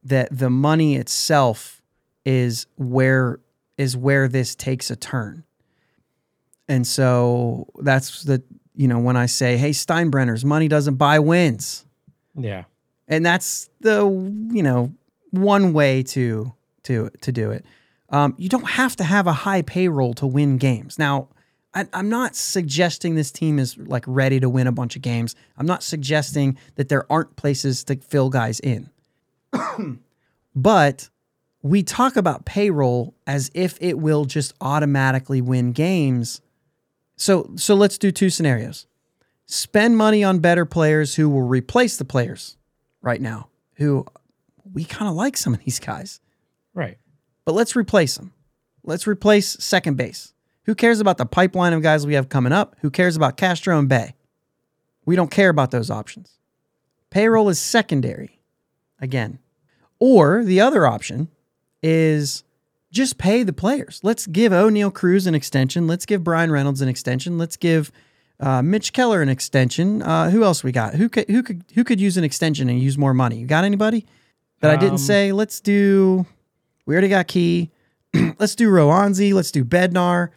that 0.05 0.28
the 0.30 0.51
money 0.51 0.96
itself 0.96 1.82
is 2.24 2.66
where 2.76 3.40
is 3.76 3.96
where 3.96 4.28
this 4.28 4.55
takes 4.55 4.90
a 4.90 4.96
turn. 4.96 5.44
And 6.68 6.86
so 6.86 7.68
that's 7.80 8.24
the 8.24 8.42
you 8.74 8.88
know 8.88 8.99
when 8.99 9.16
I 9.16 9.26
say, 9.26 9.57
"Hey 9.57 9.70
Steinbrenner's 9.70 10.44
money 10.44 10.68
doesn't 10.68 10.96
buy 10.96 11.18
wins," 11.18 11.84
Yeah. 12.34 12.64
and 13.07 13.24
that's 13.24 13.70
the 13.80 14.03
you 14.53 14.62
know 14.62 14.92
one 15.30 15.72
way 15.72 16.03
to 16.05 16.53
to 16.84 17.11
to 17.22 17.32
do 17.32 17.51
it. 17.51 17.64
Um, 18.11 18.34
you 18.38 18.49
don't 18.49 18.68
have 18.68 18.96
to 18.96 19.05
have 19.05 19.26
a 19.26 19.32
high 19.32 19.62
payroll 19.62 20.14
to 20.14 20.26
win 20.26 20.57
games. 20.59 20.99
Now, 20.99 21.28
I, 21.75 21.87
I'm 21.93 22.09
not 22.09 22.35
suggesting 22.35 23.14
this 23.14 23.31
team 23.31 23.59
is 23.59 23.77
like 23.77 24.05
ready 24.07 24.41
to 24.41 24.49
win 24.49 24.66
a 24.66 24.73
bunch 24.73 24.97
of 24.97 25.03
games. 25.03 25.35
I'm 25.57 25.66
not 25.66 25.83
suggesting 25.83 26.59
that 26.77 26.89
there 26.89 27.11
aren't 27.11 27.37
places 27.37 27.85
to 27.85 27.97
fill 27.97 28.31
guys 28.31 28.61
in. 28.61 28.91
but 30.55 31.11
we 31.62 31.83
talk 31.83 32.16
about 32.16 32.45
payroll 32.45 33.14
as 33.27 33.51
if 33.55 33.77
it 33.81 33.99
will 33.99 34.25
just 34.25 34.55
automatically 34.61 35.41
win 35.41 35.73
games. 35.73 36.41
So 37.16 37.51
so 37.57 37.75
let's 37.75 37.99
do 37.99 38.11
two 38.11 38.31
scenarios. 38.31 38.87
Spend 39.47 39.97
money 39.97 40.23
on 40.23 40.41
better 40.41 40.64
players 40.64 41.14
who 41.14 41.29
will 41.29 41.43
replace 41.43 41.97
the 41.97 42.05
players 42.05 42.57
right 43.03 43.21
now 43.21 43.49
who 43.79 44.05
we 44.73 44.85
kind 44.85 45.09
of 45.09 45.14
like 45.14 45.37
some 45.37 45.55
of 45.55 45.64
these 45.64 45.79
guys. 45.79 46.21
Right. 46.75 46.99
But 47.45 47.55
let's 47.55 47.75
replace 47.75 48.16
them. 48.16 48.35
Let's 48.85 49.07
replace 49.07 49.49
second 49.49 49.97
base. 49.97 50.35
Who 50.69 50.75
cares 50.75 51.01
about 51.01 51.16
the 51.16 51.25
pipeline 51.25 51.73
of 51.73 51.81
guys 51.81 52.07
we 52.07 52.12
have 52.12 52.29
coming 52.29 52.53
up? 52.53 52.77
Who 52.83 52.91
cares 52.91 53.16
about 53.16 53.39
Castro 53.39 53.79
and 53.79 53.89
Bae? 53.89 54.12
We 55.07 55.16
don't 55.16 55.31
care 55.31 55.49
about 55.49 55.71
those 55.71 55.91
options. 55.91 56.35
Payroll 57.09 57.49
is 57.49 57.59
secondary 57.59 58.43
again. 59.01 59.39
Or 59.99 60.45
the 60.45 60.61
other 60.61 60.87
option 60.87 61.29
is 61.83 62.45
just 62.93 63.16
pay 63.16 63.45
the 63.45 63.53
players. 63.55 64.01
Let's 64.03 64.27
give 64.27 64.53
Oneil 64.53 64.93
Cruz 64.93 65.27
an 65.27 65.35
extension. 65.35 65.87
Let's 65.87 66.05
give 66.05 66.23
Bryan 66.23 66.53
Reynolds 66.53 66.83
an 66.83 66.89
extension. 66.91 67.39
Let's 67.39 67.57
give 67.57 67.91
uh, 68.39 68.61
Mitch 68.61 68.93
Keller 68.93 69.23
an 69.23 69.31
extension. 69.31 70.03
Uh, 70.03 70.29
who 70.29 70.45
else 70.45 70.62
we 70.62 70.71
got? 70.71 70.97
Who 70.97 71.09
could 71.09 71.31
who 71.31 71.43
could 71.43 71.64
who 71.77 71.83
could 71.83 71.99
use 71.99 72.19
an 72.19 72.25
extension 72.25 72.69
and 72.69 72.79
use 72.79 72.99
more 72.99 73.14
money? 73.14 73.39
You 73.39 73.47
got 73.47 73.64
anybody 73.64 74.05
that 74.61 74.71
I 74.71 74.77
didn't 74.77 74.93
Um, 74.93 74.99
say? 74.99 75.33
Let's 75.33 75.61
do. 75.62 76.27
We 76.85 76.95
already 76.95 77.09
got 77.09 77.27
Key. 77.27 77.71
let's 78.39 78.55
do 78.55 78.69
Roansy. 78.69 79.33
Let's 79.33 79.51
do 79.51 79.64
Bednar. 79.64 80.29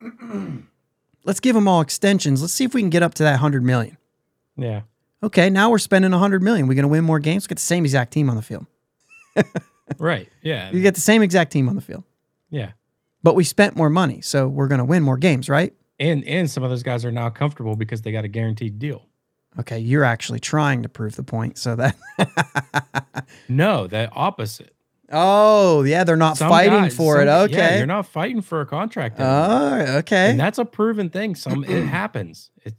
let's 1.24 1.40
give 1.40 1.54
them 1.54 1.68
all 1.68 1.80
extensions. 1.80 2.40
Let's 2.40 2.52
see 2.54 2.64
if 2.64 2.74
we 2.74 2.80
can 2.80 2.90
get 2.90 3.02
up 3.02 3.14
to 3.14 3.22
that 3.24 3.38
hundred 3.38 3.64
million. 3.64 3.96
Yeah. 4.56 4.82
Okay, 5.22 5.50
now 5.50 5.70
we're 5.70 5.78
spending 5.78 6.12
hundred 6.12 6.42
million. 6.42 6.66
We're 6.68 6.74
gonna 6.74 6.88
win 6.88 7.04
more 7.04 7.18
games. 7.18 7.44
We 7.44 7.48
get 7.48 7.58
the 7.58 7.62
same 7.64 7.84
exact 7.84 8.12
team 8.12 8.28
on 8.30 8.36
the 8.36 8.42
field. 8.42 8.66
Right. 9.98 10.28
Yeah. 10.42 10.70
You 10.70 10.82
get 10.82 10.94
the 10.94 11.00
same 11.00 11.22
exact 11.22 11.50
team 11.50 11.66
on 11.66 11.74
the 11.74 11.80
field, 11.80 12.04
Yeah. 12.50 12.72
but 13.22 13.34
we 13.34 13.42
spent 13.42 13.74
more 13.74 13.88
money, 13.88 14.20
so 14.20 14.46
we're 14.46 14.68
gonna 14.68 14.84
win 14.84 15.02
more 15.02 15.16
games, 15.16 15.48
right? 15.48 15.72
And 15.98 16.22
and 16.24 16.50
some 16.50 16.62
of 16.62 16.68
those 16.68 16.82
guys 16.82 17.06
are 17.06 17.10
now 17.10 17.30
comfortable 17.30 17.74
because 17.74 18.02
they 18.02 18.12
got 18.12 18.22
a 18.24 18.28
guaranteed 18.28 18.78
deal. 18.78 19.06
Okay, 19.58 19.78
you're 19.78 20.04
actually 20.04 20.40
trying 20.40 20.82
to 20.82 20.90
prove 20.90 21.16
the 21.16 21.22
point. 21.22 21.56
So 21.56 21.74
that. 21.76 21.96
No, 23.48 23.86
the 23.86 24.10
opposite. 24.12 24.74
Oh 25.12 25.82
yeah, 25.84 26.04
they're 26.04 26.16
not 26.16 26.36
Some 26.36 26.48
fighting 26.48 26.72
guys- 26.82 26.96
for 26.96 27.14
some- 27.16 27.22
it. 27.22 27.26
Yeah, 27.26 27.40
Okay. 27.42 27.78
you're 27.78 27.86
not 27.86 28.06
fighting 28.06 28.42
for 28.42 28.60
a 28.60 28.66
contract. 28.66 29.18
anymore. 29.20 29.84
Oh, 29.88 29.96
okay. 29.98 30.30
and 30.30 30.40
that's 30.40 30.58
a 30.58 30.64
proven 30.64 31.10
thing. 31.10 31.34
Some 31.34 31.64
it 31.64 31.84
happens. 31.86 32.50
It, 32.64 32.74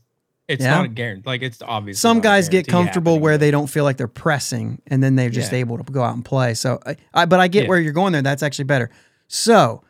it's 0.48 0.64
Yeah. 0.64 0.76
not 0.76 0.86
a 0.86 0.90
guarantee. 0.90 1.24
Like 1.26 1.42
it's 1.42 1.62
obvious. 1.62 2.00
Some 2.00 2.22
guys 2.22 2.50
get 2.50 2.68
comfortable 2.68 3.20
where 3.20 3.38
they 3.38 3.52
don't 3.52 3.68
feel 3.68 3.84
like 3.84 3.98
they're 3.98 4.08
pressing, 4.08 4.82
and 4.88 5.02
then 5.04 5.16
they're 5.16 5.30
just 5.30 5.52
Yeah. 5.52 5.60
able 5.60 5.78
to 5.78 5.84
go 5.92 6.02
out 6.04 6.16
and 6.16 6.26
play. 6.26 6.54
So, 6.56 6.80
I, 6.86 6.96
I 7.14 7.26
but 7.26 7.40
I 7.40 7.48
get 7.48 7.64
Yeah. 7.64 7.70
where 7.70 7.80
you're 7.80 7.94
going 7.94 8.14
there. 8.14 8.22
That's 8.22 8.42
actually 8.44 8.66
better. 8.66 8.90
So, 9.28 9.84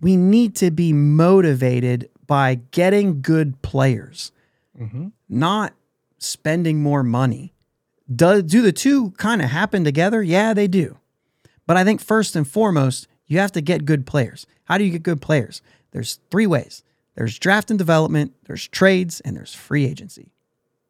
we 0.00 0.16
need 0.16 0.54
to 0.56 0.70
be 0.70 0.92
motivated 0.92 2.08
by 2.26 2.56
getting 2.72 3.22
good 3.22 3.60
players, 3.62 4.32
hmm 4.76 5.08
not 5.28 5.72
spending 6.18 6.82
more 6.82 7.02
money. 7.02 7.54
Do, 8.14 8.42
do 8.42 8.60
the 8.62 8.72
two 8.72 9.12
kind 9.12 9.40
of 9.40 9.48
happen 9.48 9.82
together? 9.82 10.22
Yeah, 10.22 10.52
they 10.52 10.68
do. 10.68 10.98
But 11.66 11.76
I 11.76 11.84
think 11.84 12.00
first 12.00 12.36
and 12.36 12.46
foremost, 12.46 13.08
you 13.26 13.38
have 13.38 13.52
to 13.52 13.60
get 13.60 13.84
good 13.84 14.06
players. 14.06 14.46
How 14.64 14.78
do 14.78 14.84
you 14.84 14.90
get 14.90 15.02
good 15.02 15.20
players? 15.20 15.62
There's 15.92 16.18
three 16.30 16.46
ways 16.46 16.82
there's 17.14 17.38
draft 17.38 17.70
and 17.70 17.78
development, 17.78 18.32
there's 18.46 18.66
trades, 18.68 19.20
and 19.20 19.36
there's 19.36 19.54
free 19.54 19.84
agency. 19.84 20.30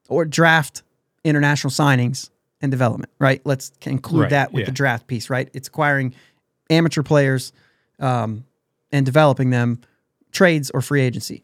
Or 0.08 0.24
draft, 0.24 0.82
international 1.24 1.72
signings, 1.72 2.30
and 2.60 2.70
development, 2.70 3.10
right? 3.18 3.40
Let's 3.44 3.72
include 3.84 4.22
Right, 4.22 4.30
that 4.30 4.52
with 4.52 4.60
yeah. 4.60 4.66
the 4.66 4.72
draft 4.72 5.08
piece, 5.08 5.28
right? 5.28 5.48
It's 5.52 5.66
acquiring 5.66 6.14
amateur 6.70 7.02
players 7.02 7.52
um, 7.98 8.44
and 8.92 9.04
developing 9.04 9.50
them, 9.50 9.80
trades 10.30 10.70
or 10.70 10.80
free 10.80 11.00
agency. 11.00 11.42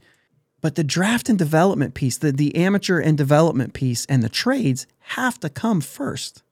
But 0.60 0.76
the 0.76 0.84
draft 0.84 1.28
and 1.28 1.38
development 1.38 1.94
piece, 1.94 2.18
the, 2.18 2.32
the 2.32 2.54
amateur 2.56 3.00
and 3.00 3.18
development 3.18 3.74
piece, 3.74 4.06
and 4.06 4.22
the 4.22 4.28
trades 4.28 4.86
have 5.00 5.40
to 5.40 5.48
come 5.48 5.80
first. 5.80 6.42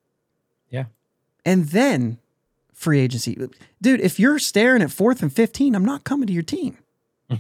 Yeah. 0.69 0.87
And 1.45 1.67
then 1.67 2.19
free 2.77 3.01
agency. 3.01 3.37
Dude, 3.83 4.01
if 4.01 4.21
you're 4.21 4.39
staring 4.39 4.83
at 4.83 4.93
fourth 4.93 5.21
and 5.23 5.33
15, 5.33 5.75
I'm 5.75 5.85
not 5.85 6.05
coming 6.05 6.29
to 6.29 6.33
your 6.33 6.45
team. 6.45 6.79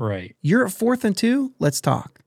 Right. 0.00 0.36
You're 0.42 0.64
at 0.66 0.72
fourth 0.72 1.04
and 1.04 1.16
two, 1.16 1.54
let's 1.58 1.80
talk. 1.80 2.20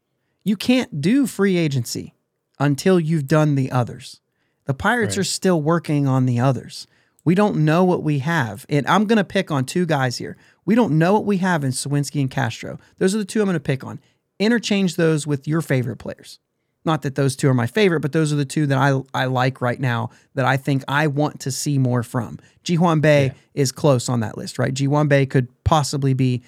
You 0.43 0.57
can't 0.57 0.99
do 0.99 1.25
free 1.25 1.55
agency 1.55 2.13
until 2.59 2.99
you've 2.99 3.27
done 3.27 3.55
the 3.55 3.71
others. 3.71 4.19
The 4.65 4.73
Pirates 4.73 5.15
Right. 5.15 5.21
are 5.21 5.25
still 5.25 5.61
working 5.61 6.05
on 6.05 6.25
the 6.25 6.37
others. 6.37 6.85
We 7.23 7.33
don't 7.33 7.63
know 7.63 7.85
what 7.85 8.03
we 8.03 8.19
have. 8.19 8.65
And 8.67 8.85
I'm 8.87 9.05
going 9.05 9.17
to 9.17 9.23
pick 9.23 9.51
on 9.51 9.63
two 9.63 9.85
guys 9.85 10.17
here. 10.17 10.35
We 10.65 10.75
don't 10.75 10.97
know 10.97 11.13
what 11.13 11.25
we 11.25 11.37
have 11.37 11.63
in 11.63 11.71
Suwinski 11.71 12.19
and 12.19 12.29
Castro. 12.29 12.77
Those 12.97 13.15
are 13.15 13.19
the 13.19 13.25
two 13.25 13.39
I'm 13.39 13.45
going 13.45 13.53
to 13.53 13.59
pick 13.61 13.85
on. 13.85 14.01
Interchange 14.37 14.97
those 14.97 15.25
with 15.25 15.47
your 15.47 15.61
favorite 15.61 15.97
players. 15.97 16.39
Not 16.83 17.03
that 17.03 17.15
those 17.15 17.35
two 17.35 17.47
are 17.47 17.53
my 17.53 17.67
favorite, 17.67 17.99
but 17.99 18.11
those 18.11 18.33
are 18.33 18.35
the 18.35 18.45
two 18.45 18.65
that 18.67 18.77
I, 18.77 18.99
I 19.13 19.25
like 19.25 19.61
right 19.61 19.79
now 19.79 20.09
that 20.33 20.45
I 20.45 20.57
think 20.57 20.83
I 20.87 21.07
want 21.07 21.39
to 21.41 21.51
see 21.51 21.77
more 21.77 22.01
from. 22.01 22.39
Ji-hwan 22.63 23.01
Bae 23.01 23.25
Yeah. 23.25 23.33
is 23.53 23.71
close 23.71 24.09
on 24.09 24.21
that 24.21 24.37
list, 24.37 24.57
right? 24.57 24.73
Ji-hwan 24.73 25.07
Bae 25.07 25.25
could 25.25 25.47
possibly 25.63 26.13
be 26.13 26.41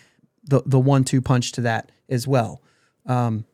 the 0.46 0.62
the 0.66 0.80
one 0.80 1.04
two 1.04 1.22
punch 1.22 1.52
to 1.54 1.62
that 1.62 1.92
as 2.10 2.28
well. 2.28 2.62
Um, 3.06 3.46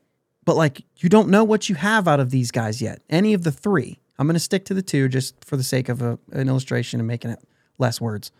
but 0.44 0.56
like 0.56 0.82
you 0.96 1.08
don't 1.08 1.28
know 1.28 1.44
what 1.44 1.68
you 1.68 1.74
have 1.74 2.08
out 2.08 2.18
of 2.20 2.30
these 2.30 2.50
guys 2.50 2.80
yet. 2.80 3.02
Any 3.10 3.34
of 3.34 3.42
the 3.44 3.52
three. 3.52 3.98
I'm 4.18 4.26
going 4.26 4.34
to 4.34 4.40
stick 4.40 4.64
to 4.66 4.74
the 4.74 4.82
two 4.82 5.08
just 5.08 5.42
for 5.44 5.56
the 5.56 5.62
sake 5.62 5.88
of 5.88 6.02
a, 6.02 6.18
an 6.32 6.48
illustration 6.48 7.00
and 7.00 7.06
making 7.06 7.30
it 7.30 7.38
less 7.78 8.00
words. 8.02 8.32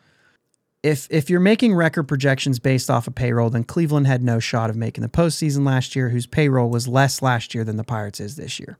If 0.82 1.06
if 1.10 1.28
you're 1.28 1.40
making 1.40 1.74
record 1.74 2.04
projections 2.04 2.58
based 2.58 2.88
off 2.88 3.06
of 3.06 3.14
payroll, 3.14 3.50
then 3.50 3.64
Cleveland 3.64 4.06
had 4.06 4.22
no 4.22 4.38
shot 4.38 4.70
of 4.70 4.76
making 4.76 5.02
the 5.02 5.08
postseason 5.08 5.66
last 5.66 5.94
year, 5.94 6.08
whose 6.08 6.26
payroll 6.26 6.70
was 6.70 6.88
less 6.88 7.20
last 7.20 7.54
year 7.54 7.64
than 7.64 7.76
the 7.76 7.84
Pirates 7.84 8.20
is 8.20 8.36
this 8.36 8.58
year. 8.58 8.78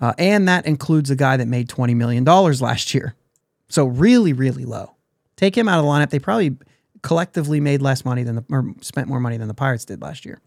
Uh, 0.00 0.12
and 0.16 0.46
that 0.46 0.64
includes 0.64 1.10
a 1.10 1.16
guy 1.16 1.36
that 1.36 1.48
made 1.48 1.68
$20 1.68 1.96
million 1.96 2.24
last 2.24 2.94
year. 2.94 3.16
So 3.68 3.86
really, 3.86 4.32
really 4.32 4.64
low. 4.64 4.94
Take 5.36 5.58
him 5.58 5.68
out 5.68 5.78
of 5.78 5.84
the 5.84 5.90
lineup. 5.90 6.10
They 6.10 6.20
probably 6.20 6.56
collectively 7.02 7.60
made 7.60 7.82
less 7.82 8.04
money 8.04 8.22
than 8.22 8.36
the, 8.36 8.44
or 8.50 8.74
spent 8.80 9.08
more 9.08 9.20
money 9.20 9.36
than 9.36 9.48
the 9.48 9.54
Pirates 9.54 9.84
did 9.84 10.00
last 10.00 10.24
year. 10.24 10.40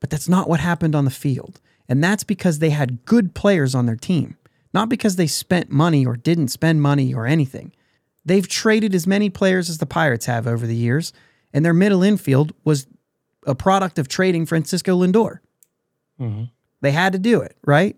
But 0.00 0.10
that's 0.10 0.28
not 0.28 0.48
what 0.48 0.60
happened 0.60 0.94
on 0.94 1.04
the 1.04 1.10
field. 1.10 1.60
And 1.88 2.02
that's 2.02 2.24
because 2.24 2.58
they 2.58 2.70
had 2.70 3.04
good 3.04 3.34
players 3.34 3.74
on 3.74 3.86
their 3.86 3.96
team, 3.96 4.36
not 4.74 4.88
because 4.88 5.16
they 5.16 5.26
spent 5.26 5.70
money 5.70 6.04
or 6.04 6.16
didn't 6.16 6.48
spend 6.48 6.82
money 6.82 7.14
or 7.14 7.26
anything. 7.26 7.72
They've 8.28 8.46
traded 8.46 8.94
as 8.94 9.06
many 9.06 9.30
players 9.30 9.68
as 9.70 9.78
the 9.78 9.86
Pirates 9.86 10.26
have 10.26 10.46
over 10.46 10.66
the 10.66 10.74
years, 10.76 11.12
and 11.52 11.64
their 11.64 11.74
middle 11.74 12.02
infield 12.02 12.52
was 12.64 12.86
a 13.46 13.54
product 13.54 13.98
of 13.98 14.06
trading 14.08 14.44
Francisco 14.46 14.96
Lindor. 14.98 15.38
hmm 16.18 16.44
They 16.80 16.90
had 16.92 17.12
to 17.14 17.18
do 17.18 17.40
it, 17.40 17.56
right? 17.64 17.96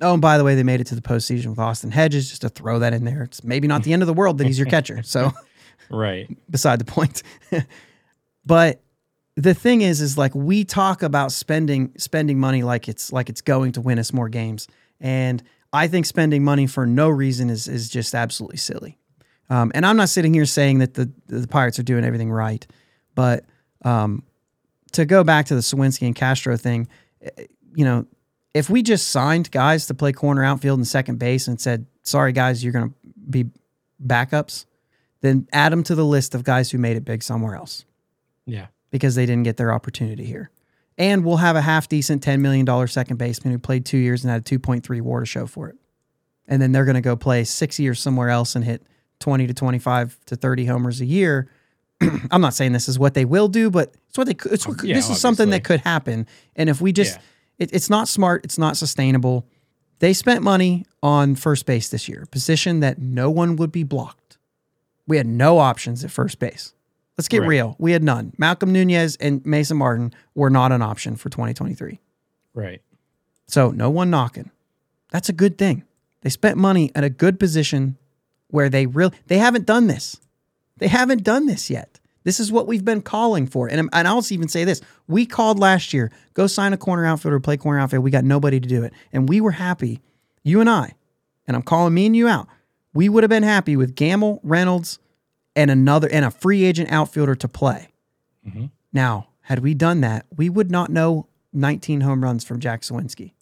Oh, 0.00 0.12
and 0.14 0.22
by 0.22 0.38
the 0.38 0.44
way, 0.44 0.54
they 0.54 0.62
made 0.62 0.80
it 0.80 0.86
to 0.86 0.94
the 0.94 1.02
postseason 1.02 1.46
with 1.46 1.58
Austin 1.58 1.90
Hedges, 1.90 2.28
just 2.30 2.42
to 2.42 2.48
throw 2.48 2.78
that 2.78 2.94
in 2.94 3.04
there. 3.04 3.22
It's 3.22 3.44
maybe 3.44 3.68
not 3.68 3.82
the 3.82 3.92
end 3.92 4.02
of 4.02 4.06
the 4.06 4.14
world 4.14 4.38
that 4.38 4.46
he's 4.46 4.58
your 4.58 4.66
catcher. 4.76 5.02
So 5.02 5.32
Right. 5.90 6.28
beside 6.50 6.78
the 6.78 6.84
point. 6.84 7.22
but 8.46 8.80
the 9.36 9.54
thing 9.54 9.82
is, 9.82 10.00
is 10.00 10.16
like 10.16 10.34
we 10.34 10.64
talk 10.64 11.02
about 11.02 11.32
spending 11.32 11.92
spending 11.98 12.38
money 12.38 12.62
like 12.62 12.88
it's 12.88 13.12
like 13.12 13.28
it's 13.28 13.40
going 13.40 13.72
to 13.72 13.80
win 13.80 13.98
us 13.98 14.12
more 14.12 14.28
games, 14.28 14.68
and 15.00 15.42
I 15.72 15.88
think 15.88 16.06
spending 16.06 16.44
money 16.44 16.66
for 16.66 16.86
no 16.86 17.08
reason 17.08 17.50
is 17.50 17.66
is 17.68 17.88
just 17.88 18.14
absolutely 18.14 18.58
silly. 18.58 18.96
Um, 19.50 19.72
and 19.74 19.84
I'm 19.84 19.96
not 19.96 20.08
sitting 20.08 20.32
here 20.32 20.46
saying 20.46 20.78
that 20.78 20.94
the 20.94 21.10
the 21.26 21.46
Pirates 21.46 21.78
are 21.78 21.82
doing 21.82 22.04
everything 22.04 22.30
right, 22.30 22.64
but 23.14 23.44
um, 23.84 24.22
to 24.92 25.04
go 25.04 25.24
back 25.24 25.46
to 25.46 25.54
the 25.54 25.60
Suwinski 25.60 26.06
and 26.06 26.14
Castro 26.14 26.56
thing, 26.56 26.88
eh, 27.22 27.46
you 27.74 27.84
know, 27.84 28.06
if 28.54 28.70
we 28.70 28.82
just 28.82 29.08
signed 29.10 29.50
guys 29.50 29.86
to 29.86 29.94
play 29.94 30.12
corner 30.12 30.44
outfield 30.44 30.78
and 30.78 30.86
second 30.86 31.18
base 31.18 31.48
and 31.48 31.60
said, 31.60 31.86
"Sorry 32.02 32.32
guys, 32.32 32.62
you're 32.62 32.72
going 32.72 32.90
to 32.90 32.94
be 33.28 33.46
backups," 34.04 34.66
then 35.20 35.46
add 35.52 35.72
them 35.72 35.82
to 35.84 35.94
the 35.94 36.04
list 36.06 36.34
of 36.34 36.44
guys 36.44 36.70
who 36.70 36.78
made 36.78 36.96
it 36.96 37.04
big 37.04 37.22
somewhere 37.22 37.54
else 37.56 37.84
Yeah. 38.46 38.66
because 38.90 39.14
they 39.16 39.26
didn't 39.26 39.42
get 39.44 39.56
their 39.56 39.72
opportunity 39.72 40.24
here. 40.24 40.50
And 40.96 41.24
we'll 41.24 41.38
have 41.38 41.56
a 41.56 41.60
half 41.62 41.88
decent 41.88 42.22
$10 42.24 42.40
million 42.40 42.66
second 42.88 43.16
baseman 43.18 43.52
who 43.52 43.58
played 43.58 43.84
two 43.86 43.98
years 43.98 44.22
and 44.24 44.30
had 44.30 44.40
a 44.40 44.44
2.3 44.58 45.00
war 45.02 45.20
to 45.20 45.26
show 45.26 45.46
for 45.46 45.68
it. 45.68 45.76
And 46.48 46.60
then 46.60 46.72
they're 46.72 46.84
going 46.84 46.94
to 46.96 47.00
go 47.00 47.16
play 47.16 47.44
six 47.44 47.78
years 47.78 48.00
somewhere 48.00 48.28
else 48.30 48.54
and 48.56 48.64
hit 48.64 48.82
20 49.20 49.46
to 49.46 49.54
25 49.54 50.18
to 50.26 50.36
30 50.36 50.64
homers 50.66 51.00
a 51.00 51.04
year. 51.04 51.48
I'm 52.30 52.40
not 52.40 52.54
saying 52.54 52.72
this 52.72 52.88
is 52.88 52.98
what 52.98 53.14
they 53.14 53.24
will 53.24 53.48
do, 53.48 53.70
but 53.70 53.94
it's 54.08 54.18
what 54.18 54.26
they 54.26 54.34
could. 54.34 54.52
It's 54.52 54.66
what, 54.66 54.82
Yeah, 54.82 54.94
this 54.94 55.08
is 55.10 55.20
something 55.20 55.50
that 55.50 55.62
could 55.62 55.80
happen. 55.80 56.26
And 56.56 56.68
if 56.68 56.80
we 56.80 56.92
just, 56.92 57.16
Yeah. 57.16 57.22
it, 57.60 57.70
it's 57.72 57.88
not 57.90 58.08
smart, 58.08 58.44
it's 58.44 58.58
not 58.58 58.76
sustainable. 58.76 59.46
They 60.00 60.14
spent 60.14 60.42
money 60.42 60.86
on 61.02 61.34
first 61.36 61.66
base 61.66 61.90
this 61.90 62.08
year, 62.08 62.22
a 62.22 62.26
position 62.26 62.80
that 62.80 62.98
no 62.98 63.30
one 63.30 63.56
would 63.56 63.70
be 63.70 63.82
blocked. 63.84 64.38
We 65.06 65.18
had 65.18 65.26
no 65.26 65.58
options 65.58 66.02
at 66.04 66.10
first 66.10 66.38
base. 66.38 66.72
Let's 67.18 67.28
get 67.28 67.40
Right. 67.42 67.48
real. 67.48 67.76
We 67.78 67.92
had 67.92 68.02
none. 68.02 68.32
Malcom 68.40 68.70
Nunez 68.70 69.16
and 69.16 69.44
Mason 69.44 69.76
Martin 69.76 70.14
were 70.34 70.48
not 70.48 70.72
an 70.72 70.80
option 70.80 71.16
for 71.16 71.28
2023. 71.28 72.00
Right. 72.54 72.80
So 73.46 73.70
no 73.72 73.90
one 73.90 74.08
knocking. 74.08 74.50
That's 75.10 75.28
a 75.28 75.34
good 75.34 75.58
thing. 75.58 75.84
They 76.22 76.30
spent 76.30 76.56
money 76.56 76.90
at 76.94 77.04
a 77.04 77.10
good 77.10 77.38
position 77.38 77.98
where 78.52 78.68
they 78.68 78.86
really 78.86 79.12
they 79.26 79.38
haven't 79.38 79.66
done 79.66 79.86
this. 79.86 80.20
They 80.78 80.88
haven't 80.88 81.24
done 81.24 81.46
this 81.46 81.70
yet. 81.70 81.98
This 82.24 82.38
is 82.40 82.52
what 82.52 82.66
we've 82.66 82.84
been 82.84 83.00
calling 83.02 83.46
for. 83.46 83.68
And, 83.68 83.88
and 83.92 84.08
I'll 84.08 84.24
even 84.30 84.48
say 84.48 84.64
this. 84.64 84.80
We 85.08 85.24
called 85.24 85.58
last 85.58 85.92
year, 85.94 86.10
go 86.34 86.46
sign 86.46 86.72
a 86.72 86.76
corner 86.76 87.06
outfielder, 87.06 87.40
play 87.40 87.56
corner 87.56 87.78
outfield. 87.80 88.04
We 88.04 88.10
got 88.10 88.24
nobody 88.24 88.60
to 88.60 88.68
do 88.68 88.82
it. 88.84 88.92
And 89.12 89.28
we 89.28 89.40
were 89.40 89.52
happy, 89.52 90.00
you 90.42 90.60
and 90.60 90.68
I, 90.68 90.92
and 91.46 91.56
I'm 91.56 91.62
calling 91.62 91.94
me 91.94 92.06
and 92.06 92.14
you 92.16 92.28
out, 92.28 92.46
we 92.92 93.08
would 93.08 93.22
have 93.22 93.30
been 93.30 93.42
happy 93.42 93.76
with 93.76 93.94
Gamel, 93.94 94.40
Reynolds, 94.42 94.98
and 95.56 95.70
another 95.70 96.08
and 96.10 96.24
a 96.24 96.30
free 96.30 96.64
agent 96.64 96.92
outfielder 96.92 97.34
to 97.36 97.48
play. 97.48 97.88
Mhm. 98.46 98.70
Now, 98.92 99.28
had 99.42 99.60
we 99.60 99.74
done 99.74 100.00
that, 100.02 100.26
we 100.36 100.48
would 100.48 100.70
not 100.70 100.90
know 100.90 101.26
19 101.52 102.02
home 102.02 102.22
runs 102.22 102.44
from 102.44 102.60
Jack 102.60 102.82
Suwinski. 102.82 103.32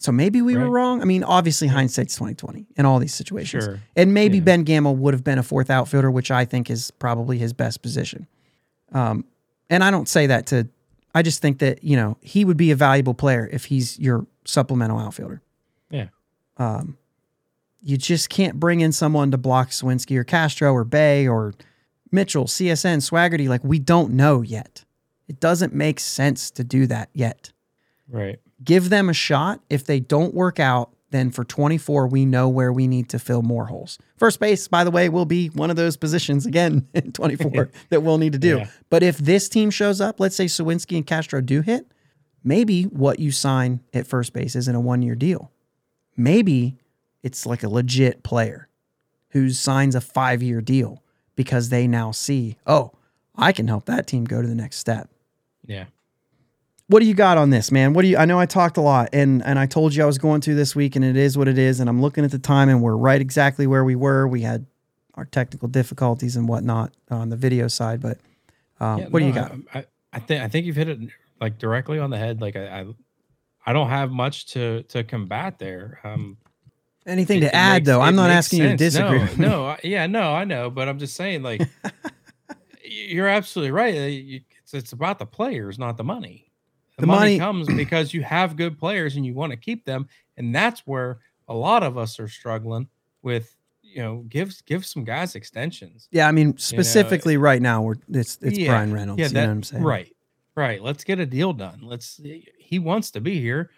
So 0.00 0.12
maybe 0.12 0.40
we 0.40 0.56
were 0.56 0.70
wrong. 0.70 1.02
I 1.02 1.04
mean, 1.04 1.22
obviously 1.22 1.68
hindsight's 1.68 2.14
2020 2.14 2.66
in 2.76 2.86
all 2.86 2.98
these 2.98 3.12
situations. 3.12 3.64
Sure. 3.64 3.80
And 3.94 4.14
maybe 4.14 4.38
Yeah. 4.38 4.44
Ben 4.44 4.62
Gamel 4.64 4.96
would 4.96 5.12
have 5.12 5.22
been 5.22 5.38
a 5.38 5.42
fourth 5.42 5.68
outfielder, 5.68 6.10
which 6.10 6.30
I 6.30 6.46
think 6.46 6.70
is 6.70 6.90
probably 6.90 7.36
his 7.36 7.52
best 7.52 7.82
position. 7.82 8.26
Um, 8.92 9.26
and 9.68 9.84
I 9.84 9.90
don't 9.90 10.08
say 10.08 10.26
that 10.26 10.46
to, 10.46 10.68
I 11.14 11.22
just 11.22 11.42
think 11.42 11.58
that, 11.58 11.84
you 11.84 11.96
know, 11.96 12.16
he 12.22 12.46
would 12.46 12.56
be 12.56 12.70
a 12.70 12.76
valuable 12.76 13.12
player 13.12 13.48
if 13.52 13.66
he's 13.66 13.98
your 13.98 14.26
supplemental 14.46 14.98
outfielder. 14.98 15.42
Yeah. 15.90 16.08
Um, 16.56 16.96
you 17.82 17.98
just 17.98 18.30
can't 18.30 18.58
bring 18.58 18.80
in 18.80 18.92
someone 18.92 19.30
to 19.32 19.38
block 19.38 19.68
Suwinski 19.68 20.16
or 20.16 20.24
Castro 20.24 20.72
or 20.72 20.84
Bae 20.84 21.26
or 21.26 21.52
Mitchell, 22.10 22.46
CSN, 22.46 22.98
Swaggerty. 22.98 23.48
Like, 23.48 23.62
we 23.64 23.78
don't 23.78 24.12
know 24.14 24.40
yet. 24.40 24.84
It 25.28 25.40
doesn't 25.40 25.74
make 25.74 26.00
sense 26.00 26.50
to 26.52 26.64
do 26.64 26.86
that 26.86 27.10
yet 27.12 27.52
Right. 28.08 28.40
Give 28.62 28.88
them 28.88 29.08
a 29.08 29.14
shot. 29.14 29.60
If 29.70 29.84
they 29.84 30.00
don't 30.00 30.34
work 30.34 30.60
out, 30.60 30.90
then 31.10 31.30
for 31.30 31.44
24, 31.44 32.06
we 32.06 32.24
know 32.24 32.48
where 32.48 32.72
we 32.72 32.86
need 32.86 33.08
to 33.08 33.18
fill 33.18 33.42
more 33.42 33.66
holes. 33.66 33.98
First 34.16 34.38
base, 34.38 34.68
by 34.68 34.84
the 34.84 34.90
way, 34.90 35.08
will 35.08 35.24
be 35.24 35.48
one 35.48 35.70
of 35.70 35.76
those 35.76 35.96
positions 35.96 36.46
again 36.46 36.86
in 36.94 37.12
24 37.12 37.70
that 37.88 38.02
we'll 38.02 38.18
need 38.18 38.32
to 38.32 38.38
do. 38.38 38.58
Yeah. 38.58 38.68
But 38.90 39.02
if 39.02 39.18
this 39.18 39.48
team 39.48 39.70
shows 39.70 40.00
up, 40.00 40.20
let's 40.20 40.36
say 40.36 40.44
Suwinski 40.46 40.96
and 40.96 41.06
Castro 41.06 41.40
do 41.40 41.62
hit, 41.62 41.90
maybe 42.44 42.84
what 42.84 43.18
you 43.18 43.32
sign 43.32 43.80
at 43.92 44.06
first 44.06 44.32
base 44.32 44.54
isn't 44.54 44.74
a 44.74 44.80
one 44.80 45.02
year 45.02 45.14
deal. 45.16 45.50
Maybe 46.16 46.78
it's 47.22 47.44
like 47.46 47.62
a 47.62 47.68
legit 47.68 48.22
player 48.22 48.68
who 49.30 49.50
signs 49.50 49.94
a 49.94 50.00
five 50.00 50.42
year 50.42 50.60
deal 50.60 51.02
because 51.34 51.70
they 51.70 51.86
now 51.86 52.10
see, 52.12 52.56
oh, 52.66 52.92
I 53.34 53.52
can 53.52 53.68
help 53.68 53.86
that 53.86 54.06
team 54.06 54.24
go 54.24 54.42
to 54.42 54.46
the 54.48 54.54
next 54.54 54.76
step 54.76 55.08
Yeah. 55.66 55.86
What 56.90 57.00
do 57.00 57.06
you 57.06 57.14
got 57.14 57.38
on 57.38 57.50
this, 57.50 57.70
man? 57.70 57.92
What 57.92 58.02
do 58.02 58.08
you? 58.08 58.16
I 58.16 58.24
know 58.24 58.38
I 58.38 58.46
talked 58.46 58.76
a 58.76 58.80
lot, 58.80 59.08
and 59.12 59.42
and 59.44 59.58
I 59.58 59.66
told 59.66 59.94
you 59.94 60.02
I 60.02 60.06
was 60.06 60.18
going 60.18 60.40
to 60.42 60.54
this 60.54 60.74
week, 60.74 60.96
and 60.96 61.04
it 61.04 61.16
is 61.16 61.38
what 61.38 61.46
it 61.48 61.56
is. 61.58 61.78
And 61.80 61.88
I'm 61.88 62.00
looking 62.02 62.24
at 62.24 62.30
the 62.32 62.38
time, 62.38 62.68
and 62.68 62.82
we're 62.82 62.96
right 62.96 63.20
exactly 63.20 63.66
where 63.66 63.84
we 63.84 63.94
were. 63.94 64.26
We 64.26 64.42
had 64.42 64.66
our 65.14 65.24
technical 65.24 65.68
difficulties 65.68 66.36
and 66.36 66.48
whatnot 66.48 66.92
on 67.10 67.28
the 67.28 67.36
video 67.36 67.68
side, 67.68 68.00
but 68.00 68.18
um, 68.80 68.98
Yeah, 68.98 69.08
what 69.08 69.20
do 69.20 69.26
you 69.26 69.32
got? 69.32 69.52
I, 69.74 69.84
I, 70.12 70.18
think 70.20 70.42
I 70.42 70.48
think 70.48 70.66
you've 70.66 70.76
hit 70.76 70.88
it 70.88 70.98
like 71.40 71.58
directly 71.58 71.98
on 71.98 72.10
the 72.10 72.18
head. 72.18 72.40
Like 72.40 72.56
I, 72.56 72.80
I, 72.80 72.86
I 73.66 73.72
don't 73.72 73.88
have 73.90 74.10
much 74.10 74.46
to 74.52 74.82
to 74.84 75.04
combat 75.04 75.58
there. 75.58 76.00
Um, 76.04 76.38
Anything 77.06 77.38
it- 77.38 77.40
to 77.42 77.46
it 77.48 77.54
add, 77.54 77.72
makes- 77.82 77.86
though? 77.86 78.00
I'm 78.00 78.16
not 78.16 78.30
asking 78.30 78.58
you 78.60 78.64
to 78.64 78.70
sense. 78.70 78.80
disagree. 78.94 79.36
No, 79.36 79.48
no, 79.48 79.66
I- 79.66 79.80
yeah, 79.84 80.06
no, 80.06 80.32
I 80.34 80.44
know, 80.44 80.70
but 80.70 80.88
I'm 80.88 80.98
just 80.98 81.14
saying, 81.16 81.42
like, 81.42 81.62
you're 82.84 83.28
absolutely 83.28 83.70
right. 83.72 83.94
Uh, 83.94 84.42
It's, 84.62 84.74
it's 84.74 84.92
about 84.92 85.18
the 85.18 85.26
players, 85.26 85.78
not 85.78 85.96
the 85.96 86.04
money. 86.04 86.49
The, 87.00 87.06
The 87.06 87.06
money, 87.06 87.20
money- 87.20 87.38
comes 87.38 87.66
because 87.68 88.12
you 88.14 88.22
have 88.22 88.56
good 88.56 88.78
players 88.78 89.16
and 89.16 89.24
you 89.26 89.34
want 89.34 89.50
to 89.52 89.56
keep 89.56 89.84
them, 89.84 90.08
and 90.36 90.54
that's 90.54 90.80
where 90.86 91.18
a 91.48 91.54
lot 91.54 91.82
of 91.82 91.96
us 91.98 92.18
are 92.20 92.28
struggling 92.28 92.88
with. 93.22 93.56
You 93.82 94.02
know, 94.02 94.24
give 94.28 94.54
give 94.66 94.86
some 94.86 95.02
guys 95.02 95.34
extensions. 95.34 96.06
Yeah, 96.12 96.28
I 96.28 96.30
mean 96.30 96.56
specifically 96.58 97.36
right 97.36 97.60
now, 97.60 97.82
we're 97.82 97.96
it's 98.08 98.38
it's 98.40 98.56
Yeah, 98.56 98.68
Bryan 98.68 98.92
Reynolds. 98.92 99.18
Yeah, 99.18 99.26
you 99.26 99.32
that, 99.32 99.40
know 99.42 99.46
what 99.48 99.52
I'm 99.52 99.62
saying? 99.64 99.82
right, 99.82 100.16
right. 100.54 100.80
Let's 100.80 101.02
get 101.02 101.18
a 101.18 101.26
deal 101.26 101.52
done. 101.52 101.80
Let's. 101.82 102.20
He 102.58 102.78
wants 102.78 103.10
to 103.12 103.20
be 103.20 103.40
here, 103.40 103.70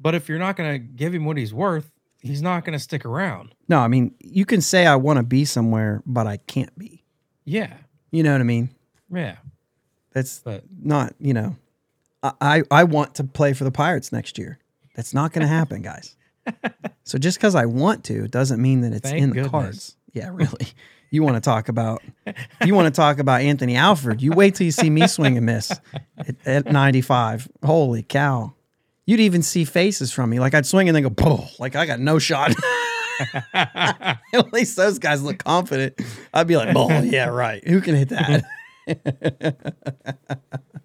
but 0.00 0.16
if 0.16 0.28
you're 0.28 0.40
not 0.40 0.56
going 0.56 0.72
to 0.72 0.78
give 0.80 1.14
him 1.14 1.24
what 1.24 1.36
he's 1.36 1.54
worth, 1.54 1.88
he's 2.20 2.42
not 2.42 2.64
going 2.64 2.72
to 2.76 2.82
stick 2.82 3.04
around. 3.04 3.54
No, 3.68 3.78
I 3.78 3.86
mean 3.86 4.12
you 4.18 4.44
can 4.44 4.60
say 4.60 4.86
I 4.86 4.96
want 4.96 5.18
to 5.18 5.22
be 5.22 5.44
somewhere, 5.44 6.02
but 6.04 6.26
I 6.26 6.38
can't 6.38 6.76
be. 6.76 7.04
Yeah, 7.44 7.74
You 8.10 8.24
know 8.24 8.32
what 8.32 8.40
I 8.40 8.44
mean? 8.44 8.70
yeah. 9.12 9.36
That's 10.12 10.40
But 10.40 10.64
not 10.82 11.14
you 11.20 11.32
know. 11.32 11.54
I 12.22 12.62
I, 12.70 12.84
want 12.84 13.14
to 13.16 13.24
play 13.24 13.52
for 13.52 13.64
the 13.64 13.70
Pirates 13.70 14.12
next 14.12 14.38
year. 14.38 14.58
That's 14.94 15.14
not 15.14 15.32
going 15.32 15.42
to 15.42 15.48
happen, 15.48 15.82
guys. 15.82 16.16
so 17.04 17.18
just 17.18 17.38
because 17.38 17.54
I 17.54 17.66
want 17.66 18.04
to 18.04 18.28
doesn't 18.28 18.60
mean 18.60 18.82
that 18.82 18.92
it's 18.92 19.08
Thank 19.08 19.22
in 19.22 19.28
the 19.30 19.34
goodness. 19.36 19.50
cards. 19.50 19.96
Yeah, 20.12 20.30
really. 20.32 20.68
You 21.10 21.22
want 21.24 21.36
to 21.36 21.40
talk 21.40 21.68
about 21.68 22.02
you 22.64 22.74
want 22.74 22.86
to 22.86 22.96
talk 22.96 23.18
about 23.18 23.40
Anthony 23.40 23.76
Alford? 23.76 24.22
You 24.22 24.32
wait 24.32 24.54
till 24.54 24.64
you 24.64 24.70
see 24.70 24.90
me 24.90 25.06
swing 25.08 25.36
and 25.36 25.44
miss 25.44 25.72
at, 26.16 26.36
at 26.46 26.72
95. 26.72 27.48
Holy 27.64 28.02
cow! 28.02 28.54
You'd 29.06 29.20
even 29.20 29.42
see 29.42 29.64
faces 29.64 30.12
from 30.12 30.30
me. 30.30 30.38
Like 30.38 30.54
I'd 30.54 30.66
swing 30.66 30.88
and 30.88 30.94
then 30.94 31.02
go, 31.02 31.10
"Boom!" 31.10 31.48
Like 31.58 31.74
I 31.74 31.84
got 31.86 31.98
no 31.98 32.20
shot. 32.20 32.52
At 33.54 34.52
least 34.52 34.76
those 34.76 34.98
guys 34.98 35.22
look 35.22 35.38
confident. 35.38 36.00
I'd 36.32 36.46
be 36.46 36.56
like, 36.56 36.74
"Oh 36.76 37.02
yeah, 37.02 37.26
right. 37.26 37.66
Who 37.66 37.80
can 37.80 37.96
hit 37.96 38.10
that?" 38.10 38.44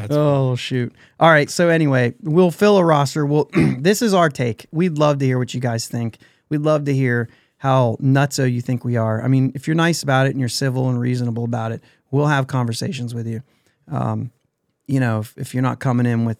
that's 0.00 0.14
Oh 0.14 0.56
shoot! 0.56 0.94
All 1.20 1.30
right. 1.30 1.48
So 1.50 1.68
anyway, 1.68 2.14
we'll 2.20 2.50
fill 2.50 2.78
a 2.78 2.84
roster. 2.84 3.24
We'll. 3.26 3.50
this 3.78 4.02
is 4.02 4.14
our 4.14 4.28
take. 4.28 4.66
We'd 4.70 4.98
love 4.98 5.18
to 5.18 5.24
hear 5.24 5.38
what 5.38 5.54
you 5.54 5.60
guys 5.60 5.88
think. 5.88 6.18
We'd 6.48 6.62
love 6.62 6.84
to 6.86 6.94
hear 6.94 7.28
how 7.58 7.96
nutso 8.00 8.50
you 8.50 8.60
think 8.60 8.84
we 8.84 8.96
are. 8.96 9.22
I 9.22 9.28
mean, 9.28 9.52
if 9.54 9.66
you're 9.66 9.74
nice 9.76 10.02
about 10.02 10.26
it 10.26 10.30
and 10.30 10.40
you're 10.40 10.48
civil 10.48 10.88
and 10.88 10.98
reasonable 10.98 11.44
about 11.44 11.72
it, 11.72 11.82
we'll 12.10 12.26
have 12.26 12.46
conversations 12.46 13.14
with 13.14 13.26
you. 13.26 13.42
Um, 13.90 14.30
you 14.86 15.00
know, 15.00 15.20
if, 15.20 15.34
if 15.36 15.54
you're 15.54 15.62
not 15.62 15.80
coming 15.80 16.06
in 16.06 16.24
with, 16.24 16.38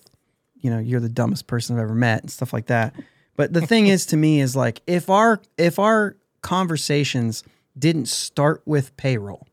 you 0.61 0.71
know, 0.71 0.79
you're 0.79 1.01
the 1.01 1.09
dumbest 1.09 1.47
person 1.47 1.77
I've 1.77 1.83
ever 1.83 1.95
met 1.95 2.23
and 2.23 2.31
stuff 2.31 2.53
like 2.53 2.67
that. 2.67 2.95
But 3.37 3.53
the 3.53 3.61
thing 3.61 3.89
is, 3.89 4.07
to 4.07 4.17
me, 4.17 4.41
is 4.41 4.57
like 4.57 4.81
if 4.87 5.11
our 5.11 5.41
if 5.57 5.79
our 5.79 6.17
conversations 6.43 7.43
didn't 7.79 8.07
start 8.07 8.63
with 8.65 8.97
payroll, 8.97 9.48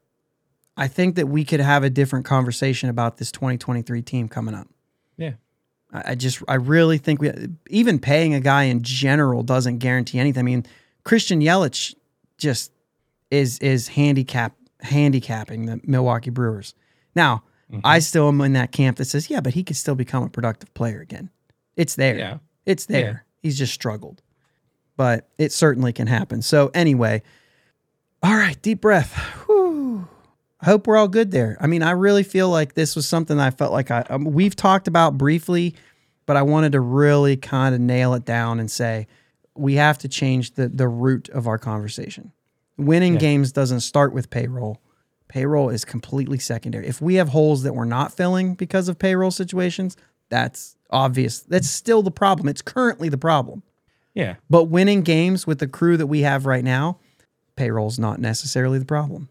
I 0.77 0.87
think 0.87 1.15
that 1.15 1.27
we 1.27 1.45
could 1.45 1.59
have 1.61 1.83
a 1.83 1.89
different 1.89 2.25
conversation 2.25 2.89
about 2.89 3.17
this 3.17 3.31
2023 3.31 4.01
team 4.01 4.27
coming 4.27 4.53
up. 4.55 4.67
yeah. 5.17 5.33
I 5.93 6.11
I 6.11 6.15
just, 6.15 6.41
I 6.47 6.55
really 6.55 6.97
think 6.97 7.21
we, 7.21 7.31
even 7.69 7.99
paying 7.99 8.33
a 8.33 8.39
guy 8.41 8.63
in 8.63 8.81
general 8.81 9.43
doesn't 9.43 9.77
guarantee 9.77 10.19
anything. 10.19 10.39
I 10.39 10.43
mean, 10.43 10.65
Christian 11.03 11.39
Yelich 11.41 11.95
just 12.37 12.71
is 13.31 13.59
is 13.59 13.87
handicap 13.89 14.53
handicapping 14.81 15.65
the 15.67 15.79
Milwaukee 15.85 16.29
Brewers. 16.31 16.73
Now, 17.15 17.43
Mhm. 17.71 17.81
I 17.83 17.99
still 17.99 18.27
am 18.27 18.41
in 18.41 18.53
that 18.53 18.71
camp 18.71 18.97
that 18.97 19.05
says, 19.05 19.29
yeah, 19.29 19.39
but 19.41 19.53
he 19.53 19.63
could 19.63 19.75
still 19.77 19.95
become 19.95 20.21
a 20.23 20.29
productive 20.29 20.71
player 20.73 20.99
again. 21.01 21.29
It's 21.75 21.95
there. 21.95 22.17
Yeah. 22.17 22.37
It's 22.65 22.85
there. 22.85 23.25
He's 23.41 23.57
just 23.57 23.73
struggled. 23.73 24.21
But 24.97 25.27
it 25.37 25.51
certainly 25.51 25.91
can 25.93 26.07
happen. 26.07 26.41
So 26.41 26.69
anyway, 26.73 27.21
all 28.21 28.35
right, 28.35 28.61
deep 28.61 28.81
breath. 28.81 29.13
Whew. 29.45 29.64
I 30.65 30.69
hope 30.69 30.87
we're 30.87 30.97
all 30.97 31.07
good 31.07 31.29
there. 31.29 31.57
I 31.59 31.67
mean, 31.67 31.83
I 31.83 31.91
really 31.91 32.23
feel 32.23 32.49
like 32.49 32.73
this 32.73 32.95
was 32.95 33.07
something 33.07 33.39
I 33.39 33.51
felt 33.51 33.71
like 33.71 33.91
I 33.91 34.01
um, 34.09 34.23
we've 34.25 34.55
talked 34.55 34.87
about 34.87 35.15
briefly, 35.15 35.75
but 36.25 36.37
I 36.37 36.41
wanted 36.41 36.71
to 36.71 36.79
really 36.79 37.37
kind 37.37 37.75
of 37.75 37.81
nail 37.81 38.15
it 38.15 38.25
down 38.25 38.59
and 38.59 38.69
say 38.69 39.05
we 39.53 39.75
have 39.75 39.99
to 39.99 40.07
change 40.07 40.55
the 40.55 40.67
the 40.67 40.87
root 40.87 41.29
of 41.29 41.47
our 41.47 41.59
conversation. 41.59 42.31
Winning 42.77 43.13
Yeah. 43.13 43.19
games 43.19 43.51
doesn't 43.51 43.81
start 43.81 44.11
with 44.11 44.31
payroll. 44.31 44.81
Payroll 45.27 45.69
is 45.69 45.85
completely 45.85 46.39
secondary. 46.39 46.87
If 46.87 46.99
we 46.99 47.15
have 47.15 47.29
holes 47.29 47.61
that 47.61 47.75
we're 47.75 47.85
not 47.85 48.11
filling 48.11 48.55
because 48.55 48.89
of 48.89 48.97
payroll 48.97 49.29
situations, 49.31 49.95
that's 50.29 50.77
obvious. 50.89 51.41
That's 51.41 51.69
still 51.69 52.01
the 52.01 52.09
problem. 52.11 52.49
It's 52.49 52.63
currently 52.63 53.09
the 53.09 53.19
problem. 53.19 53.61
Yeah. 54.15 54.37
But 54.49 54.63
winning 54.63 55.03
games 55.03 55.45
with 55.45 55.59
the 55.59 55.67
crew 55.67 55.95
that 55.97 56.07
we 56.07 56.21
have 56.21 56.47
right 56.47 56.63
now, 56.63 56.97
payroll's 57.55 57.99
not 57.99 58.19
necessarily 58.19 58.79
the 58.79 58.85
problem. 58.85 59.29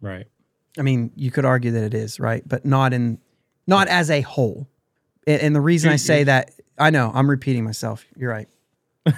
Right. 0.00 0.26
I 0.78 0.82
mean, 0.82 1.10
you 1.16 1.30
could 1.30 1.44
argue 1.44 1.70
that 1.72 1.82
it 1.84 1.94
is, 1.94 2.18
right? 2.20 2.42
But 2.46 2.64
not 2.64 2.92
in 2.92 3.18
not 3.66 3.88
as 3.88 4.10
a 4.10 4.20
whole. 4.22 4.68
And, 5.26 5.40
and 5.42 5.54
the 5.56 5.60
reason 5.60 5.90
I 5.90 5.96
say 5.96 6.24
that, 6.24 6.50
I 6.78 6.90
know 6.90 7.10
I'm 7.14 7.28
repeating 7.30 7.64
myself. 7.64 8.04
You're 8.16 8.30
right. 8.30 8.48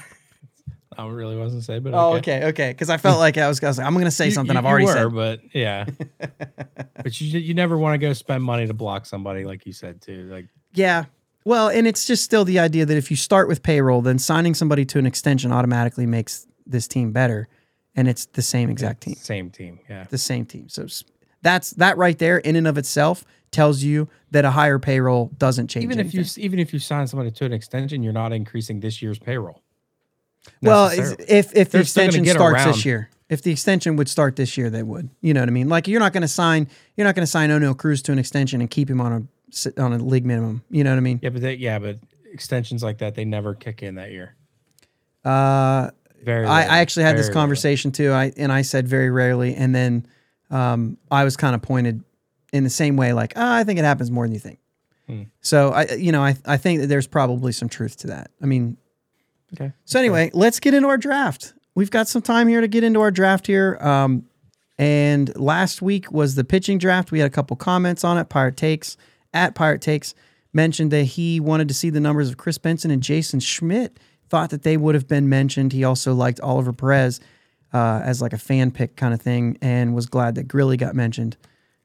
I 0.97 1.07
really 1.09 1.37
wasn't 1.37 1.65
say, 1.65 1.81
but 1.81 1.93
Oh, 1.93 2.15
okay. 2.19 2.45
okay. 2.47 2.71
Because 2.71 2.89
I 2.89 2.99
felt 2.99 3.19
like 3.19 3.37
I 3.37 3.49
was, 3.49 3.63
I 3.65 3.67
was 3.69 3.79
like, 3.79 3.87
I'm 3.87 3.95
going 3.95 4.05
to 4.05 4.11
say 4.13 4.31
something 4.31 4.55
you- 4.55 4.59
I've 4.59 4.65
you 4.65 4.71
already 4.71 4.85
were, 4.87 4.93
said. 4.93 5.13
but 5.15 5.41
yeah. 5.53 5.87
but 7.03 7.21
you 7.21 7.39
you 7.41 7.53
never 7.55 7.77
want 7.77 7.95
to 7.95 7.99
go 7.99 8.13
spend 8.13 8.45
money 8.45 8.67
to 8.67 8.75
block 8.75 9.05
somebody, 9.07 9.45
like 9.45 9.67
you 9.67 9.73
said 9.73 10.01
too. 10.01 10.29
Like 10.31 10.47
Yeah. 10.73 11.07
Well, 11.45 11.69
and 11.69 11.87
it's 11.87 12.07
just 12.07 12.23
still 12.25 12.45
the 12.45 12.59
idea 12.61 12.87
that 12.87 12.97
if 12.97 13.11
you 13.11 13.17
start 13.17 13.49
with 13.49 13.63
payroll, 13.63 14.03
then 14.03 14.19
signing 14.19 14.55
somebody 14.55 14.85
to 14.87 14.99
an 14.99 15.05
extension 15.07 15.53
automatically 15.53 16.07
makes 16.07 16.47
this 16.65 16.87
team 16.89 17.13
better, 17.13 17.49
and 17.97 18.09
it's 18.09 18.27
the 18.27 18.41
same 18.41 18.71
exact 18.71 19.03
team. 19.03 19.15
same 19.17 19.51
team. 19.51 19.81
Yeah. 19.91 20.05
the 20.09 20.17
same 20.17 20.47
team. 20.47 20.69
So 20.69 20.87
that's 21.45 21.71
that 21.73 21.97
right 21.97 22.19
there 22.19 22.39
in 22.39 22.57
and 22.57 22.67
of 22.67 22.77
itself 22.77 23.25
tells 23.53 23.85
you 23.85 24.09
that 24.33 24.45
a 24.45 24.51
higher 24.51 24.81
payroll 24.81 25.31
doesn't 25.39 25.69
change. 25.69 25.85
Even 25.85 26.01
if 26.01 26.13
you 26.13 26.25
even 26.39 26.59
if 26.59 26.73
you 26.73 26.81
sign 26.81 27.07
somebody 27.07 27.31
to 27.31 27.45
an 27.45 27.53
extension, 27.53 28.03
you're 28.03 28.13
not 28.13 28.33
increasing 28.33 28.81
this 28.81 29.01
year's 29.01 29.19
payroll. 29.19 29.63
well, 30.61 30.91
if 30.91 31.21
if 31.29 31.53
the 31.53 31.65
They're 31.65 31.81
extension 31.83 32.27
starts 32.27 32.65
this 32.65 32.85
year, 32.85 33.11
if 33.29 33.43
the 33.43 33.53
extension 33.53 33.97
would 33.97 34.09
start 34.09 34.35
this 34.37 34.59
year, 34.59 34.71
they 34.71 34.83
would. 34.83 35.09
You 35.21 35.35
know 35.35 35.41
what 35.41 35.49
I 35.49 35.53
mean? 35.53 35.69
Like 35.69 35.87
you're 35.87 36.01
not 36.01 36.13
going 36.13 36.23
to 36.23 36.29
sign 36.29 36.69
you're 36.97 37.07
not 37.07 37.15
going 37.15 37.23
to 37.23 37.31
sign 37.31 37.51
Oneil 37.51 37.77
Cruz 37.77 38.03
to 38.03 38.13
an 38.13 38.19
extension 38.19 38.61
and 38.61 38.69
keep 38.69 38.91
him 38.91 39.01
on 39.01 39.13
a 39.13 39.81
on 39.81 39.93
a 39.93 39.99
league 39.99 40.25
minimum. 40.25 40.65
You 40.71 40.83
know 40.83 40.91
what 40.91 40.97
I 40.97 41.01
mean? 41.01 41.21
yeah, 41.23 41.31
but 41.31 41.43
they, 41.43 41.55
yeah, 41.55 41.79
but 41.79 41.99
extensions 42.33 42.83
like 42.83 42.99
that 42.99 43.15
they 43.15 43.25
never 43.25 43.55
kick 43.55 43.83
in 43.83 43.95
that 43.95 44.11
year. 44.11 44.35
Uh, 45.25 45.91
Very. 46.25 46.47
I, 46.47 46.63
I 46.63 46.79
actually 46.79 47.05
had 47.05 47.17
this 47.17 47.27
Very 47.27 47.35
rarely. 47.35 47.43
conversation 47.43 47.93
too. 47.93 48.11
I 48.13 48.33
and 48.37 48.51
I 48.51 48.63
said 48.63 48.89
very 48.89 49.11
rarely, 49.11 49.55
and 49.55 49.75
then 49.75 50.07
um, 50.51 50.97
I 51.11 51.25
was 51.25 51.37
kind 51.37 51.55
of 51.55 51.63
pointed 51.63 52.03
in 52.53 52.65
the 52.65 52.71
same 52.71 52.97
way, 52.97 53.13
like 53.13 53.33
oh, 53.37 53.53
I 53.53 53.65
think 53.65 53.79
it 53.79 53.85
happens 53.85 54.11
more 54.11 54.25
than 54.25 54.33
you 54.33 54.39
think. 54.41 54.59
Hmm. 55.09 55.23
So 55.41 55.71
I, 55.71 55.93
you 55.95 56.13
know, 56.13 56.23
I 56.23 56.37
I 56.47 56.57
think 56.57 56.81
that 56.81 56.87
there's 56.87 57.07
probably 57.07 57.53
some 57.53 57.69
truth 57.69 57.97
to 57.99 58.07
that. 58.09 58.31
I 58.43 58.47
mean, 58.47 58.77
Okay. 59.55 59.73
so 59.85 59.99
anyway, 59.99 60.31
let's 60.35 60.61
get 60.61 60.75
into 60.75 60.89
our 60.89 60.99
draft. 60.99 61.55
We've 61.75 61.91
got 61.91 62.09
some 62.09 62.23
time 62.23 62.49
here 62.49 62.61
to 62.61 62.69
get 62.69 62.85
into 62.85 63.01
our 63.01 63.11
draft 63.11 63.47
here. 63.47 63.77
Um, 63.81 64.25
and 64.79 65.37
last 65.39 65.83
week 65.83 66.11
was 66.11 66.35
the 66.35 66.43
pitching 66.45 66.79
draft. 66.79 67.13
We 67.13 67.21
had 67.21 67.27
a 67.27 67.31
couple 67.35 67.57
comments 67.57 68.03
on 68.05 68.19
it. 68.19 68.29
Pirate 68.29 68.57
Takes 68.57 68.97
at 69.33 69.55
Pirate 69.55 69.81
Takes 69.81 70.15
mentioned 70.53 70.91
that 70.93 71.05
he 71.05 71.39
wanted 71.41 71.69
to 71.69 71.75
see 71.75 71.91
the 71.91 72.01
numbers 72.01 72.29
of 72.31 72.37
Kris 72.37 72.59
Benson 72.59 72.91
and 72.91 73.03
Jason 73.03 73.41
Schmidt. 73.41 73.99
Thought 74.29 74.51
that 74.51 74.63
they 74.63 74.77
would 74.77 74.95
have 74.97 75.07
been 75.07 75.29
mentioned. 75.29 75.73
He 75.73 75.85
also 75.85 76.15
liked 76.15 76.41
Oliver 76.41 76.73
Perez 76.73 77.21
uh, 77.75 78.01
as 78.03 78.23
like 78.23 78.33
a 78.33 78.39
fan 78.39 78.71
pick 78.71 78.97
kind 78.97 79.13
of 79.13 79.21
thing, 79.21 79.59
and 79.61 79.95
was 79.95 80.07
glad 80.07 80.37
that 80.37 80.49
Grilli 80.49 80.79
got 80.79 80.95
mentioned. 80.95 81.37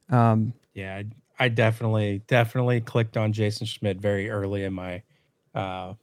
Um, 0.09 0.53
Yeah, 0.73 0.95
I, 1.39 1.45
I 1.45 1.49
definitely 1.49 2.21
definitely 2.27 2.79
clicked 2.79 3.17
on 3.17 3.33
Jason 3.33 3.65
Schmidt 3.67 3.99
very 3.99 4.29
early 4.29 4.63
in 4.63 4.73
my 4.73 5.01
uh, 5.53 5.93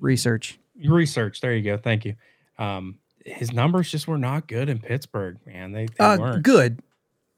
research. 0.00 0.58
research. 0.84 1.40
There 1.40 1.54
you 1.54 1.62
go. 1.62 1.76
Thank 1.76 2.04
you. 2.04 2.14
Um, 2.58 2.98
his 3.24 3.52
numbers 3.52 3.90
just 3.90 4.08
were 4.08 4.18
not 4.18 4.46
good 4.48 4.68
in 4.68 4.78
Pittsburgh, 4.78 5.38
man. 5.46 5.72
They, 5.72 5.86
they 5.86 6.04
Uh, 6.04 6.18
weren't. 6.18 6.42
good. 6.42 6.80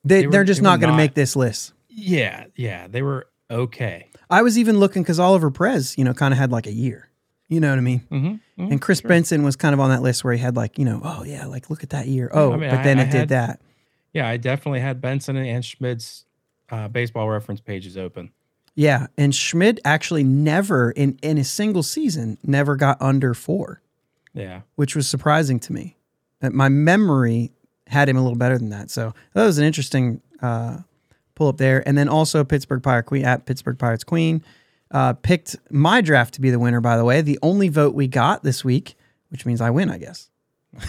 They, 0.04 0.22
They 0.22 0.26
they're 0.28 0.44
just 0.44 0.60
they 0.60 0.64
not 0.64 0.80
going 0.80 0.90
to 0.92 0.96
make 0.96 1.14
this 1.14 1.36
list. 1.36 1.72
Yeah, 1.88 2.46
yeah, 2.56 2.88
they 2.88 3.02
were 3.02 3.26
okay. 3.50 4.08
I 4.30 4.42
was 4.42 4.58
even 4.58 4.78
looking 4.78 5.02
because 5.02 5.20
Oliver 5.20 5.50
Perez, 5.50 5.96
you 5.96 6.04
know, 6.04 6.14
kind 6.14 6.32
of 6.34 6.38
had 6.38 6.50
like 6.50 6.66
a 6.66 6.72
year. 6.72 7.08
You 7.54 7.60
know 7.60 7.70
what 7.70 7.78
I 7.78 7.82
mean? 7.82 8.00
Mm-hmm. 8.10 8.62
And 8.72 8.82
Kris 8.82 9.00
Benson 9.00 9.42
was 9.44 9.56
kind 9.56 9.72
of 9.74 9.80
on 9.80 9.90
that 9.90 10.02
list 10.02 10.24
where 10.24 10.32
he 10.32 10.38
had 10.40 10.56
like, 10.56 10.78
you 10.78 10.84
know, 10.84 11.00
oh 11.04 11.22
yeah, 11.24 11.46
like 11.46 11.70
look 11.70 11.82
at 11.82 11.90
that 11.90 12.06
year. 12.08 12.30
Oh, 12.32 12.52
I 12.52 12.56
mean, 12.56 12.70
but 12.70 12.80
I- 12.80 12.82
then 12.82 12.98
I 12.98 13.02
it 13.04 13.10
did 13.10 13.28
that. 13.30 13.60
Yeah, 14.12 14.28
I 14.28 14.36
definitely 14.36 14.80
had 14.80 15.00
Benson 15.00 15.36
and 15.36 15.64
Schmidt's 15.64 16.24
uh, 16.70 16.86
baseball 16.88 17.28
reference 17.28 17.60
pages 17.60 17.96
open. 17.96 18.30
Yeah, 18.76 19.06
and 19.18 19.34
Schmidt 19.34 19.80
actually 19.84 20.24
never 20.24 20.90
in 20.92 21.18
in 21.22 21.38
a 21.38 21.44
single 21.44 21.82
season 21.82 22.38
never 22.42 22.74
got 22.76 23.00
under 23.00 23.34
four, 23.34 23.82
Yeah, 24.32 24.62
which 24.76 24.94
was 24.96 25.08
surprising 25.08 25.58
to 25.60 25.72
me. 25.72 25.96
My 26.42 26.68
memory 26.68 27.52
had 27.86 28.08
him 28.08 28.16
a 28.16 28.22
little 28.22 28.38
better 28.38 28.58
than 28.58 28.70
that, 28.70 28.90
so 28.90 29.14
that 29.32 29.44
was 29.44 29.58
an 29.58 29.64
interesting 29.64 30.20
uh, 30.42 30.78
pull 31.34 31.48
up 31.48 31.56
there. 31.58 31.86
And 31.88 31.96
then 31.98 32.08
also 32.08 32.44
Pittsburgh 32.44 32.82
Pirate 32.82 33.04
Queen 33.06 33.24
at 33.24 33.46
Pittsburgh 33.46 33.78
Pirates 33.78 34.04
Queen 34.04 34.44
uh, 34.90 35.14
picked 35.14 35.56
my 35.70 36.00
draft 36.00 36.34
to 36.34 36.40
be 36.40 36.50
the 36.50 36.58
winner. 36.58 36.80
By 36.80 36.96
the 36.96 37.04
way, 37.04 37.20
the 37.20 37.38
only 37.42 37.68
vote 37.68 37.94
we 37.94 38.06
got 38.06 38.42
this 38.42 38.64
week, 38.64 38.94
which 39.28 39.46
means 39.46 39.60
I 39.60 39.70
win, 39.70 39.90
I 39.90 39.98
guess. 39.98 40.30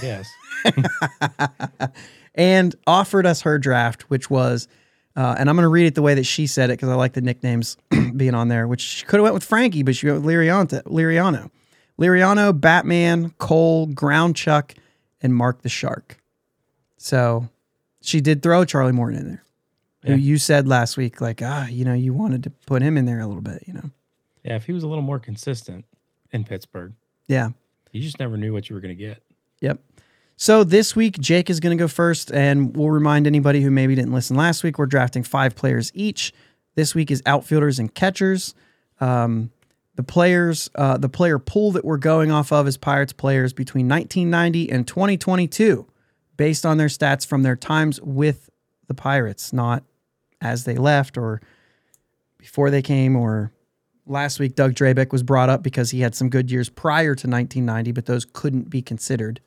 yes. 0.02 0.30
and 2.36 2.76
offered 2.88 3.26
us 3.26 3.42
her 3.42 3.58
draft, 3.58 4.04
which 4.10 4.30
was, 4.30 4.68
uh, 5.16 5.36
and 5.38 5.50
I'm 5.50 5.56
going 5.56 5.64
to 5.64 5.70
read 5.70 5.86
it 5.86 5.96
the 5.96 6.02
way 6.02 6.14
that 6.14 6.26
she 6.26 6.48
said 6.48 6.70
it 6.70 6.74
because 6.74 6.90
I 6.90 6.96
like 6.96 7.14
the 7.14 7.22
nicknames 7.22 7.78
being 8.16 8.36
on 8.36 8.48
there. 8.50 8.68
Which 8.68 8.82
she 8.82 9.06
could 9.06 9.18
have 9.18 9.24
went 9.24 9.34
with 9.34 9.44
Frankie, 9.44 9.84
but 9.84 9.96
she 9.96 10.08
went 10.08 10.22
with 10.24 10.32
Liriano. 10.32 10.84
Liriano, 10.84 11.50
Liriano, 12.00 12.60
Batman, 12.60 13.32
Cole, 13.38 13.88
Ground 13.88 14.36
Chuck, 14.36 14.74
and 15.22 15.34
Mark 15.34 15.62
the 15.62 15.70
Shark. 15.70 16.18
So 16.98 17.50
she 18.02 18.22
did 18.22 18.42
throw 18.42 18.66
Charlie 18.66 18.92
Morton 18.92 19.20
in 19.20 19.28
there. 19.28 19.45
Who 20.06 20.16
you 20.16 20.38
said 20.38 20.68
last 20.68 20.98
week, 20.98 21.20
like 21.22 21.42
ah, 21.44 21.68
you 21.68 21.84
know, 21.86 21.94
you 21.94 22.14
wanted 22.14 22.44
to 22.44 22.50
put 22.68 22.82
him 22.82 22.98
in 22.98 23.06
there 23.06 23.20
a 23.20 23.28
little 23.28 23.42
bit, 23.42 23.64
you 23.68 23.74
know. 23.74 23.90
Yeah, 24.44 24.56
if 24.56 24.66
he 24.66 24.74
was 24.74 24.84
a 24.84 24.88
little 24.88 25.04
more 25.04 25.20
consistent 25.20 25.86
in 26.32 26.44
Pittsburgh, 26.44 26.94
Yeah. 27.28 27.50
you 27.92 28.02
just 28.02 28.20
never 28.20 28.38
knew 28.38 28.54
what 28.54 28.70
you 28.70 28.76
were 28.76 28.82
going 28.82 28.96
to 28.96 29.04
get. 29.04 29.24
Yep. 29.62 29.80
So 30.38 30.64
this 30.64 30.96
week, 30.96 31.18
Jake 31.20 31.50
is 31.50 31.60
going 31.60 31.76
to 31.76 31.82
go 31.82 31.88
first, 31.88 32.32
and 32.32 32.76
we'll 32.76 32.90
remind 32.92 33.26
anybody 33.26 33.62
who 33.62 33.72
maybe 33.72 33.96
didn't 33.96 34.12
listen 34.12 34.36
last 34.36 34.64
week. 34.64 34.78
We're 34.78 34.86
drafting 34.86 35.24
five 35.24 35.56
players 35.56 35.92
each. 35.96 36.34
This 36.76 36.94
week 36.94 37.10
is 37.10 37.24
outfielders 37.26 37.80
and 37.80 37.94
catchers. 37.94 38.54
Um, 39.00 39.50
the 39.96 40.04
players, 40.04 40.70
uh, 40.76 40.98
the 40.98 41.08
player 41.10 41.40
pool 41.40 41.72
that 41.72 41.86
we're 41.86 41.98
going 41.98 42.32
off 42.32 42.52
of 42.52 42.68
is 42.68 42.76
Pirates 42.76 43.14
players 43.14 43.54
between 43.54 43.88
1990 43.88 44.70
and 44.70 44.86
2022, 44.86 45.88
based 46.36 46.66
on 46.66 46.78
their 46.78 46.90
stats 46.90 47.26
from 47.26 47.44
their 47.44 47.56
times 47.56 48.02
with 48.02 48.50
the 48.88 48.94
Pirates, 48.94 49.54
not 49.54 49.84
as 50.46 50.64
they 50.64 50.76
left 50.76 51.18
or 51.18 51.42
before 52.38 52.70
they 52.70 52.82
came 52.82 53.16
or 53.16 53.52
last 54.06 54.40
week 54.40 54.56
Doug 54.56 54.74
Drabek 54.74 55.12
was 55.12 55.24
brought 55.24 55.50
up 55.50 55.64
because 55.64 55.90
he 55.90 56.02
had 56.02 56.14
some 56.16 56.30
good 56.30 56.52
years 56.52 56.70
prior 56.70 57.16
to 57.16 57.28
1990, 57.28 57.92
but 57.92 58.06
those 58.06 58.26
couldn't 58.26 58.70
be 58.70 58.82
considered, 58.82 59.42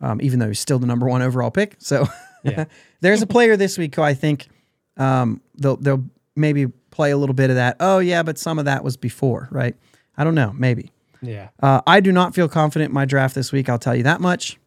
um, 0.00 0.20
even 0.22 0.38
though 0.38 0.48
he's 0.48 0.60
still 0.60 0.78
the 0.78 0.86
number 0.86 1.08
one 1.08 1.22
overall 1.22 1.50
pick. 1.50 1.76
So 1.78 2.06
Yeah. 2.44 2.66
there's 3.00 3.22
a 3.22 3.26
player 3.26 3.56
this 3.56 3.76
week 3.78 3.94
who 3.96 4.02
I 4.02 4.14
think 4.14 4.48
um, 4.96 5.40
they'll 5.56 5.76
they'll 5.76 6.04
maybe 6.36 6.66
play 6.90 7.10
a 7.10 7.16
little 7.16 7.34
bit 7.34 7.50
of 7.50 7.56
that. 7.56 7.76
Oh 7.80 7.98
yeah, 7.98 8.22
but 8.22 8.38
some 8.38 8.58
of 8.58 8.66
that 8.66 8.84
was 8.84 8.96
before, 8.96 9.48
right? 9.50 9.74
I 10.16 10.24
don't 10.24 10.34
know, 10.36 10.52
maybe. 10.56 10.92
Yeah. 11.22 11.48
Uh, 11.60 11.80
I 11.86 12.00
do 12.00 12.12
not 12.12 12.34
feel 12.34 12.48
confident 12.48 12.90
in 12.90 12.94
my 12.94 13.04
draft 13.06 13.34
this 13.34 13.50
week. 13.50 13.68
I'll 13.68 13.78
tell 13.78 13.96
you 13.96 14.04
that 14.04 14.20
much. 14.20 14.58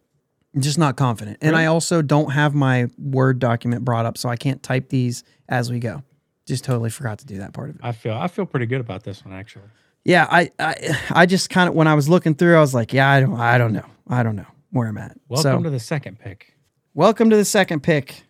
I'm 0.57 0.61
just 0.61 0.79
not 0.79 0.95
confident. 0.95 1.37
And 1.41 1.55
I 1.55 1.67
also 1.67 2.01
don't 2.01 2.31
have 2.31 2.55
my 2.55 2.87
Word 2.97 3.37
document 3.37 3.85
brought 3.85 4.07
up, 4.07 4.17
so 4.17 4.27
I 4.27 4.35
can't 4.35 4.63
type 4.63 4.89
these 4.89 5.23
as 5.47 5.69
we 5.69 5.77
go. 5.77 6.01
Just 6.47 6.63
totally 6.63 6.89
forgot 6.89 7.19
to 7.19 7.27
do 7.27 7.37
that 7.37 7.53
part 7.53 7.69
of 7.69 7.75
it. 7.75 7.81
I 7.83 7.91
feel 7.91 8.15
I 8.15 8.27
feel 8.27 8.47
pretty 8.47 8.65
good 8.65 8.81
about 8.81 9.03
this 9.03 9.23
one 9.23 9.35
actually. 9.35 9.65
Yeah, 10.03 10.25
I 10.27 10.49
I, 10.57 10.97
I 11.11 11.25
just 11.27 11.51
kind 11.51 11.69
of 11.69 11.75
when 11.75 11.85
I 11.85 11.93
was 11.93 12.09
looking 12.09 12.33
through, 12.33 12.57
I 12.57 12.59
was 12.59 12.73
like, 12.73 12.91
yeah, 12.91 13.07
I 13.07 13.19
don't 13.19 13.39
I 13.39 13.59
don't 13.59 13.71
know. 13.71 13.85
I 14.07 14.23
don't 14.23 14.35
know 14.35 14.47
where 14.71 14.87
I'm 14.87 14.97
at. 14.97 15.15
Welcome 15.29 15.59
so 15.59 15.63
to 15.65 15.69
the 15.69 15.79
second 15.79 16.17
pick. 16.17 16.55
welcome 16.95 17.29
to 17.29 17.37
the 17.37 17.45
second 17.45 17.83
pick. 17.83 18.23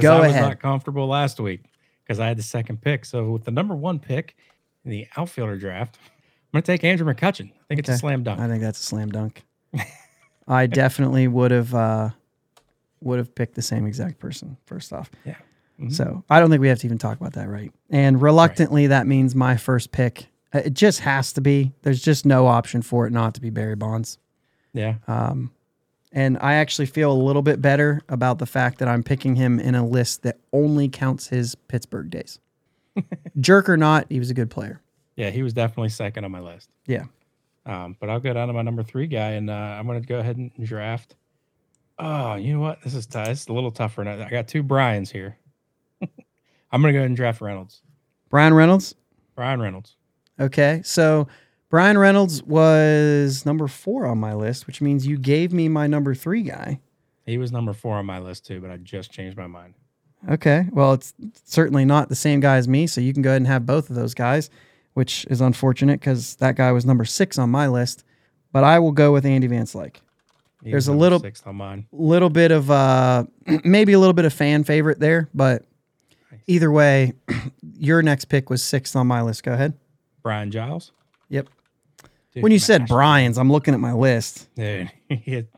Go 0.00 0.16
I 0.16 0.20
was 0.22 0.30
ahead. 0.30 0.42
not 0.42 0.58
comfortable 0.58 1.06
last 1.06 1.38
week 1.38 1.60
because 2.02 2.18
I 2.18 2.26
had 2.26 2.38
the 2.38 2.42
second 2.42 2.82
pick. 2.82 3.04
So 3.04 3.30
with 3.30 3.44
the 3.44 3.52
number 3.52 3.76
one 3.76 4.00
pick 4.00 4.34
in 4.84 4.90
the 4.90 5.06
outfielder 5.16 5.56
draft, 5.56 5.96
I'm 6.02 6.58
going 6.58 6.62
to 6.64 6.72
take 6.72 6.82
Andrew 6.82 7.06
McCutchen. 7.06 7.52
I 7.52 7.64
think 7.68 7.78
it's 7.78 7.88
a 7.88 7.98
slam 7.98 8.24
dunk. 8.24 8.40
I 8.40 8.48
think 8.48 8.62
that's 8.62 8.80
a 8.80 8.82
slam 8.82 9.10
dunk. 9.10 9.44
I 10.48 10.66
definitely 10.66 11.28
would 11.28 11.50
have 11.50 11.74
uh, 11.74 12.10
would 13.02 13.18
have 13.18 13.34
picked 13.34 13.54
the 13.54 13.62
same 13.62 13.86
exact 13.86 14.18
person 14.18 14.56
first 14.66 14.92
off. 14.92 15.10
Yeah. 15.24 15.36
Mhm. 15.80 15.92
So 15.92 16.24
I 16.28 16.40
don't 16.40 16.50
think 16.50 16.60
we 16.60 16.68
have 16.68 16.78
to 16.80 16.86
even 16.86 16.98
talk 16.98 17.20
about 17.20 17.34
that, 17.34 17.48
right? 17.48 17.70
And 17.90 18.20
reluctantly, 18.20 18.88
that 18.88 19.06
means 19.06 19.34
my 19.34 19.56
first 19.56 19.92
pick. 19.92 20.26
uh, 20.52 20.62
It 20.64 20.74
just 20.74 21.00
has 21.00 21.32
to 21.34 21.40
be. 21.40 21.72
There's 21.82 22.02
just 22.02 22.26
no 22.26 22.46
option 22.46 22.82
for 22.82 23.06
it 23.06 23.12
not 23.12 23.34
to 23.34 23.40
be 23.40 23.50
Barry 23.50 23.76
Bonds. 23.76 24.18
Yeah. 24.72 24.94
Um, 25.06 25.52
and 26.10 26.38
I 26.40 26.54
actually 26.54 26.86
feel 26.86 27.12
a 27.12 27.20
little 27.22 27.42
bit 27.42 27.60
better 27.62 28.00
about 28.08 28.38
the 28.38 28.46
fact 28.46 28.78
that 28.78 28.88
I'm 28.88 29.02
picking 29.02 29.36
him 29.36 29.60
in 29.60 29.74
a 29.74 29.86
list 29.86 30.22
that 30.22 30.38
only 30.52 30.88
counts 30.88 31.28
his 31.28 31.54
Pittsburgh 31.54 32.10
days. 32.10 32.40
Jerk 33.40 33.68
or 33.68 33.76
not, 33.76 34.06
he 34.08 34.18
was 34.18 34.30
a 34.30 34.34
good 34.34 34.50
player. 34.50 34.80
Yeah. 35.16 35.30
He 35.30 35.42
was 35.42 35.52
definitely 35.52 35.90
second 35.90 36.24
on 36.24 36.30
my 36.32 36.40
list. 36.40 36.70
Yeah. 36.86 37.04
Um, 37.68 37.96
but 38.00 38.08
I'll 38.08 38.18
go 38.18 38.32
down 38.32 38.48
to 38.48 38.54
my 38.54 38.62
number 38.62 38.82
three 38.82 39.06
guy 39.06 39.32
and 39.32 39.50
uh, 39.50 39.52
I'm 39.52 39.86
going 39.86 40.00
to 40.00 40.08
go 40.08 40.18
ahead 40.18 40.38
and 40.38 40.50
draft. 40.64 41.14
Oh, 41.98 42.36
you 42.36 42.54
know 42.54 42.60
what? 42.60 42.80
This 42.82 42.94
is 42.94 43.06
tough. 43.06 43.26
This 43.26 43.42
is 43.42 43.48
a 43.48 43.52
little 43.52 43.70
tougher. 43.70 44.02
now. 44.04 44.24
I 44.24 44.30
got 44.30 44.48
two 44.48 44.62
Bryans 44.62 45.10
here. 45.10 45.36
I'm 46.00 46.80
going 46.80 46.92
to 46.92 46.92
go 46.92 47.00
ahead 47.00 47.10
and 47.10 47.16
draft 47.16 47.42
Reynolds. 47.42 47.82
Bryan 48.30 48.54
Reynolds. 48.54 48.94
Bryan 49.34 49.60
Reynolds. 49.60 49.96
Okay. 50.40 50.80
So 50.82 51.28
Bryan 51.68 51.98
Reynolds 51.98 52.42
was 52.42 53.44
number 53.44 53.68
four 53.68 54.06
on 54.06 54.18
my 54.18 54.32
list, 54.32 54.66
which 54.66 54.80
means 54.80 55.06
you 55.06 55.18
gave 55.18 55.52
me 55.52 55.68
my 55.68 55.86
number 55.86 56.14
three 56.14 56.42
guy. 56.42 56.80
He 57.26 57.36
was 57.36 57.52
number 57.52 57.74
four 57.74 57.96
on 57.96 58.06
my 58.06 58.18
list 58.18 58.46
too, 58.46 58.60
but 58.60 58.70
I 58.70 58.78
just 58.78 59.12
changed 59.12 59.36
my 59.36 59.46
mind. 59.46 59.74
Okay. 60.30 60.66
Well, 60.72 60.94
it's 60.94 61.12
certainly 61.44 61.84
not 61.84 62.08
the 62.08 62.16
same 62.16 62.40
guy 62.40 62.56
as 62.56 62.66
me. 62.66 62.86
So 62.86 63.02
you 63.02 63.12
can 63.12 63.22
go 63.22 63.30
ahead 63.30 63.42
and 63.42 63.46
have 63.46 63.66
both 63.66 63.90
of 63.90 63.96
those 63.96 64.14
guys, 64.14 64.48
which 64.98 65.24
is 65.30 65.40
unfortunate 65.40 66.00
because 66.00 66.34
that 66.36 66.56
guy 66.56 66.72
was 66.72 66.84
number 66.84 67.04
six 67.04 67.38
on 67.38 67.48
my 67.50 67.68
list. 67.68 68.02
But 68.52 68.64
I 68.64 68.80
will 68.80 68.90
go 68.92 69.12
with 69.12 69.24
Andy 69.24 69.46
Van 69.46 69.64
Slyke. 69.64 69.96
He 70.64 70.72
There's 70.72 70.88
a 70.88 70.92
little- 70.92 71.20
sixth 71.20 71.46
on 71.46 71.54
mine. 71.56 71.86
little 71.92 72.30
bit 72.30 72.50
of 72.50 72.68
uh 72.70 73.24
maybe 73.64 73.92
a 73.92 73.98
little 74.00 74.12
bit 74.12 74.24
of 74.24 74.32
fan 74.32 74.64
favorite 74.64 74.98
there, 74.98 75.28
but 75.32 75.64
either 76.48 76.70
way, 76.72 77.12
your 77.78 78.02
next 78.02 78.24
pick 78.24 78.50
was 78.50 78.60
sixth 78.62 78.96
on 78.96 79.06
my 79.06 79.22
list. 79.22 79.44
Go 79.44 79.52
ahead. 79.52 79.74
Brian 80.22 80.50
Giles. 80.50 80.90
Yep. 81.28 81.48
Dude, 82.34 82.42
When 82.42 82.50
you 82.52 82.58
said 82.58 82.78
smashed. 82.80 82.90
Brian's, 82.90 83.38
I'm 83.38 83.52
looking 83.52 83.72
at 83.74 83.80
my 83.80 83.92
list. 83.92 84.52
Dude, 84.56 84.90
he 85.08 85.14
hit, 85.14 85.48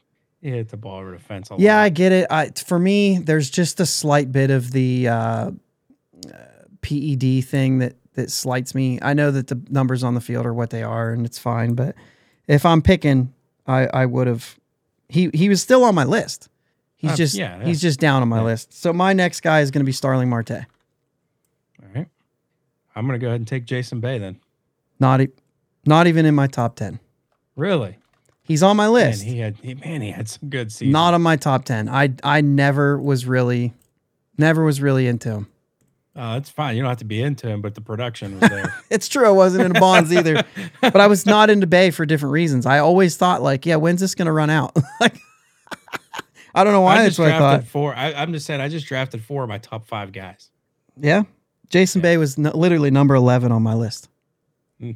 he 0.42 0.50
hit 0.50 0.68
the 0.68 0.76
ball 0.76 0.98
over 1.00 1.12
the 1.12 1.18
fence 1.18 1.50
a 1.50 1.56
Yeah, 1.58 1.80
I 1.80 1.88
get 1.88 2.12
it. 2.12 2.26
I, 2.30 2.50
for 2.50 2.78
me, 2.78 3.18
there's 3.18 3.48
just 3.50 3.80
a 3.80 3.86
slight 3.86 4.30
bit 4.32 4.50
of 4.50 4.70
the 4.72 5.08
uh, 5.08 5.14
uh, 5.14 5.50
PED 6.82 7.44
thing 7.44 7.78
that 7.78 7.94
that 8.14 8.30
slights 8.30 8.74
me. 8.74 8.98
I 9.02 9.14
know 9.14 9.30
that 9.30 9.46
the 9.48 9.60
numbers 9.70 10.02
on 10.02 10.14
the 10.14 10.20
field 10.20 10.46
are 10.46 10.54
what 10.54 10.70
they 10.70 10.82
are, 10.82 11.12
and 11.12 11.24
it's 11.26 11.38
fine. 11.38 11.74
But 11.74 11.94
if 12.48 12.64
I'm 12.66 12.82
picking, 12.82 13.32
I 13.66 13.86
I 13.86 14.06
would 14.06 14.26
have. 14.26 14.58
He 15.08 15.30
he 15.34 15.48
was 15.48 15.60
still 15.62 15.84
on 15.84 15.94
my 15.94 16.04
list. 16.04 16.48
He's 16.96 17.12
Uh, 17.12 17.16
just 17.16 17.34
yeah, 17.34 17.58
yeah. 17.58 17.64
he's 17.64 17.80
just 17.80 17.98
down 18.00 18.22
on 18.22 18.28
my 18.28 18.38
Yeah. 18.38 18.44
list. 18.44 18.72
So 18.74 18.92
my 18.92 19.12
next 19.12 19.40
guy 19.40 19.60
is 19.60 19.70
going 19.70 19.80
to 19.80 19.86
be 19.86 19.92
Starling 19.92 20.28
Marte. 20.28 20.50
All 20.50 21.88
right. 21.94 22.06
I'm 22.94 23.06
going 23.06 23.18
to 23.18 23.22
go 23.22 23.28
ahead 23.28 23.40
and 23.40 23.48
take 23.48 23.64
Jason 23.64 24.00
Bay 24.00 24.18
then. 24.18 24.38
Not 24.98 25.20
e- 25.20 25.28
not 25.86 26.06
even 26.06 26.26
in 26.26 26.34
my 26.34 26.46
top 26.46 26.76
ten. 26.76 27.00
Really? 27.56 27.96
He's 28.42 28.62
on 28.62 28.76
my 28.76 28.84
Man, 28.86 28.92
list. 28.92 29.22
he 29.22 29.38
had 29.38 29.56
he, 29.62 29.74
man, 29.74 30.02
he 30.02 30.10
had 30.10 30.28
some 30.28 30.48
good 30.48 30.72
seasons. 30.72 30.92
Not 30.92 31.14
on 31.14 31.22
my 31.22 31.36
top 31.36 31.64
10. 31.64 31.88
I 31.88 32.12
I 32.24 32.40
never 32.40 33.00
was 33.00 33.24
really 33.24 33.72
never 34.36 34.64
was 34.64 34.80
really 34.80 35.06
into 35.06 35.30
him. 35.30 35.46
Uh, 36.16 36.36
it's 36.38 36.50
fine. 36.50 36.74
You 36.76 36.82
don't 36.82 36.88
have 36.88 36.98
to 36.98 37.04
be 37.04 37.22
into 37.22 37.48
him, 37.48 37.62
but 37.62 37.74
the 37.76 37.80
production 37.80 38.38
was 38.40 38.50
there. 38.50 38.74
It's 38.90 39.08
true. 39.08 39.26
I 39.26 39.30
wasn't 39.30 39.64
into 39.64 39.78
Bonds 39.80 40.12
either, 40.12 40.44
but 40.80 40.96
I 40.96 41.06
was 41.06 41.24
not 41.24 41.50
into 41.50 41.66
Bay 41.68 41.90
for 41.92 42.04
different 42.04 42.32
reasons. 42.32 42.66
I 42.66 42.80
always 42.80 43.16
thought 43.16 43.42
like, 43.42 43.64
yeah, 43.64 43.76
when's 43.76 44.00
this 44.00 44.14
gonna 44.16 44.32
run 44.32 44.50
out? 44.50 44.76
like, 45.00 45.16
I 46.54 46.64
don't 46.64 46.72
know 46.72 46.80
why 46.80 46.94
I 46.94 47.02
that's 47.02 47.16
just 47.16 47.18
what 47.20 47.30
I 47.30 47.38
thought. 47.38 47.64
four. 47.64 47.94
I, 47.94 48.12
I'm 48.12 48.32
just 48.32 48.44
saying, 48.44 48.60
I 48.60 48.68
just 48.68 48.86
drafted 48.86 49.22
four 49.22 49.44
of 49.44 49.48
my 49.48 49.58
top 49.58 49.86
five 49.86 50.10
guys. 50.10 50.50
Yeah, 50.96 51.22
Jason 51.68 52.00
Bay 52.00 52.16
was 52.16 52.36
no, 52.36 52.50
literally 52.50 52.90
number 52.90 53.14
eleven 53.14 53.52
on 53.52 53.62
my 53.62 53.74
list. 53.74 54.08
Hmm. 54.80 54.92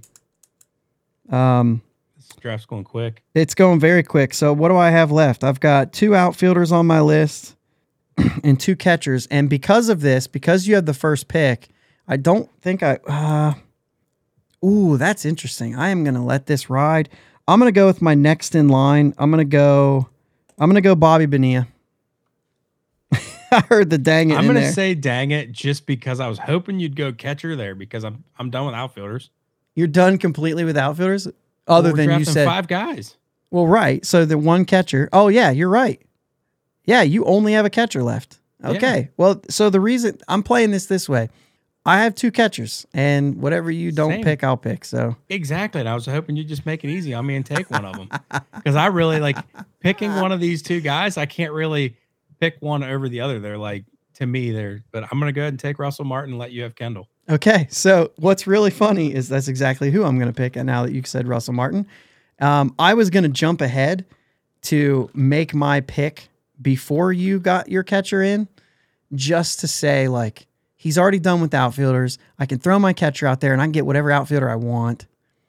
Um, 1.34 1.80
This 2.16 2.28
draft's 2.40 2.66
going 2.66 2.84
quick. 2.84 3.22
it's 3.34 3.54
going 3.54 3.78
very 3.78 4.02
quick. 4.02 4.34
So 4.34 4.52
what 4.52 4.68
do 4.68 4.76
I 4.76 4.90
have 4.90 5.10
left? 5.12 5.44
I've 5.44 5.60
got 5.60 5.92
two 5.92 6.14
outfielders 6.16 6.72
on 6.72 6.86
my 6.86 7.00
list 7.00 7.56
and 8.44 8.58
two 8.58 8.76
catchers. 8.76 9.26
And 9.26 9.48
because 9.48 9.88
of 9.88 10.00
this, 10.00 10.26
because 10.26 10.66
you 10.66 10.74
have 10.74 10.86
the 10.86 10.94
first 10.94 11.28
pick, 11.28 11.68
I 12.06 12.16
don't 12.16 12.50
think 12.60 12.82
I. 12.82 12.98
Uh, 13.06 13.54
ooh, 14.66 14.96
that's 14.96 15.24
interesting. 15.24 15.74
I 15.74 15.88
am 15.88 16.04
going 16.04 16.14
to 16.14 16.22
let 16.22 16.46
this 16.46 16.68
ride. 16.70 17.08
I'm 17.46 17.58
going 17.58 17.72
to 17.72 17.78
go 17.78 17.86
with 17.86 18.00
my 18.00 18.14
next 18.14 18.54
in 18.54 18.68
line. 18.68 19.14
I'm 19.18 19.30
going 19.30 19.44
to 19.44 19.50
go. 19.50 20.08
I'm 20.58 20.68
going 20.68 20.76
to 20.76 20.86
go 20.86 20.94
Bobby 20.94 21.26
Bonilla. 21.26 21.68
I 23.54 23.60
heard 23.68 23.90
the 23.90 23.98
dang 23.98 24.30
it 24.30 24.36
I'm 24.36 24.46
gonna 24.46 24.72
say 24.72 24.94
dang 24.94 25.30
it, 25.30 25.52
just 25.52 25.86
because 25.86 26.18
I 26.18 26.26
was 26.26 26.38
hoping 26.38 26.80
you'd 26.80 26.96
go 26.96 27.12
catcher 27.12 27.54
there 27.54 27.76
because 27.76 28.04
I'm 28.04 28.24
I'm 28.38 28.50
done 28.50 28.66
with 28.66 28.74
outfielders. 28.74 29.30
You're 29.76 29.86
done 29.86 30.18
completely 30.18 30.64
with 30.64 30.76
outfielders, 30.76 31.28
other 31.68 31.92
We're 31.92 31.96
than 31.96 32.18
you 32.18 32.24
said. 32.24 32.46
five 32.46 32.66
guys. 32.66 33.16
Well, 33.50 33.66
right. 33.66 34.04
So 34.04 34.24
the 34.24 34.38
one 34.38 34.64
catcher. 34.64 35.08
Oh 35.12 35.28
yeah, 35.28 35.50
you're 35.50 35.68
right. 35.68 36.02
Yeah, 36.84 37.02
you 37.02 37.24
only 37.24 37.52
have 37.52 37.64
a 37.64 37.70
catcher 37.70 38.02
left. 38.02 38.38
Yeah. 38.62 38.70
Okay. 38.70 39.10
Well, 39.16 39.42
so 39.48 39.70
the 39.70 39.80
reason 39.80 40.18
I'm 40.28 40.42
playing 40.42 40.70
this 40.70 40.86
this 40.86 41.08
way, 41.08 41.28
I 41.86 42.00
have 42.00 42.14
two 42.14 42.30
catchers, 42.30 42.86
and 42.94 43.42
whatever 43.42 43.70
you 43.70 43.92
don't 43.92 44.12
Same. 44.12 44.24
pick, 44.24 44.42
I'll 44.42 44.56
pick. 44.56 44.84
So 44.84 45.16
Exactly. 45.28 45.80
And 45.80 45.88
I 45.88 45.94
was 45.94 46.06
hoping 46.06 46.36
you'd 46.36 46.48
just 46.48 46.64
make 46.64 46.82
it 46.82 46.88
easy 46.88 47.12
on 47.12 47.26
me 47.26 47.36
and 47.36 47.44
take 47.44 47.70
one 47.70 47.84
of 47.84 47.96
them. 47.96 48.08
Because 48.54 48.74
I 48.74 48.86
really 48.86 49.20
like 49.20 49.36
picking 49.80 50.14
one 50.14 50.32
of 50.32 50.40
these 50.40 50.62
two 50.62 50.80
guys. 50.80 51.18
I 51.18 51.26
can't 51.26 51.52
really 51.52 51.96
pick 52.40 52.56
one 52.60 52.82
over 52.82 53.08
the 53.08 53.20
other. 53.20 53.38
They're 53.38 53.58
like 53.58 53.84
to 54.14 54.26
me, 54.26 54.50
they're 54.50 54.82
but 54.92 55.04
I'm 55.04 55.18
gonna 55.18 55.32
go 55.32 55.42
ahead 55.42 55.52
and 55.52 55.60
take 55.60 55.78
Russell 55.78 56.04
Martin 56.06 56.32
and 56.32 56.38
let 56.38 56.52
you 56.52 56.62
have 56.62 56.74
Kendall. 56.74 57.08
okay. 57.28 57.66
So 57.70 58.12
what's 58.16 58.46
really 58.46 58.70
funny 58.70 59.12
is 59.12 59.28
that's 59.28 59.48
exactly 59.48 59.90
who 59.90 60.04
I'm 60.04 60.18
going 60.18 60.32
to 60.32 60.36
pick. 60.36 60.56
And 60.56 60.66
now 60.66 60.84
that 60.84 60.92
you 60.92 61.02
said 61.04 61.26
Russell 61.26 61.54
Martin, 61.54 61.86
um, 62.40 62.74
I 62.78 62.94
was 62.94 63.10
going 63.10 63.24
to 63.24 63.28
jump 63.28 63.60
ahead 63.60 64.06
to 64.62 65.10
make 65.14 65.54
my 65.54 65.80
pick 65.82 66.28
before 66.60 67.12
you 67.12 67.40
got 67.40 67.68
your 67.68 67.82
catcher 67.82 68.22
in, 68.22 68.48
just 69.14 69.60
to 69.60 69.68
say 69.68 70.08
like 70.08 70.46
he's 70.76 70.98
already 70.98 71.18
done 71.18 71.40
with 71.40 71.54
outfielders. 71.54 72.18
I 72.38 72.46
can 72.46 72.58
throw 72.58 72.78
my 72.78 72.92
catcher 72.92 73.26
out 73.26 73.40
there 73.40 73.52
and 73.52 73.60
I 73.62 73.64
can 73.66 73.72
get 73.72 73.86
whatever 73.86 74.10
outfielder 74.10 74.48
I 74.50 74.56
want. 74.56 75.06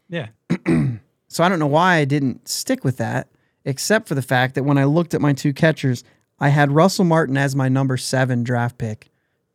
Yeah. 0.09 0.27
So 1.27 1.43
I 1.43 1.49
don't 1.49 1.59
know 1.59 1.67
why 1.67 1.95
I 1.95 2.05
didn't 2.05 2.47
stick 2.47 2.85
with 2.85 2.95
that, 2.95 3.27
except 3.65 4.07
for 4.07 4.15
the 4.15 4.21
fact 4.21 4.55
that 4.55 4.63
when 4.63 4.77
I 4.77 4.85
looked 4.85 5.13
at 5.13 5.19
my 5.19 5.33
two 5.33 5.51
catchers, 5.51 6.01
I 6.39 6.47
had 6.47 6.71
Russell 6.71 7.03
Martin 7.03 7.35
as 7.35 7.57
my 7.57 7.67
number 7.67 7.97
seven 7.97 8.41
draft 8.45 8.77
pick 8.77 9.09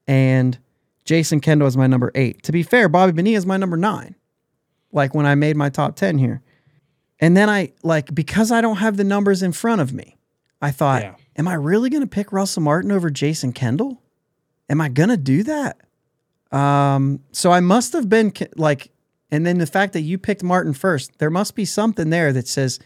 and 0.06 0.58
Jason 1.06 1.40
Kendall 1.40 1.66
as 1.66 1.78
my 1.78 1.86
number 1.86 2.12
eight. 2.14 2.42
To 2.42 2.52
be 2.52 2.62
fair, 2.62 2.90
Bobby 2.90 3.12
Bonilla 3.12 3.38
is 3.38 3.46
my 3.46 3.56
number 3.56 3.78
nine. 3.78 4.14
Like 4.92 5.14
when 5.14 5.24
I 5.24 5.34
made 5.36 5.56
my 5.56 5.70
top 5.70 5.96
10 5.96 6.18
here. 6.18 6.42
And 7.18 7.34
then 7.34 7.48
I, 7.48 7.72
like, 7.82 8.14
because 8.14 8.52
I 8.52 8.60
don't 8.60 8.76
have 8.76 8.98
the 8.98 9.04
numbers 9.04 9.42
in 9.42 9.52
front 9.52 9.80
of 9.80 9.94
me, 9.94 10.18
I 10.60 10.72
thought, 10.72 11.00
Yeah. 11.00 11.14
Am 11.40 11.48
I 11.48 11.54
really 11.54 11.88
going 11.88 12.02
to 12.02 12.06
pick 12.06 12.32
Russell 12.32 12.62
Martin 12.62 12.92
over 12.92 13.08
Jason 13.08 13.54
Kendall? 13.54 14.02
Am 14.68 14.78
I 14.78 14.90
going 14.90 15.08
to 15.08 15.16
do 15.16 15.42
that? 15.44 15.80
Um, 16.52 17.20
so 17.32 17.50
I 17.50 17.60
must 17.60 17.94
have 17.94 18.10
been 18.10 18.30
like, 18.56 18.90
and 19.30 19.46
then 19.46 19.56
the 19.56 19.66
fact 19.66 19.94
that 19.94 20.02
you 20.02 20.18
picked 20.18 20.42
Martin 20.42 20.74
first, 20.74 21.18
there 21.18 21.30
must 21.30 21.54
be 21.54 21.64
something 21.64 22.10
there 22.10 22.30
that 22.34 22.46
says, 22.46 22.78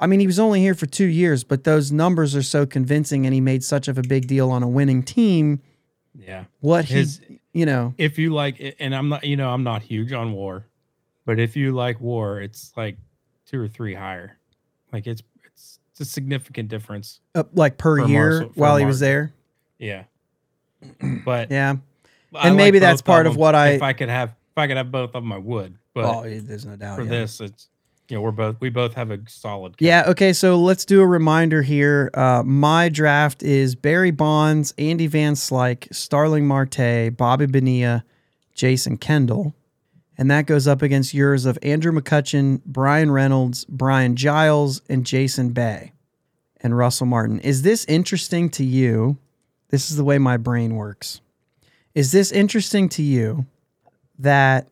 I 0.00 0.08
mean, 0.08 0.18
he 0.18 0.26
was 0.26 0.40
only 0.40 0.60
here 0.60 0.74
for 0.74 0.86
two 0.86 1.06
years, 1.06 1.44
but 1.44 1.62
those 1.62 1.92
numbers 1.92 2.34
are 2.34 2.42
so 2.42 2.66
convincing 2.66 3.26
and 3.26 3.34
he 3.34 3.40
made 3.40 3.62
such 3.62 3.86
of 3.86 3.96
a 3.96 4.02
big 4.02 4.26
deal 4.26 4.50
on 4.50 4.64
a 4.64 4.68
winning 4.68 5.04
team. 5.04 5.62
Yeah. 6.18 6.46
What 6.58 6.86
he, 6.86 6.94
His 6.94 7.20
you 7.52 7.64
know, 7.64 7.94
if 7.96 8.18
you 8.18 8.34
like 8.34 8.76
and 8.80 8.92
I'm 8.92 9.08
not 9.08 9.22
you 9.22 9.36
know, 9.36 9.50
I'm 9.50 9.62
not 9.62 9.82
huge 9.82 10.12
on 10.12 10.32
war, 10.32 10.66
but 11.26 11.38
if 11.38 11.54
you 11.54 11.70
like 11.72 12.00
war, 12.00 12.40
it's 12.40 12.72
like 12.76 12.96
two 13.46 13.60
or 13.60 13.68
three 13.68 13.94
higher. 13.94 14.36
Like 14.92 15.06
it's 15.06 15.22
it's 16.00 16.08
a 16.08 16.12
significant 16.12 16.68
difference. 16.68 17.20
uh, 17.34 17.44
like 17.52 17.76
per 17.78 18.00
For 18.02 18.08
year 18.08 18.30
Marshall- 18.30 18.52
while 18.54 18.76
he 18.76 18.84
was 18.84 19.00
there. 19.00 19.32
Yeah. 19.78 20.04
But 21.24 21.50
Yeah. 21.50 21.76
I 22.34 22.48
And 22.48 22.56
maybe 22.56 22.78
that's 22.78 23.02
part 23.02 23.26
of 23.26 23.34
them. 23.34 23.40
what 23.40 23.54
I- 23.54 23.70
if 23.70 23.82
I 23.82 23.92
could 23.92 24.08
have 24.08 24.30
if 24.30 24.58
I 24.58 24.66
could 24.66 24.76
have 24.76 24.90
both 24.90 25.10
of 25.14 25.22
them 25.22 25.32
I 25.32 25.38
would. 25.38 25.76
But 25.94 26.04
oh, 26.04 26.22
there's 26.22 26.64
no 26.66 26.76
doubt. 26.76 26.96
for 26.96 27.04
yeah. 27.04 27.10
this 27.10 27.40
it's 27.40 27.68
you 28.08 28.16
know, 28.16 28.22
we're 28.22 28.30
both 28.32 28.56
we 28.60 28.70
both 28.70 28.94
have 28.94 29.10
a 29.12 29.20
solid 29.28 29.74
Yeah. 29.78 30.04
Okay. 30.08 30.32
So 30.32 30.58
let's 30.58 30.84
do 30.84 31.00
a 31.00 31.06
reminder 31.06 31.62
here. 31.62 32.10
Uh, 32.14 32.42
my 32.44 32.88
draft 32.88 33.42
is 33.42 33.74
Barry 33.76 34.10
Bonds, 34.10 34.74
Andy 34.78 35.06
Van 35.06 35.34
Slyke, 35.34 35.94
Starling 35.94 36.46
Marte, 36.46 37.16
Bobby 37.16 37.46
Bonilla, 37.46 38.04
Jason 38.54 38.96
Kendall. 38.96 39.54
And 40.20 40.30
that 40.30 40.44
goes 40.44 40.68
up 40.68 40.82
against 40.82 41.14
yours 41.14 41.46
of 41.46 41.58
Andrew 41.62 41.92
McCutchen, 41.92 42.62
Bryan 42.66 43.10
Reynolds, 43.10 43.64
Brian 43.64 44.16
Giles, 44.16 44.82
and 44.86 45.06
Jason 45.06 45.48
Bay 45.54 45.92
and 46.60 46.76
Russell 46.76 47.06
Martin. 47.06 47.40
Is 47.40 47.62
this 47.62 47.86
interesting 47.86 48.50
to 48.50 48.62
you? 48.62 49.16
This 49.70 49.90
is 49.90 49.96
the 49.96 50.04
way 50.04 50.18
my 50.18 50.36
brain 50.36 50.76
works. 50.76 51.22
Is 51.94 52.12
this 52.12 52.32
interesting 52.32 52.90
to 52.90 53.02
you 53.02 53.46
that 54.18 54.68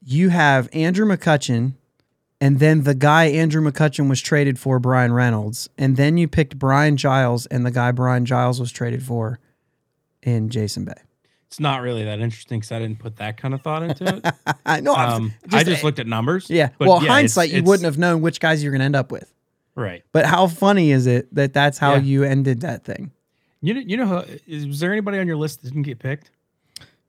you 0.00 0.28
have 0.28 0.68
Andrew 0.72 1.06
McCutchen 1.06 1.72
and 2.40 2.60
then 2.60 2.84
the 2.84 2.94
guy 2.94 3.24
Andrew 3.24 3.62
McCutchen 3.62 4.08
was 4.08 4.20
traded 4.20 4.60
for, 4.60 4.78
Bryan 4.78 5.12
Reynolds, 5.12 5.68
and 5.76 5.96
then 5.96 6.18
you 6.18 6.28
picked 6.28 6.56
Brian 6.56 6.96
Giles 6.96 7.46
and 7.46 7.66
the 7.66 7.72
guy 7.72 7.90
Brian 7.90 8.26
Giles 8.26 8.60
was 8.60 8.70
traded 8.70 9.02
for 9.02 9.40
in 10.22 10.50
Jason 10.50 10.84
Bay. 10.84 11.00
It's 11.54 11.60
not 11.60 11.82
really 11.82 12.02
that 12.02 12.18
interesting 12.18 12.58
because 12.58 12.72
I 12.72 12.80
didn't 12.80 12.98
put 12.98 13.14
that 13.18 13.36
kind 13.36 13.54
of 13.54 13.62
thought 13.62 13.84
into 13.84 14.16
it. 14.16 14.56
I 14.66 14.80
know. 14.80 14.92
Um, 14.92 15.32
I 15.52 15.62
just 15.62 15.84
looked 15.84 16.00
at 16.00 16.06
numbers. 16.08 16.50
yeah. 16.50 16.70
well, 16.80 16.88
yeah, 16.94 16.96
it's- 16.96 17.08
hindsight, 17.12 17.50
you 17.50 17.58
it's- 17.58 17.68
wouldn't 17.68 17.84
have 17.84 17.96
known 17.96 18.22
which 18.22 18.40
guys 18.40 18.60
you're 18.60 18.72
going 18.72 18.80
to 18.80 18.84
end 18.86 18.96
up 18.96 19.12
with. 19.12 19.32
Right. 19.76 20.02
But 20.10 20.26
how 20.26 20.48
funny 20.48 20.90
is 20.90 21.06
it 21.06 21.32
that 21.32 21.52
that's 21.52 21.78
how 21.78 21.92
Yeah. 21.94 22.00
you 22.00 22.24
ended 22.24 22.62
that 22.62 22.84
thing? 22.84 23.12
You 23.60 23.74
know, 23.74 23.80
you 23.86 23.96
know, 23.96 24.06
who, 24.06 24.38
is, 24.48 24.66
was 24.66 24.80
there 24.80 24.90
anybody 24.90 25.18
on 25.20 25.28
your 25.28 25.36
list 25.36 25.62
that 25.62 25.68
didn't 25.68 25.84
get 25.84 26.00
picked? 26.00 26.32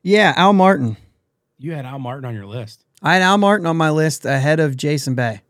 Yeah, 0.04 0.32
Al 0.38 0.54
Martin. 0.54 0.96
You 1.58 1.74
had 1.74 1.88
Al 1.88 1.98
Martin 1.98 2.26
on 2.26 2.36
your 2.36 2.46
list. 2.46 2.86
I 3.02 3.14
had 3.16 3.24
Al 3.24 3.40
Martin 3.40 3.66
on 3.66 3.78
my 3.78 3.90
list 3.90 4.26
ahead 4.26 4.60
of 4.60 4.78
Jason 4.78 5.16
Bay. 5.16 5.42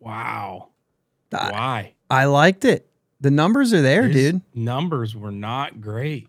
Wow. 0.00 0.70
I, 1.32 1.50
Why? 1.52 1.92
I 2.10 2.24
liked 2.24 2.64
it. 2.64 2.88
The 3.20 3.30
numbers 3.30 3.72
are 3.72 3.80
there, 3.82 4.02
His 4.08 4.32
dude. 4.32 4.42
Numbers 4.54 5.14
were 5.14 5.30
not 5.30 5.80
great. 5.80 6.26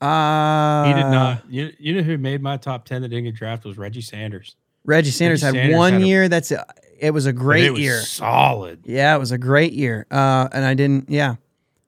Uh, 0.00 0.84
He 0.88 0.92
did 0.94 1.08
not. 1.10 1.50
You, 1.50 1.72
you 1.78 1.94
know 1.94 2.02
who 2.02 2.18
made 2.18 2.42
my 2.42 2.56
top 2.56 2.84
ten 2.84 3.02
that 3.02 3.08
didn't 3.08 3.24
get 3.24 3.34
drafted 3.34 3.68
was 3.68 3.78
Reggie 3.78 4.00
Sanders. 4.02 4.56
Reggie 4.84 5.10
Sanders 5.10 5.42
Reggie 5.42 5.56
had 5.58 5.62
Sanders 5.64 5.76
one 5.78 5.92
had 5.94 6.02
a- 6.02 6.06
year. 6.06 6.28
That's 6.28 6.50
a, 6.52 6.64
it 6.98 7.10
was 7.12 7.26
a 7.26 7.32
great 7.32 7.64
it 7.64 7.70
was 7.72 7.80
year. 7.80 8.00
Solid. 8.00 8.80
Yeah, 8.84 9.14
it 9.14 9.18
was 9.18 9.32
a 9.32 9.38
great 9.38 9.72
year. 9.72 10.06
Uh, 10.10 10.48
and 10.52 10.64
I 10.64 10.74
didn't, 10.74 11.10
yeah, 11.10 11.36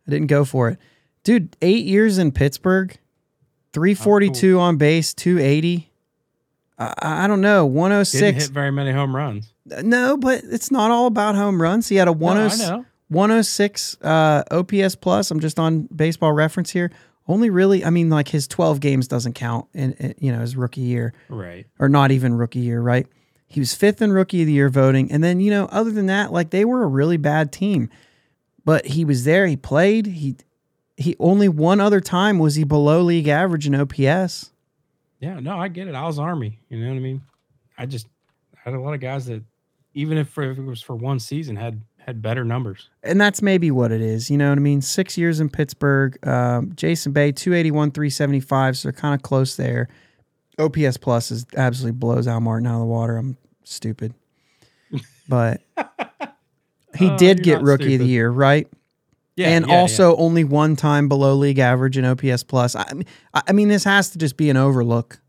I 0.07 0.11
didn't 0.11 0.27
go 0.29 0.45
for 0.45 0.69
it. 0.71 0.79
Dude, 1.25 1.57
eight 1.63 1.85
years 1.87 2.19
in 2.19 2.33
Pittsburgh, 2.33 2.97
342 3.73 4.59
on 4.59 4.77
base, 4.77 5.15
280. 5.15 5.91
I, 6.79 6.95
I 7.25 7.27
don't 7.27 7.41
know, 7.41 7.65
Didn't 7.67 7.75
106. 7.77 8.45
hit 8.45 8.53
very 8.53 8.71
many 8.73 8.93
home 8.93 9.15
runs. 9.15 9.53
No, 9.83 10.17
but 10.17 10.43
it's 10.45 10.71
not 10.71 10.91
all 10.91 11.07
about 11.07 11.35
home 11.35 11.61
runs. 11.61 11.89
He 11.89 11.97
had 11.97 12.09
a 12.09 12.13
No, 12.13 12.17
106, 12.17 12.69
know. 12.71 12.85
106 13.09 13.97
uh, 14.03 14.43
OPS 14.51 14.95
plus. 14.95 15.31
I'm 15.31 15.41
just 15.41 15.59
on 15.59 15.83
baseball 15.95 16.33
reference 16.33 16.71
here. 16.71 16.91
Only 17.29 17.51
really, 17.51 17.85
I 17.85 17.91
mean, 17.91 18.09
like 18.09 18.29
his 18.29 18.49
12 18.49 18.81
games 18.81 19.07
doesn't 19.07 19.35
count 19.35 19.67
in, 19.75 19.93
in 19.95 20.15
you 20.19 20.33
know 20.33 20.41
his 20.41 20.57
rookie 20.57 20.81
year 20.81 21.13
Right. 21.29 21.67
or 21.79 21.89
not 21.89 22.11
even 22.11 22.35
rookie 22.35 22.61
year, 22.61 22.81
right? 22.81 23.07
He 23.47 23.61
was 23.61 23.75
fifth 23.75 24.01
in 24.03 24.13
rookie 24.13 24.41
of 24.43 24.47
the 24.47 24.53
year 24.53 24.69
voting. 24.69 25.11
And 25.13 25.23
then, 25.25 25.41
you 25.41 25.51
know, 25.51 25.67
other 25.67 25.91
than 25.91 26.07
that, 26.07 26.33
like 26.33 26.51
they 26.51 26.65
were 26.65 26.83
a 26.83 26.87
really 26.87 27.17
bad 27.17 27.53
team. 27.53 27.89
But 28.65 28.87
he 28.87 29.05
was 29.05 29.25
there, 29.25 29.47
he 29.47 29.57
played. 29.57 30.07
He 30.07 30.37
he 30.97 31.15
only 31.21 31.49
one 31.49 31.81
other 31.81 32.01
time 32.01 32.39
was 32.39 32.57
he 32.57 32.65
below 32.65 33.03
league 33.03 33.29
average 33.29 33.67
in 33.67 33.75
OPS. 33.75 34.51
Yeah. 35.21 35.39
No, 35.41 35.59
I 35.59 35.69
get 35.69 35.87
it. 35.89 35.95
I 35.95 36.05
was 36.07 36.19
Army. 36.19 36.59
You 36.69 36.81
know 36.81 36.89
what 36.89 36.97
I 36.97 37.01
mean? 37.01 37.23
I 37.77 37.87
just 37.87 38.07
I 38.55 38.59
had 38.71 38.75
a 38.75 38.81
lot 38.81 38.95
of 38.95 39.01
guys 39.01 39.27
that, 39.27 39.43
even 39.95 40.19
if, 40.19 40.37
if 40.37 40.59
it 40.59 40.63
was 40.65 40.83
for 40.83 40.95
one 40.97 41.19
season, 41.19 41.57
had 41.57 41.81
had 42.09 42.23
better 42.23 42.43
numbers. 42.45 42.89
And 43.03 43.21
that's 43.21 43.43
maybe 43.43 43.71
what 43.71 43.93
it 43.93 44.01
is. 44.01 44.31
You 44.31 44.39
know 44.39 44.49
what 44.49 44.59
I 44.59 44.61
mean? 44.63 44.81
Six 44.81 45.17
years 45.19 45.41
in 45.41 45.49
Pittsburgh. 45.51 46.19
Um, 46.27 46.73
Jason 46.75 47.13
Bay, 47.13 47.33
281, 47.33 47.91
375. 47.93 48.77
So 48.79 48.89
they're 48.89 48.93
kind 48.99 49.15
of 49.15 49.23
close 49.23 49.57
there. 49.57 49.89
OPS 50.59 50.97
plus 50.97 51.31
is 51.31 51.45
absolutely 51.57 51.99
blows 51.99 52.27
Al 52.27 52.41
Martin 52.41 52.67
out 52.67 52.75
of 52.75 52.81
the 52.81 52.87
water. 52.87 53.17
I'm 53.17 53.37
stupid. 53.65 54.15
But 55.29 55.61
he 56.97 57.11
Oh, 57.11 57.17
did 57.19 57.43
get 57.43 57.61
rookie 57.61 57.93
of 57.95 58.01
the 58.01 58.07
year, 58.07 58.31
right? 58.31 58.67
Yeah, 59.37 59.49
and 59.51 59.67
yeah, 59.67 59.75
yeah. 59.75 59.81
also 59.81 60.17
only 60.17 60.43
one 60.43 60.75
time 60.75 61.07
below 61.07 61.35
league 61.35 61.59
average 61.59 61.99
in 61.99 62.07
OPS 62.07 62.43
plus. 62.45 62.75
I, 62.75 62.91
mean- 62.95 63.05
I 63.35 63.43
I 63.49 63.53
mean, 63.53 63.69
this 63.69 63.85
has 63.85 64.09
to 64.13 64.19
just 64.19 64.39
be 64.39 64.49
an 64.49 64.57
overlook 64.57 65.21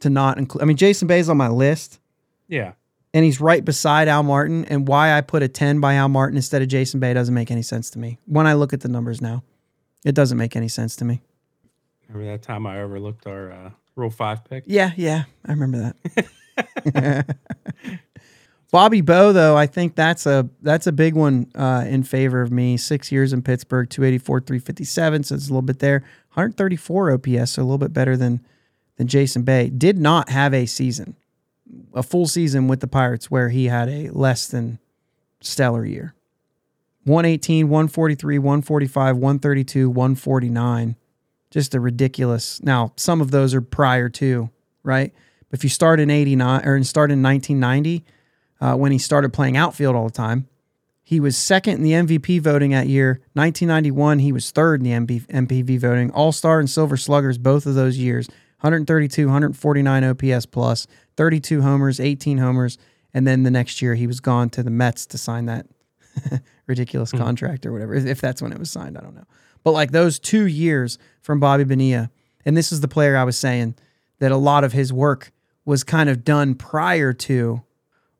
to 0.00 0.08
not 0.08 0.38
include. 0.38 0.62
I 0.62 0.64
mean, 0.64 0.78
Jason 0.78 1.06
Bay's 1.06 1.28
on 1.28 1.36
my 1.36 1.48
list, 1.48 2.00
yeah. 2.48 2.72
And 3.14 3.24
he's 3.24 3.40
right 3.40 3.64
beside 3.64 4.08
Al 4.08 4.22
Martin. 4.22 4.66
And 4.66 4.86
why 4.86 5.16
I 5.16 5.22
put 5.22 5.42
a 5.42 5.48
ten 5.48 5.80
by 5.80 5.94
Al 5.94 6.08
Martin 6.10 6.36
instead 6.36 6.60
of 6.60 6.68
Jason 6.68 7.00
Bay 7.00 7.14
doesn't 7.14 7.34
make 7.34 7.50
any 7.50 7.62
sense 7.62 7.88
to 7.90 7.98
me. 7.98 8.18
When 8.26 8.46
I 8.46 8.52
look 8.52 8.74
at 8.74 8.82
the 8.82 8.88
numbers 8.88 9.22
now, 9.22 9.42
it 10.04 10.14
doesn't 10.14 10.36
make 10.36 10.56
any 10.56 10.68
sense 10.68 10.96
to 10.96 11.06
me. 11.06 11.22
Remember 12.08 12.30
that 12.32 12.42
time 12.42 12.66
I 12.66 12.82
overlooked 12.82 13.26
our 13.26 13.50
uh, 13.50 13.70
Rule 13.96 14.10
Five 14.10 14.44
pick? 14.44 14.64
Yeah, 14.66 14.90
yeah, 14.96 15.24
I 15.46 15.52
remember 15.52 15.94
that. 16.56 17.36
Bobby 18.70 19.02
Bow, 19.02 19.30
though, 19.30 19.56
I 19.56 19.68
think 19.68 19.94
that's 19.94 20.26
a 20.26 20.48
that's 20.60 20.88
a 20.88 20.92
big 20.92 21.14
one 21.14 21.48
uh, 21.54 21.84
in 21.86 22.02
favor 22.02 22.42
of 22.42 22.50
me. 22.50 22.76
Six 22.76 23.12
years 23.12 23.32
in 23.32 23.40
Pittsburgh, 23.40 23.88
two 23.88 24.02
eighty 24.02 24.18
four, 24.18 24.40
three 24.40 24.58
fifty 24.58 24.82
seven, 24.82 25.22
so 25.22 25.36
it's 25.36 25.46
a 25.46 25.50
little 25.50 25.62
bit 25.62 25.78
there. 25.78 26.00
One 26.00 26.42
hundred 26.42 26.56
thirty 26.56 26.76
four 26.76 27.12
OPS, 27.12 27.52
so 27.52 27.62
a 27.62 27.64
little 27.64 27.78
bit 27.78 27.92
better 27.92 28.16
than 28.16 28.44
than 28.96 29.06
Jason 29.06 29.44
Bay. 29.44 29.70
Did 29.70 29.98
not 29.98 30.28
have 30.28 30.52
a 30.52 30.66
season, 30.66 31.14
a 31.94 32.02
full 32.02 32.26
season 32.26 32.68
with 32.68 32.80
the 32.80 32.86
Pirates 32.86 33.30
where 33.30 33.48
he 33.48 33.66
had 33.66 33.88
a 33.88 34.10
less 34.10 34.46
than 34.46 34.78
stellar 35.40 35.84
year. 35.84 36.14
118, 37.04 37.68
143, 37.68 38.38
145, 38.38 39.16
132, 39.16 39.90
149. 39.90 40.96
Just 41.50 41.74
a 41.74 41.80
ridiculous. 41.80 42.62
Now, 42.62 42.92
some 42.96 43.20
of 43.20 43.30
those 43.30 43.54
are 43.54 43.60
prior 43.60 44.08
to, 44.10 44.50
right? 44.82 45.12
But 45.50 45.58
if 45.58 45.64
you 45.64 45.70
start 45.70 46.00
in 46.00 46.10
89 46.10 46.66
or 46.66 46.82
start 46.82 47.10
in 47.10 47.22
1990, 47.22 48.04
uh, 48.60 48.76
when 48.76 48.92
he 48.92 48.98
started 48.98 49.32
playing 49.32 49.56
outfield 49.56 49.94
all 49.94 50.06
the 50.06 50.12
time, 50.12 50.48
he 51.02 51.20
was 51.20 51.36
second 51.36 51.74
in 51.74 51.82
the 51.82 51.92
MVP 51.92 52.40
voting 52.40 52.70
that 52.70 52.86
year. 52.86 53.20
1991, 53.34 54.20
he 54.20 54.32
was 54.32 54.50
third 54.50 54.84
in 54.84 55.06
the 55.06 55.20
MPV 55.20 55.78
voting. 55.78 56.10
All 56.10 56.32
Star 56.32 56.58
and 56.58 56.68
Silver 56.68 56.96
Sluggers 56.96 57.36
both 57.36 57.66
of 57.66 57.74
those 57.74 57.98
years. 57.98 58.26
132, 58.60 59.26
149 59.26 60.04
OPS 60.04 60.46
plus, 60.46 60.86
32 61.16 61.62
homers, 61.62 62.00
18 62.00 62.38
homers, 62.38 62.78
and 63.12 63.26
then 63.26 63.42
the 63.42 63.50
next 63.50 63.82
year 63.82 63.94
he 63.94 64.06
was 64.06 64.20
gone 64.20 64.50
to 64.50 64.62
the 64.62 64.70
Mets 64.70 65.06
to 65.06 65.18
sign 65.18 65.46
that 65.46 65.66
ridiculous 66.66 67.10
hmm. 67.10 67.18
contract 67.18 67.66
or 67.66 67.72
whatever. 67.72 67.94
If 67.94 68.20
that's 68.20 68.42
when 68.42 68.52
it 68.52 68.58
was 68.58 68.70
signed, 68.70 68.96
I 68.96 69.00
don't 69.00 69.14
know. 69.14 69.26
But 69.62 69.72
like 69.72 69.92
those 69.92 70.18
two 70.18 70.46
years 70.46 70.98
from 71.20 71.40
Bobby 71.40 71.64
Bonilla, 71.64 72.10
and 72.44 72.56
this 72.56 72.72
is 72.72 72.80
the 72.80 72.88
player 72.88 73.16
I 73.16 73.24
was 73.24 73.36
saying 73.36 73.76
that 74.18 74.32
a 74.32 74.36
lot 74.36 74.64
of 74.64 74.72
his 74.72 74.92
work 74.92 75.32
was 75.64 75.82
kind 75.82 76.10
of 76.10 76.24
done 76.24 76.54
prior 76.54 77.12
to, 77.12 77.62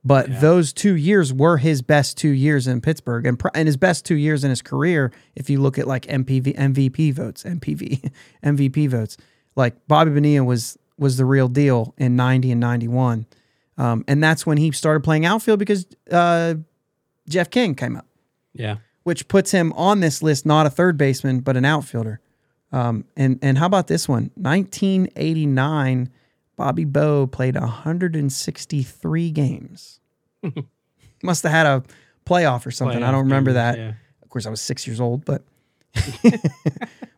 but 0.03 0.29
Yeah. 0.29 0.41
those 0.41 0.73
two 0.73 0.97
years 0.97 1.33
were 1.33 1.59
his 1.59 1.83
best 1.83 2.17
two 2.17 2.31
years 2.31 2.67
in 2.67 2.81
Pittsburgh 2.81 3.27
and, 3.27 3.39
pr- 3.39 3.49
and 3.55 3.67
his 3.67 3.77
best 3.77 4.05
two 4.05 4.15
years 4.15 4.45
in 4.45 4.51
his 4.51 4.63
career. 4.63 5.13
If 5.35 5.51
you 5.51 5.61
look 5.61 5.79
at 5.79 5.87
like 5.87 6.07
MPV, 6.07 6.57
MVP 6.57 7.13
votes, 7.13 7.45
MPV, 7.45 8.11
MVP 8.45 8.89
votes, 8.89 9.17
like 9.57 9.75
Bobby 9.89 10.11
Bonilla 10.13 10.45
was 10.45 10.79
was 10.99 11.17
the 11.17 11.25
real 11.25 11.49
deal 11.49 11.93
in 11.99 12.15
90 12.17 12.53
and 12.53 12.61
91. 12.61 13.27
Um, 13.77 14.05
and 14.07 14.23
that's 14.23 14.47
when 14.47 14.57
he 14.59 14.71
started 14.71 15.03
playing 15.03 15.27
outfield 15.27 15.59
because 15.59 15.87
uh, 16.11 16.55
Jeff 17.29 17.51
King 17.51 17.75
came 17.75 17.97
up 17.97 18.07
Yeah. 18.53 18.77
which 19.03 19.27
puts 19.27 19.51
him 19.51 19.73
on 19.73 19.99
this 19.99 20.23
list, 20.23 20.47
not 20.47 20.67
a 20.67 20.71
third 20.71 20.97
baseman, 20.97 21.41
but 21.41 21.57
an 21.57 21.65
outfielder. 21.65 22.21
Um, 22.71 23.05
and 23.17 23.39
and 23.43 23.59
how 23.59 23.67
about 23.67 23.89
this 23.89 24.09
one? 24.09 24.31
1989, 24.37 26.11
Bobby 26.57 26.85
Bow 26.85 27.27
played 27.27 27.57
163 27.57 29.31
games. 29.31 30.01
Must 31.23 31.43
have 31.43 31.53
had 31.53 31.67
a 31.67 31.83
playoff 32.27 32.67
or 32.67 32.71
something. 32.71 33.03
I 33.03 33.11
don't 33.11 33.25
remember 33.25 33.51
games, 33.51 33.55
that. 33.57 33.79
Yeah. 33.79 33.93
Of 34.23 34.29
course, 34.29 34.47
I 34.47 34.51
was 34.51 34.61
six 34.61 34.87
years 34.87 35.01
old, 35.01 35.25
but 35.25 35.43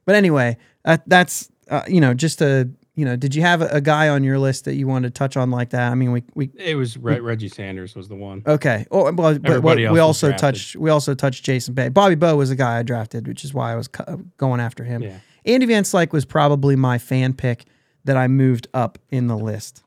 but 0.05 0.14
anyway, 0.14 0.57
that, 0.84 1.03
that's 1.09 1.51
uh, 1.71 1.83
you 1.89 2.01
know 2.01 2.14
just 2.14 2.41
a 2.41 2.69
you 2.95 3.05
know. 3.05 3.17
Did 3.17 3.35
you 3.35 3.43
have 3.43 3.62
a, 3.62 3.67
a 3.69 3.81
guy 3.81 4.09
on 4.09 4.25
your 4.25 4.39
list 4.39 4.64
that 4.64 4.75
you 4.75 4.87
wanted 4.87 5.14
to 5.14 5.19
touch 5.19 5.37
on 5.37 5.51
like 5.51 5.71
that? 5.71 5.93
I 5.93 5.95
mean, 5.95 6.12
we 6.12 6.23
we 6.35 6.51
It 6.57 6.77
was 6.77 6.97
Re- 6.97 7.21
Reggie 7.21 7.49
Sanders 7.49 7.95
was 7.95 8.09
the 8.09 8.17
one. 8.17 8.43
Okay. 8.47 8.87
Oh, 8.91 9.11
well, 9.12 9.39
but, 9.39 9.64
else 9.64 9.93
we 9.93 9.99
also 9.99 10.29
drafted. 10.29 10.41
touched 10.41 10.77
we 10.77 10.91
also 10.91 11.14
touched 11.14 11.45
Jason 11.45 11.75
Bay. 11.75 11.89
Bobby 11.89 12.14
Bow 12.14 12.37
was 12.37 12.51
a 12.51 12.57
guy 12.57 12.79
I 12.79 12.83
drafted, 12.83 13.29
which 13.29 13.45
is 13.45 13.53
why 13.53 13.73
I 13.73 13.77
was 13.77 13.89
cu- 13.89 14.25
going 14.37 14.61
after 14.61 14.85
him. 14.85 15.03
Yeah. 15.03 15.19
Andy 15.45 15.67
Van 15.67 15.85
Slyke 15.85 16.12
was 16.12 16.25
probably 16.25 16.75
my 16.77 16.99
fan 16.99 17.33
pick 17.33 17.64
that 18.05 18.17
I 18.17 18.29
moved 18.29 18.69
up 18.75 18.99
in 19.11 19.27
the 19.27 19.37
list. 19.37 19.83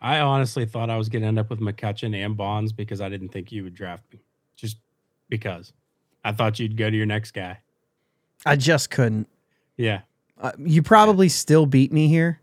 I 0.00 0.20
honestly 0.20 0.66
thought 0.66 0.90
I 0.90 0.98
was 0.98 1.08
going 1.08 1.22
to 1.22 1.28
end 1.28 1.38
up 1.38 1.48
with 1.48 1.60
McCutchen 1.60 2.14
and 2.14 2.36
Bonds 2.36 2.72
because 2.72 3.00
I 3.00 3.08
didn't 3.08 3.30
think 3.30 3.50
you 3.50 3.64
would 3.64 3.74
draft 3.74 4.04
me. 4.12 4.20
Just 4.56 4.76
because. 5.28 5.72
I 6.24 6.32
thought 6.32 6.58
you'd 6.58 6.76
go 6.76 6.90
to 6.90 6.96
your 6.96 7.06
next 7.06 7.32
guy. 7.32 7.60
I 8.44 8.56
just 8.56 8.90
couldn't. 8.90 9.28
Yeah. 9.76 10.02
Uh, 10.40 10.52
you 10.58 10.82
probably 10.82 11.28
still 11.28 11.66
beat 11.66 11.92
me 11.92 12.08
here. 12.08 12.40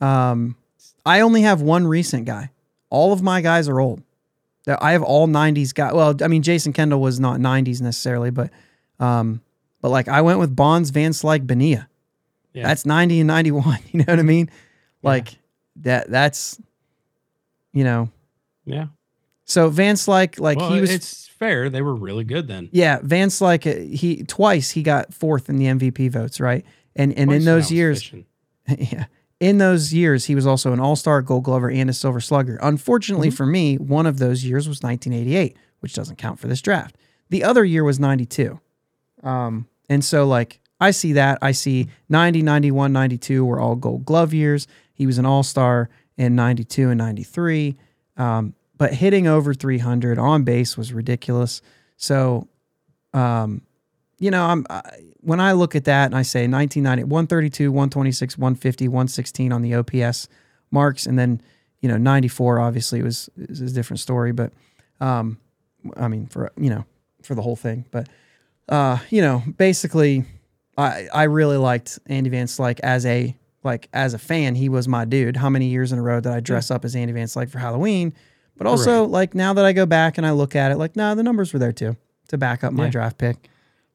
Um, 0.00 0.56
I 1.04 1.20
only 1.20 1.42
have 1.42 1.60
one 1.60 1.86
recent 1.86 2.24
guy. 2.24 2.50
All 2.88 3.12
of 3.12 3.22
my 3.22 3.40
guys 3.40 3.68
are 3.68 3.80
old. 3.80 4.02
I 4.66 4.92
have 4.92 5.02
all 5.02 5.26
'90s 5.26 5.74
guys. 5.74 5.92
Well, 5.94 6.14
I 6.22 6.28
mean, 6.28 6.42
Jason 6.42 6.72
Kendall 6.72 7.00
was 7.00 7.18
not 7.18 7.38
'90s 7.38 7.80
necessarily, 7.80 8.30
but 8.30 8.50
um, 8.98 9.40
but 9.80 9.90
like 9.90 10.08
I 10.08 10.20
went 10.20 10.38
with 10.38 10.54
Bonds, 10.54 10.90
Van 10.90 11.12
Slyke, 11.12 11.46
Benia. 11.46 11.86
Yeah. 12.52 12.66
That's 12.66 12.84
90 12.84 13.20
and 13.20 13.28
91. 13.28 13.78
You 13.92 13.98
know 14.00 14.04
what 14.06 14.18
I 14.18 14.22
mean? 14.22 14.50
Like 15.02 15.38
that. 15.76 16.10
That's 16.10 16.60
you 17.72 17.84
know. 17.84 18.10
Yeah. 18.64 18.86
So 19.44 19.68
Van 19.68 19.96
Slyke, 19.96 20.38
like 20.38 20.58
well, 20.58 20.72
he 20.72 20.80
was. 20.80 20.90
it's 20.90 21.26
fair. 21.26 21.70
They 21.70 21.82
were 21.82 21.94
really 21.94 22.24
good 22.24 22.46
then. 22.46 22.68
Yeah, 22.72 23.00
Van 23.02 23.28
Slyke, 23.28 23.66
uh, 23.66 23.96
he 23.96 24.22
twice 24.24 24.70
he 24.70 24.82
got 24.82 25.12
fourth 25.12 25.48
in 25.48 25.56
the 25.56 25.66
MVP 25.66 26.10
votes, 26.10 26.38
right? 26.38 26.64
And 26.96 27.12
and 27.16 27.28
Twice 27.28 27.38
in 27.38 27.44
those 27.44 27.72
years, 27.72 28.12
yeah, 28.68 29.06
in 29.38 29.58
those 29.58 29.92
years 29.92 30.24
he 30.26 30.34
was 30.34 30.46
also 30.46 30.72
an 30.72 30.80
All 30.80 30.96
Star, 30.96 31.22
Gold 31.22 31.44
Glover, 31.44 31.70
and 31.70 31.88
a 31.88 31.92
Silver 31.92 32.20
Slugger. 32.20 32.58
Unfortunately 32.62 33.28
Mm-hmm. 33.28 33.36
for 33.36 33.46
me, 33.46 33.76
one 33.78 34.06
of 34.06 34.18
those 34.18 34.44
years 34.44 34.68
was 34.68 34.82
1988, 34.82 35.56
which 35.80 35.94
doesn't 35.94 36.16
count 36.16 36.38
for 36.38 36.48
this 36.48 36.60
draft. 36.60 36.96
The 37.30 37.44
other 37.44 37.64
year 37.64 37.84
was 37.84 38.00
92. 38.00 38.58
Um, 39.22 39.68
and 39.88 40.04
so 40.04 40.26
like 40.26 40.60
I 40.80 40.90
see 40.90 41.12
that 41.12 41.38
I 41.42 41.52
see 41.52 41.88
90, 42.08 42.42
91, 42.42 42.92
92 42.92 43.44
were 43.44 43.60
all 43.60 43.76
Gold 43.76 44.04
Glove 44.04 44.34
years. 44.34 44.66
He 44.94 45.06
was 45.06 45.18
an 45.18 45.26
All 45.26 45.42
Star 45.42 45.88
in 46.16 46.34
92 46.34 46.90
and 46.90 46.98
93. 46.98 47.76
Um, 48.16 48.54
but 48.76 48.94
hitting 48.94 49.26
over 49.26 49.54
300 49.54 50.18
on 50.18 50.42
base 50.42 50.76
was 50.76 50.92
ridiculous. 50.92 51.60
So, 51.96 52.48
um, 53.12 53.62
you 54.20 54.30
know, 54.30 54.44
I'm 54.44 54.64
I, 54.70 54.82
when 55.22 55.40
I 55.40 55.52
look 55.52 55.74
at 55.74 55.84
that 55.84 56.06
and 56.06 56.14
I 56.14 56.22
say 56.22 56.46
1990, 56.46 57.04
132, 57.04 57.72
126, 57.72 58.38
150, 58.38 58.86
116 58.88 59.52
on 59.52 59.62
the 59.62 59.74
OPS 59.74 60.28
marks, 60.70 61.06
and 61.06 61.18
then 61.18 61.40
you 61.80 61.88
know 61.88 61.96
94 61.96 62.60
obviously 62.60 63.02
was 63.02 63.28
is 63.36 63.60
a 63.60 63.74
different 63.74 63.98
story, 64.00 64.30
but 64.32 64.52
um, 65.00 65.38
I 65.96 66.06
mean 66.08 66.26
for 66.26 66.52
you 66.56 66.70
know 66.70 66.84
for 67.22 67.34
the 67.34 67.42
whole 67.42 67.56
thing, 67.56 67.86
but 67.90 68.08
uh, 68.68 68.98
you 69.10 69.22
know 69.22 69.42
basically 69.56 70.24
I 70.78 71.08
I 71.12 71.22
really 71.24 71.56
liked 71.56 71.98
Andy 72.06 72.30
Van 72.30 72.46
Slyke 72.46 72.80
as 72.80 73.04
a 73.06 73.34
like 73.64 73.88
as 73.92 74.14
a 74.14 74.18
fan, 74.18 74.54
he 74.54 74.68
was 74.68 74.88
my 74.88 75.04
dude. 75.04 75.36
How 75.36 75.50
many 75.50 75.66
years 75.66 75.92
in 75.92 75.98
a 75.98 76.02
row 76.02 76.20
did 76.20 76.32
I 76.32 76.40
dress 76.40 76.70
up 76.70 76.84
as 76.84 76.94
Andy 76.96 77.12
Van 77.12 77.26
Slyke 77.26 77.50
for 77.50 77.58
Halloween? 77.58 78.14
But 78.56 78.66
also, 78.66 79.04
like 79.04 79.34
now 79.34 79.54
that 79.54 79.64
I 79.64 79.72
go 79.72 79.86
back 79.86 80.18
and 80.18 80.26
I 80.26 80.32
look 80.32 80.54
at 80.54 80.70
it, 80.70 80.76
like 80.76 80.94
no, 80.96 81.14
the 81.14 81.22
numbers 81.22 81.52
were 81.52 81.58
there 81.58 81.72
too 81.72 81.96
to 82.28 82.36
back 82.38 82.62
up 82.64 82.72
my 82.74 82.84
Yeah. 82.84 82.90
draft 82.90 83.16
pick. 83.18 83.48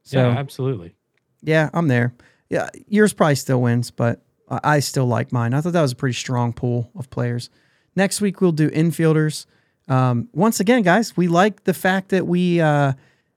So 0.06 0.20
yeah, 0.20 0.38
absolutely. 0.38 0.96
yeah. 1.42 1.70
I'm 1.74 1.88
there. 1.88 2.14
Yeah, 2.50 2.70
yours 2.88 3.12
probably 3.12 3.36
still 3.36 3.62
wins, 3.62 3.92
but 3.92 4.22
I 4.50 4.60
I 4.64 4.80
still 4.80 5.06
like 5.08 5.32
mine. 5.32 5.54
I 5.54 5.62
thought 5.62 5.74
that 5.74 5.82
was 5.82 5.92
a 5.92 5.96
pretty 5.96 6.14
strong 6.14 6.54
pool 6.54 6.90
of 6.96 7.10
players. 7.10 7.50
Next 7.96 8.22
week 8.22 8.40
we'll 8.40 8.52
do 8.52 8.70
infielders. 8.70 9.46
Um, 9.88 10.30
once 10.34 10.60
again, 10.60 10.82
guys, 10.82 11.16
we 11.18 11.28
like 11.28 11.64
the 11.64 11.74
fact 11.74 12.10
that 12.10 12.26
we 12.26 12.62
uh, 12.62 12.94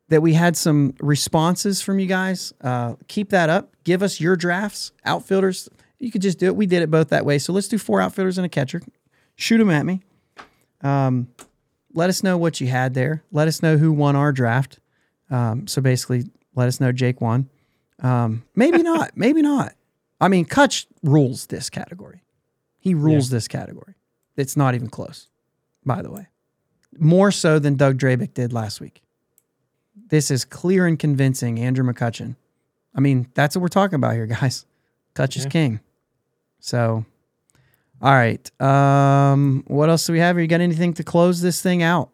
that 0.09 0.23
we 0.23 0.35
had 0.35 0.57
some 0.57 0.95
responses 1.01 1.81
from 1.81 1.99
you 1.99 2.07
guys. 2.07 2.53
Uh, 2.61 2.95
keep 3.09 3.31
that 3.31 3.51
up. 3.51 3.75
Give 3.85 4.03
us 4.03 4.21
your 4.21 4.37
drafts, 4.37 4.93
outfielders. 5.05 5.69
You 5.99 6.11
could 6.11 6.23
just 6.23 6.39
do 6.39 6.47
it. 6.47 6.57
We 6.57 6.67
did 6.67 6.83
it 6.83 6.91
both 6.91 7.09
that 7.09 7.25
way. 7.25 7.39
So 7.39 7.53
let's 7.53 7.69
do 7.69 7.79
four 7.79 8.01
outfielders 8.01 8.39
and 8.39 8.45
a 8.45 8.49
catcher. 8.49 8.81
Shoot 9.37 9.59
them 9.59 9.71
at 9.71 9.85
me. 9.85 10.01
Um, 10.83 11.29
let 11.93 12.09
us 12.09 12.23
know 12.23 12.39
what 12.39 12.61
you 12.61 12.69
had 12.69 12.95
there. 12.95 13.25
Let 13.33 13.49
us 13.49 13.63
know 13.63 13.77
who 13.77 13.93
won 13.93 14.15
our 14.17 14.33
draft. 14.33 14.79
Um, 15.31 15.67
so 15.67 15.83
basically, 15.83 16.25
let 16.59 16.69
us 16.69 16.81
know 16.81 16.93
Jake 16.93 17.21
won. 17.21 17.49
Um, 18.01 18.45
maybe 18.55 18.83
not. 18.83 19.13
Maybe 19.17 19.43
not. 19.43 19.75
I 20.21 20.29
mean, 20.29 20.45
Kutch 20.45 20.87
rules 21.03 21.47
this 21.47 21.71
category. 21.71 22.23
He 22.79 22.95
rules 22.95 23.31
this 23.31 23.49
category. 23.49 23.95
It's 24.37 24.57
not 24.57 24.75
even 24.75 24.89
close, 24.89 25.29
by 25.85 26.03
the 26.03 26.11
way. 26.11 26.27
More 26.99 27.31
so 27.31 27.59
than 27.59 27.77
Doug 27.77 27.99
Drabek 27.99 28.35
did 28.35 28.53
last 28.53 28.81
week. 28.81 29.03
This 30.09 30.31
is 30.31 30.45
clear 30.45 30.87
and 30.87 30.99
convincing, 30.99 31.59
Andrew 31.59 31.85
McCutchen. 31.85 32.37
I 32.95 33.01
mean, 33.01 33.29
that's 33.35 33.55
what 33.55 33.63
we're 33.63 33.69
talking 33.69 33.97
about 33.97 34.15
here, 34.15 34.27
guys. 34.41 34.65
Kutch 35.15 35.37
is 35.37 35.47
king. 35.47 35.81
So, 36.61 37.05
all 38.01 38.13
right. 38.13 38.61
Um, 38.61 39.65
what 39.67 39.89
else 39.89 40.07
do 40.07 40.13
we 40.13 40.21
have 40.21 40.37
here? 40.37 40.43
You 40.43 40.49
got 40.49 40.61
anything 40.61 40.95
to 40.95 41.05
close 41.05 41.41
this 41.41 41.63
thing 41.63 41.83
out? 41.83 42.11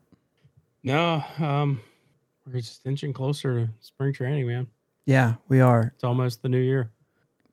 No, 0.82 1.24
um, 1.38 1.80
We're 2.46 2.60
just 2.60 2.84
inching 2.86 3.12
closer 3.12 3.66
to 3.66 3.72
spring 3.80 4.12
training, 4.12 4.46
man. 4.46 4.66
Yeah, 5.06 5.34
we 5.48 5.60
are. 5.60 5.92
It's 5.94 6.04
almost 6.04 6.42
the 6.42 6.48
new 6.48 6.60
year. 6.60 6.90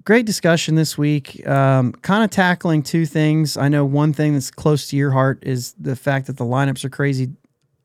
Great 0.04 0.26
discussion 0.26 0.76
this 0.76 0.98
week. 0.98 1.46
Um, 1.48 1.94
kind 1.94 2.24
of 2.24 2.30
tackling 2.30 2.82
two 2.84 3.06
things. 3.06 3.56
I 3.56 3.68
know 3.68 3.86
one 3.86 4.14
thing 4.14 4.34
that's 4.34 4.50
close 4.50 4.88
to 4.88 4.98
your 4.98 5.12
heart 5.12 5.39
is 5.44 5.74
the 5.80 5.96
fact 5.96 6.28
that 6.28 6.38
the 6.38 6.46
lineups 6.46 6.84
are 6.84 6.89
crazy. 6.89 7.30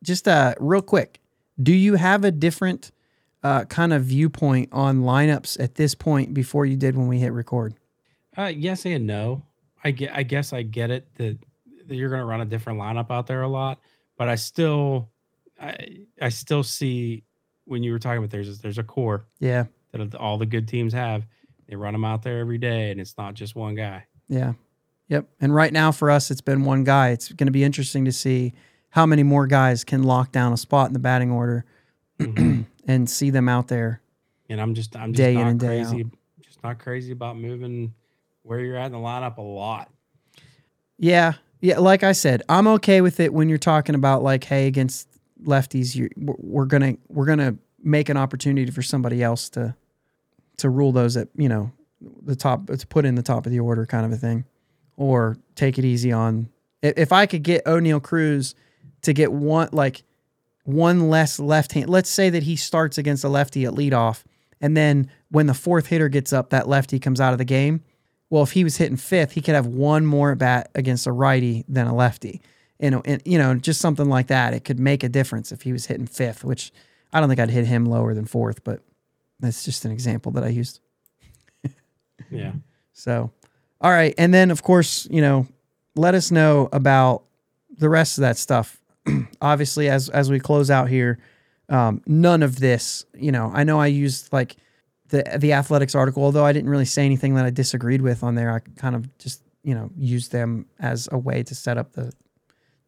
Just 0.02 0.26
uh, 0.26 0.54
real 0.58 0.82
quick, 0.82 1.20
do 1.62 1.72
you 1.72 1.94
have 1.94 2.24
a 2.24 2.30
different 2.30 2.90
uh, 3.42 3.64
kind 3.64 3.92
of 3.92 4.04
viewpoint 4.04 4.70
on 4.72 5.02
lineups 5.02 5.60
at 5.60 5.74
this 5.74 5.94
point 5.94 6.32
before 6.32 6.64
you 6.64 6.76
did 6.76 6.96
when 6.96 7.06
we 7.06 7.18
hit 7.18 7.32
record? 7.32 7.74
Uh, 8.36 8.52
yes 8.54 8.86
and 8.86 9.06
no. 9.06 9.42
I 9.84 9.90
get. 9.90 10.12
I 10.14 10.22
guess 10.22 10.52
I 10.52 10.62
get 10.62 10.90
it 10.90 11.06
that, 11.16 11.38
that 11.86 11.94
you're 11.94 12.08
going 12.08 12.20
to 12.20 12.26
run 12.26 12.40
a 12.40 12.46
different 12.46 12.80
lineup 12.80 13.10
out 13.10 13.26
there 13.26 13.42
a 13.42 13.48
lot, 13.48 13.78
but 14.16 14.28
I 14.28 14.34
still, 14.34 15.10
I 15.60 15.98
I 16.20 16.28
still 16.28 16.62
see 16.62 17.24
when 17.64 17.82
you 17.82 17.92
were 17.92 17.98
talking 17.98 18.18
about 18.18 18.30
there's 18.30 18.58
there's 18.60 18.78
a 18.78 18.82
core 18.84 19.26
Yeah, 19.40 19.64
that 19.92 20.14
all 20.14 20.38
the 20.38 20.46
good 20.46 20.68
teams 20.68 20.92
have. 20.92 21.26
They 21.68 21.74
run 21.76 21.94
them 21.94 22.04
out 22.04 22.22
there 22.22 22.38
every 22.40 22.58
day, 22.58 22.90
and 22.90 23.00
it's 23.00 23.16
not 23.18 23.34
just 23.34 23.56
one 23.56 23.74
guy. 23.74 24.04
yeah, 24.28 24.52
yep. 25.08 25.26
And 25.40 25.54
right 25.54 25.72
now 25.72 25.90
for 25.92 26.10
us, 26.10 26.30
it's 26.30 26.40
been 26.40 26.64
one 26.64 26.84
guy. 26.84 27.10
It's 27.10 27.32
going 27.32 27.46
to 27.48 27.52
be 27.52 27.64
interesting 27.64 28.04
to 28.04 28.12
see 28.12 28.52
how 28.90 29.04
many 29.06 29.22
more 29.24 29.46
guys 29.48 29.82
can 29.82 30.02
lock 30.04 30.30
down 30.32 30.52
a 30.52 30.56
spot 30.56 30.86
in 30.88 30.92
the 30.92 30.98
batting 31.00 31.30
order 31.32 31.64
Mhm. 32.20 32.66
and 32.86 33.10
see 33.10 33.30
them 33.30 33.48
out 33.48 33.66
there. 33.68 34.00
and 34.48 34.60
I'm 34.60 34.74
just 34.74 34.94
I'm 34.96 35.12
just 35.12 35.16
Day 35.18 35.34
in 35.34 35.46
and 35.46 35.58
day 35.60 35.84
crazy. 35.84 36.06
Just 36.40 36.62
not 36.62 36.78
crazy 36.78 37.12
about 37.12 37.36
moving 37.36 37.92
where 38.42 38.60
you're 38.60 38.76
at 38.76 38.86
in 38.86 38.92
the 38.92 38.98
lineup 38.98 39.38
a 39.38 39.42
lot. 39.42 39.90
Yeah, 40.98 41.34
yeah. 41.60 41.78
Like 41.78 42.02
I 42.04 42.12
said, 42.12 42.42
I'm 42.48 42.66
okay 42.68 43.00
with 43.00 43.18
it 43.20 43.32
when 43.34 43.48
you're 43.48 43.58
talking 43.58 43.94
about 43.94 44.22
like, 44.22 44.44
hey, 44.44 44.66
against 44.66 45.08
lefties, 45.42 45.94
you 45.94 46.08
we're 46.16 46.66
gonna 46.66 46.96
we're 47.08 47.26
gonna 47.26 47.56
make 47.82 48.08
an 48.08 48.16
opportunity 48.16 48.70
for 48.70 48.82
somebody 48.82 49.22
else 49.22 49.48
to 49.50 49.74
to 50.58 50.70
rule 50.70 50.92
those 50.92 51.16
at 51.16 51.28
you 51.36 51.48
know 51.48 51.72
the 52.22 52.36
top 52.36 52.66
to 52.66 52.86
put 52.86 53.04
in 53.04 53.14
the 53.14 53.22
top 53.22 53.46
of 53.46 53.52
the 53.52 53.60
order 53.60 53.86
kind 53.86 54.06
of 54.06 54.12
a 54.12 54.16
thing, 54.16 54.44
or 54.96 55.36
take 55.54 55.78
it 55.78 55.84
easy 55.84 56.12
on. 56.12 56.48
If 56.82 57.12
I 57.12 57.26
could 57.26 57.42
get 57.42 57.64
Oneil 57.64 58.02
Cruz 58.02 58.54
to 59.02 59.12
get 59.12 59.32
one 59.32 59.68
like 59.72 60.02
one 60.64 61.08
less 61.08 61.38
left 61.38 61.72
hand, 61.72 61.88
let's 61.88 62.10
say 62.10 62.30
that 62.30 62.42
he 62.42 62.56
starts 62.56 62.98
against 62.98 63.24
a 63.24 63.28
lefty 63.28 63.64
at 63.64 63.72
leadoff, 63.72 64.24
and 64.60 64.76
then 64.76 65.10
when 65.30 65.46
the 65.46 65.54
fourth 65.54 65.86
hitter 65.86 66.08
gets 66.08 66.32
up, 66.32 66.50
that 66.50 66.68
lefty 66.68 66.98
comes 66.98 67.20
out 67.20 67.32
of 67.32 67.38
the 67.38 67.44
game. 67.44 67.82
Well, 68.28 68.42
if 68.42 68.52
he 68.52 68.64
was 68.64 68.76
hitting 68.76 68.96
fifth, 68.96 69.32
he 69.32 69.40
could 69.40 69.54
have 69.54 69.66
one 69.66 70.04
more 70.04 70.32
at 70.32 70.38
bat 70.38 70.70
against 70.74 71.06
a 71.06 71.12
righty 71.12 71.64
than 71.68 71.86
a 71.86 71.94
lefty. 71.94 72.40
You 72.78 72.90
know, 72.90 73.02
and 73.04 73.22
you 73.24 73.38
know, 73.38 73.54
just 73.54 73.80
something 73.80 74.08
like 74.08 74.26
that. 74.26 74.54
It 74.54 74.64
could 74.64 74.78
make 74.78 75.02
a 75.02 75.08
difference 75.08 75.52
if 75.52 75.62
he 75.62 75.72
was 75.72 75.86
hitting 75.86 76.06
fifth, 76.06 76.44
which 76.44 76.72
I 77.12 77.20
don't 77.20 77.28
think 77.28 77.40
I'd 77.40 77.50
hit 77.50 77.66
him 77.66 77.86
lower 77.86 78.14
than 78.14 78.26
fourth, 78.26 78.64
but 78.64 78.80
that's 79.40 79.64
just 79.64 79.84
an 79.84 79.92
example 79.92 80.32
that 80.32 80.44
I 80.44 80.48
used. 80.48 80.80
Yeah. 82.30 82.52
So, 82.92 83.30
all 83.80 83.90
right, 83.90 84.14
and 84.16 84.32
then 84.32 84.50
of 84.50 84.62
course, 84.62 85.06
you 85.10 85.20
know, 85.20 85.46
let 85.96 86.14
us 86.14 86.30
know 86.30 86.68
about 86.72 87.24
the 87.76 87.90
rest 87.90 88.16
of 88.18 88.22
that 88.22 88.38
stuff. 88.38 88.80
Obviously, 89.40 89.88
as 89.90 90.08
as 90.08 90.30
we 90.30 90.40
close 90.40 90.70
out 90.70 90.88
here, 90.88 91.18
um, 91.68 92.02
none 92.06 92.42
of 92.42 92.58
this, 92.58 93.04
you 93.14 93.30
know, 93.30 93.52
I 93.54 93.64
know 93.64 93.78
I 93.78 93.88
used 93.88 94.32
like 94.32 94.56
the 95.08 95.24
the 95.38 95.52
Athletic's 95.52 95.94
article, 95.94 96.22
although 96.22 96.44
I 96.44 96.52
didn't 96.52 96.70
really 96.70 96.84
say 96.84 97.04
anything 97.04 97.34
that 97.34 97.44
I 97.44 97.50
disagreed 97.50 98.02
with 98.02 98.22
on 98.22 98.34
there. 98.34 98.50
I 98.50 98.60
kind 98.80 98.96
of 98.96 99.16
just 99.18 99.42
you 99.62 99.74
know 99.74 99.90
used 99.96 100.32
them 100.32 100.66
as 100.78 101.08
a 101.12 101.18
way 101.18 101.42
to 101.42 101.54
set 101.54 101.78
up 101.78 101.92
the 101.92 102.12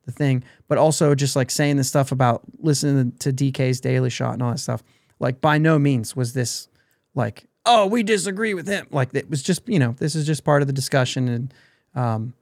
the 0.08 0.12
thing, 0.12 0.42
but 0.68 0.78
also 0.78 1.14
just 1.14 1.36
like 1.36 1.50
saying 1.50 1.76
the 1.76 1.84
stuff 1.84 2.10
about 2.10 2.42
listening 2.58 3.12
to 3.18 3.30
DK's 3.30 3.80
Daily 3.80 4.10
Shot 4.10 4.32
and 4.32 4.42
all 4.42 4.50
that 4.50 4.58
stuff. 4.58 4.82
Like 5.20 5.40
by 5.40 5.58
no 5.58 5.78
means 5.78 6.16
was 6.16 6.32
this 6.32 6.68
like 7.14 7.44
oh 7.66 7.86
we 7.86 8.02
disagree 8.02 8.54
with 8.54 8.66
him. 8.66 8.86
Like 8.90 9.14
it 9.14 9.28
was 9.28 9.42
just 9.42 9.68
you 9.68 9.78
know 9.78 9.94
this 9.98 10.14
is 10.14 10.26
just 10.26 10.44
part 10.44 10.62
of 10.62 10.66
the 10.66 10.72
discussion 10.72 11.28
and 11.28 11.54
um, 11.94 12.34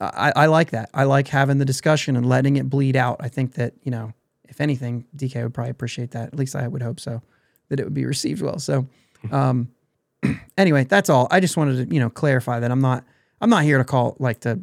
I, 0.00 0.32
I 0.36 0.46
like 0.46 0.70
that. 0.70 0.90
I 0.92 1.04
like 1.04 1.28
having 1.28 1.58
the 1.58 1.64
discussion 1.64 2.14
and 2.14 2.28
letting 2.28 2.56
it 2.56 2.68
bleed 2.68 2.94
out. 2.94 3.16
I 3.20 3.28
think 3.28 3.54
that 3.54 3.72
you 3.82 3.90
know 3.90 4.12
if 4.48 4.60
anything, 4.60 5.06
DK 5.16 5.42
would 5.42 5.54
probably 5.54 5.70
appreciate 5.70 6.10
that. 6.12 6.28
At 6.28 6.36
least 6.36 6.54
I 6.54 6.68
would 6.68 6.82
hope 6.82 7.00
so 7.00 7.22
that 7.68 7.80
it 7.80 7.84
would 7.84 7.94
be 7.94 8.04
received 8.04 8.42
well. 8.42 8.58
So 8.58 8.86
um, 9.32 9.70
anyway, 10.58 10.84
that's 10.84 11.08
all. 11.08 11.26
I 11.30 11.40
just 11.40 11.56
wanted 11.56 11.88
to 11.88 11.94
you 11.94 12.00
know 12.00 12.10
clarify 12.10 12.60
that 12.60 12.70
I'm 12.70 12.82
not 12.82 13.04
I'm 13.40 13.50
not 13.50 13.62
here 13.62 13.78
to 13.78 13.84
call 13.84 14.16
like 14.18 14.40
to 14.40 14.60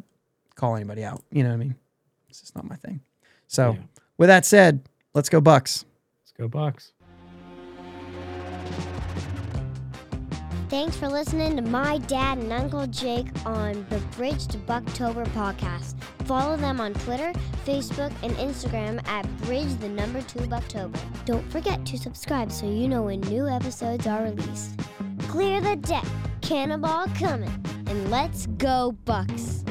call 0.54 0.76
anybody 0.76 1.02
out. 1.02 1.24
You 1.32 1.42
know 1.42 1.48
what 1.48 1.56
I 1.56 1.58
mean? 1.58 1.74
It's 2.36 2.42
just 2.42 2.54
not 2.54 2.68
my 2.68 2.76
thing. 2.76 3.00
So 3.46 3.72
Yeah. 3.72 3.78
with 4.18 4.28
that 4.28 4.44
said, 4.44 4.86
let's 5.14 5.30
go 5.30 5.40
Bucs. 5.40 5.84
Let's 6.22 6.32
go 6.36 6.48
Bucs. 6.50 6.92
Thanks 10.68 10.96
for 10.96 11.08
listening 11.08 11.56
to 11.56 11.62
my 11.62 11.96
dad 11.98 12.36
and 12.36 12.52
Uncle 12.52 12.86
Jake 12.88 13.28
on 13.46 13.86
the 13.88 13.98
Bridge 14.16 14.46
to 14.48 14.58
Bucktober 14.58 15.24
podcast. 15.28 15.94
Follow 16.26 16.58
them 16.58 16.78
on 16.78 16.92
Twitter, 16.92 17.32
Facebook, 17.64 18.12
and 18.22 18.32
Instagram 18.32 19.02
at 19.08 19.24
Bridge 19.44 19.74
the 19.78 19.88
number 19.88 20.20
two 20.22 20.40
Bucktober. 20.40 20.98
Don't 21.24 21.50
forget 21.50 21.86
to 21.86 21.96
subscribe 21.96 22.52
so 22.52 22.66
you 22.66 22.86
know 22.86 23.04
when 23.04 23.20
new 23.22 23.48
episodes 23.48 24.06
are 24.06 24.24
released. 24.24 24.78
Clear 25.20 25.62
the 25.62 25.76
deck, 25.76 26.04
cannonball 26.42 27.06
coming, 27.14 27.64
and 27.86 28.10
let's 28.10 28.46
go 28.58 28.94
Bucs! 29.06 29.62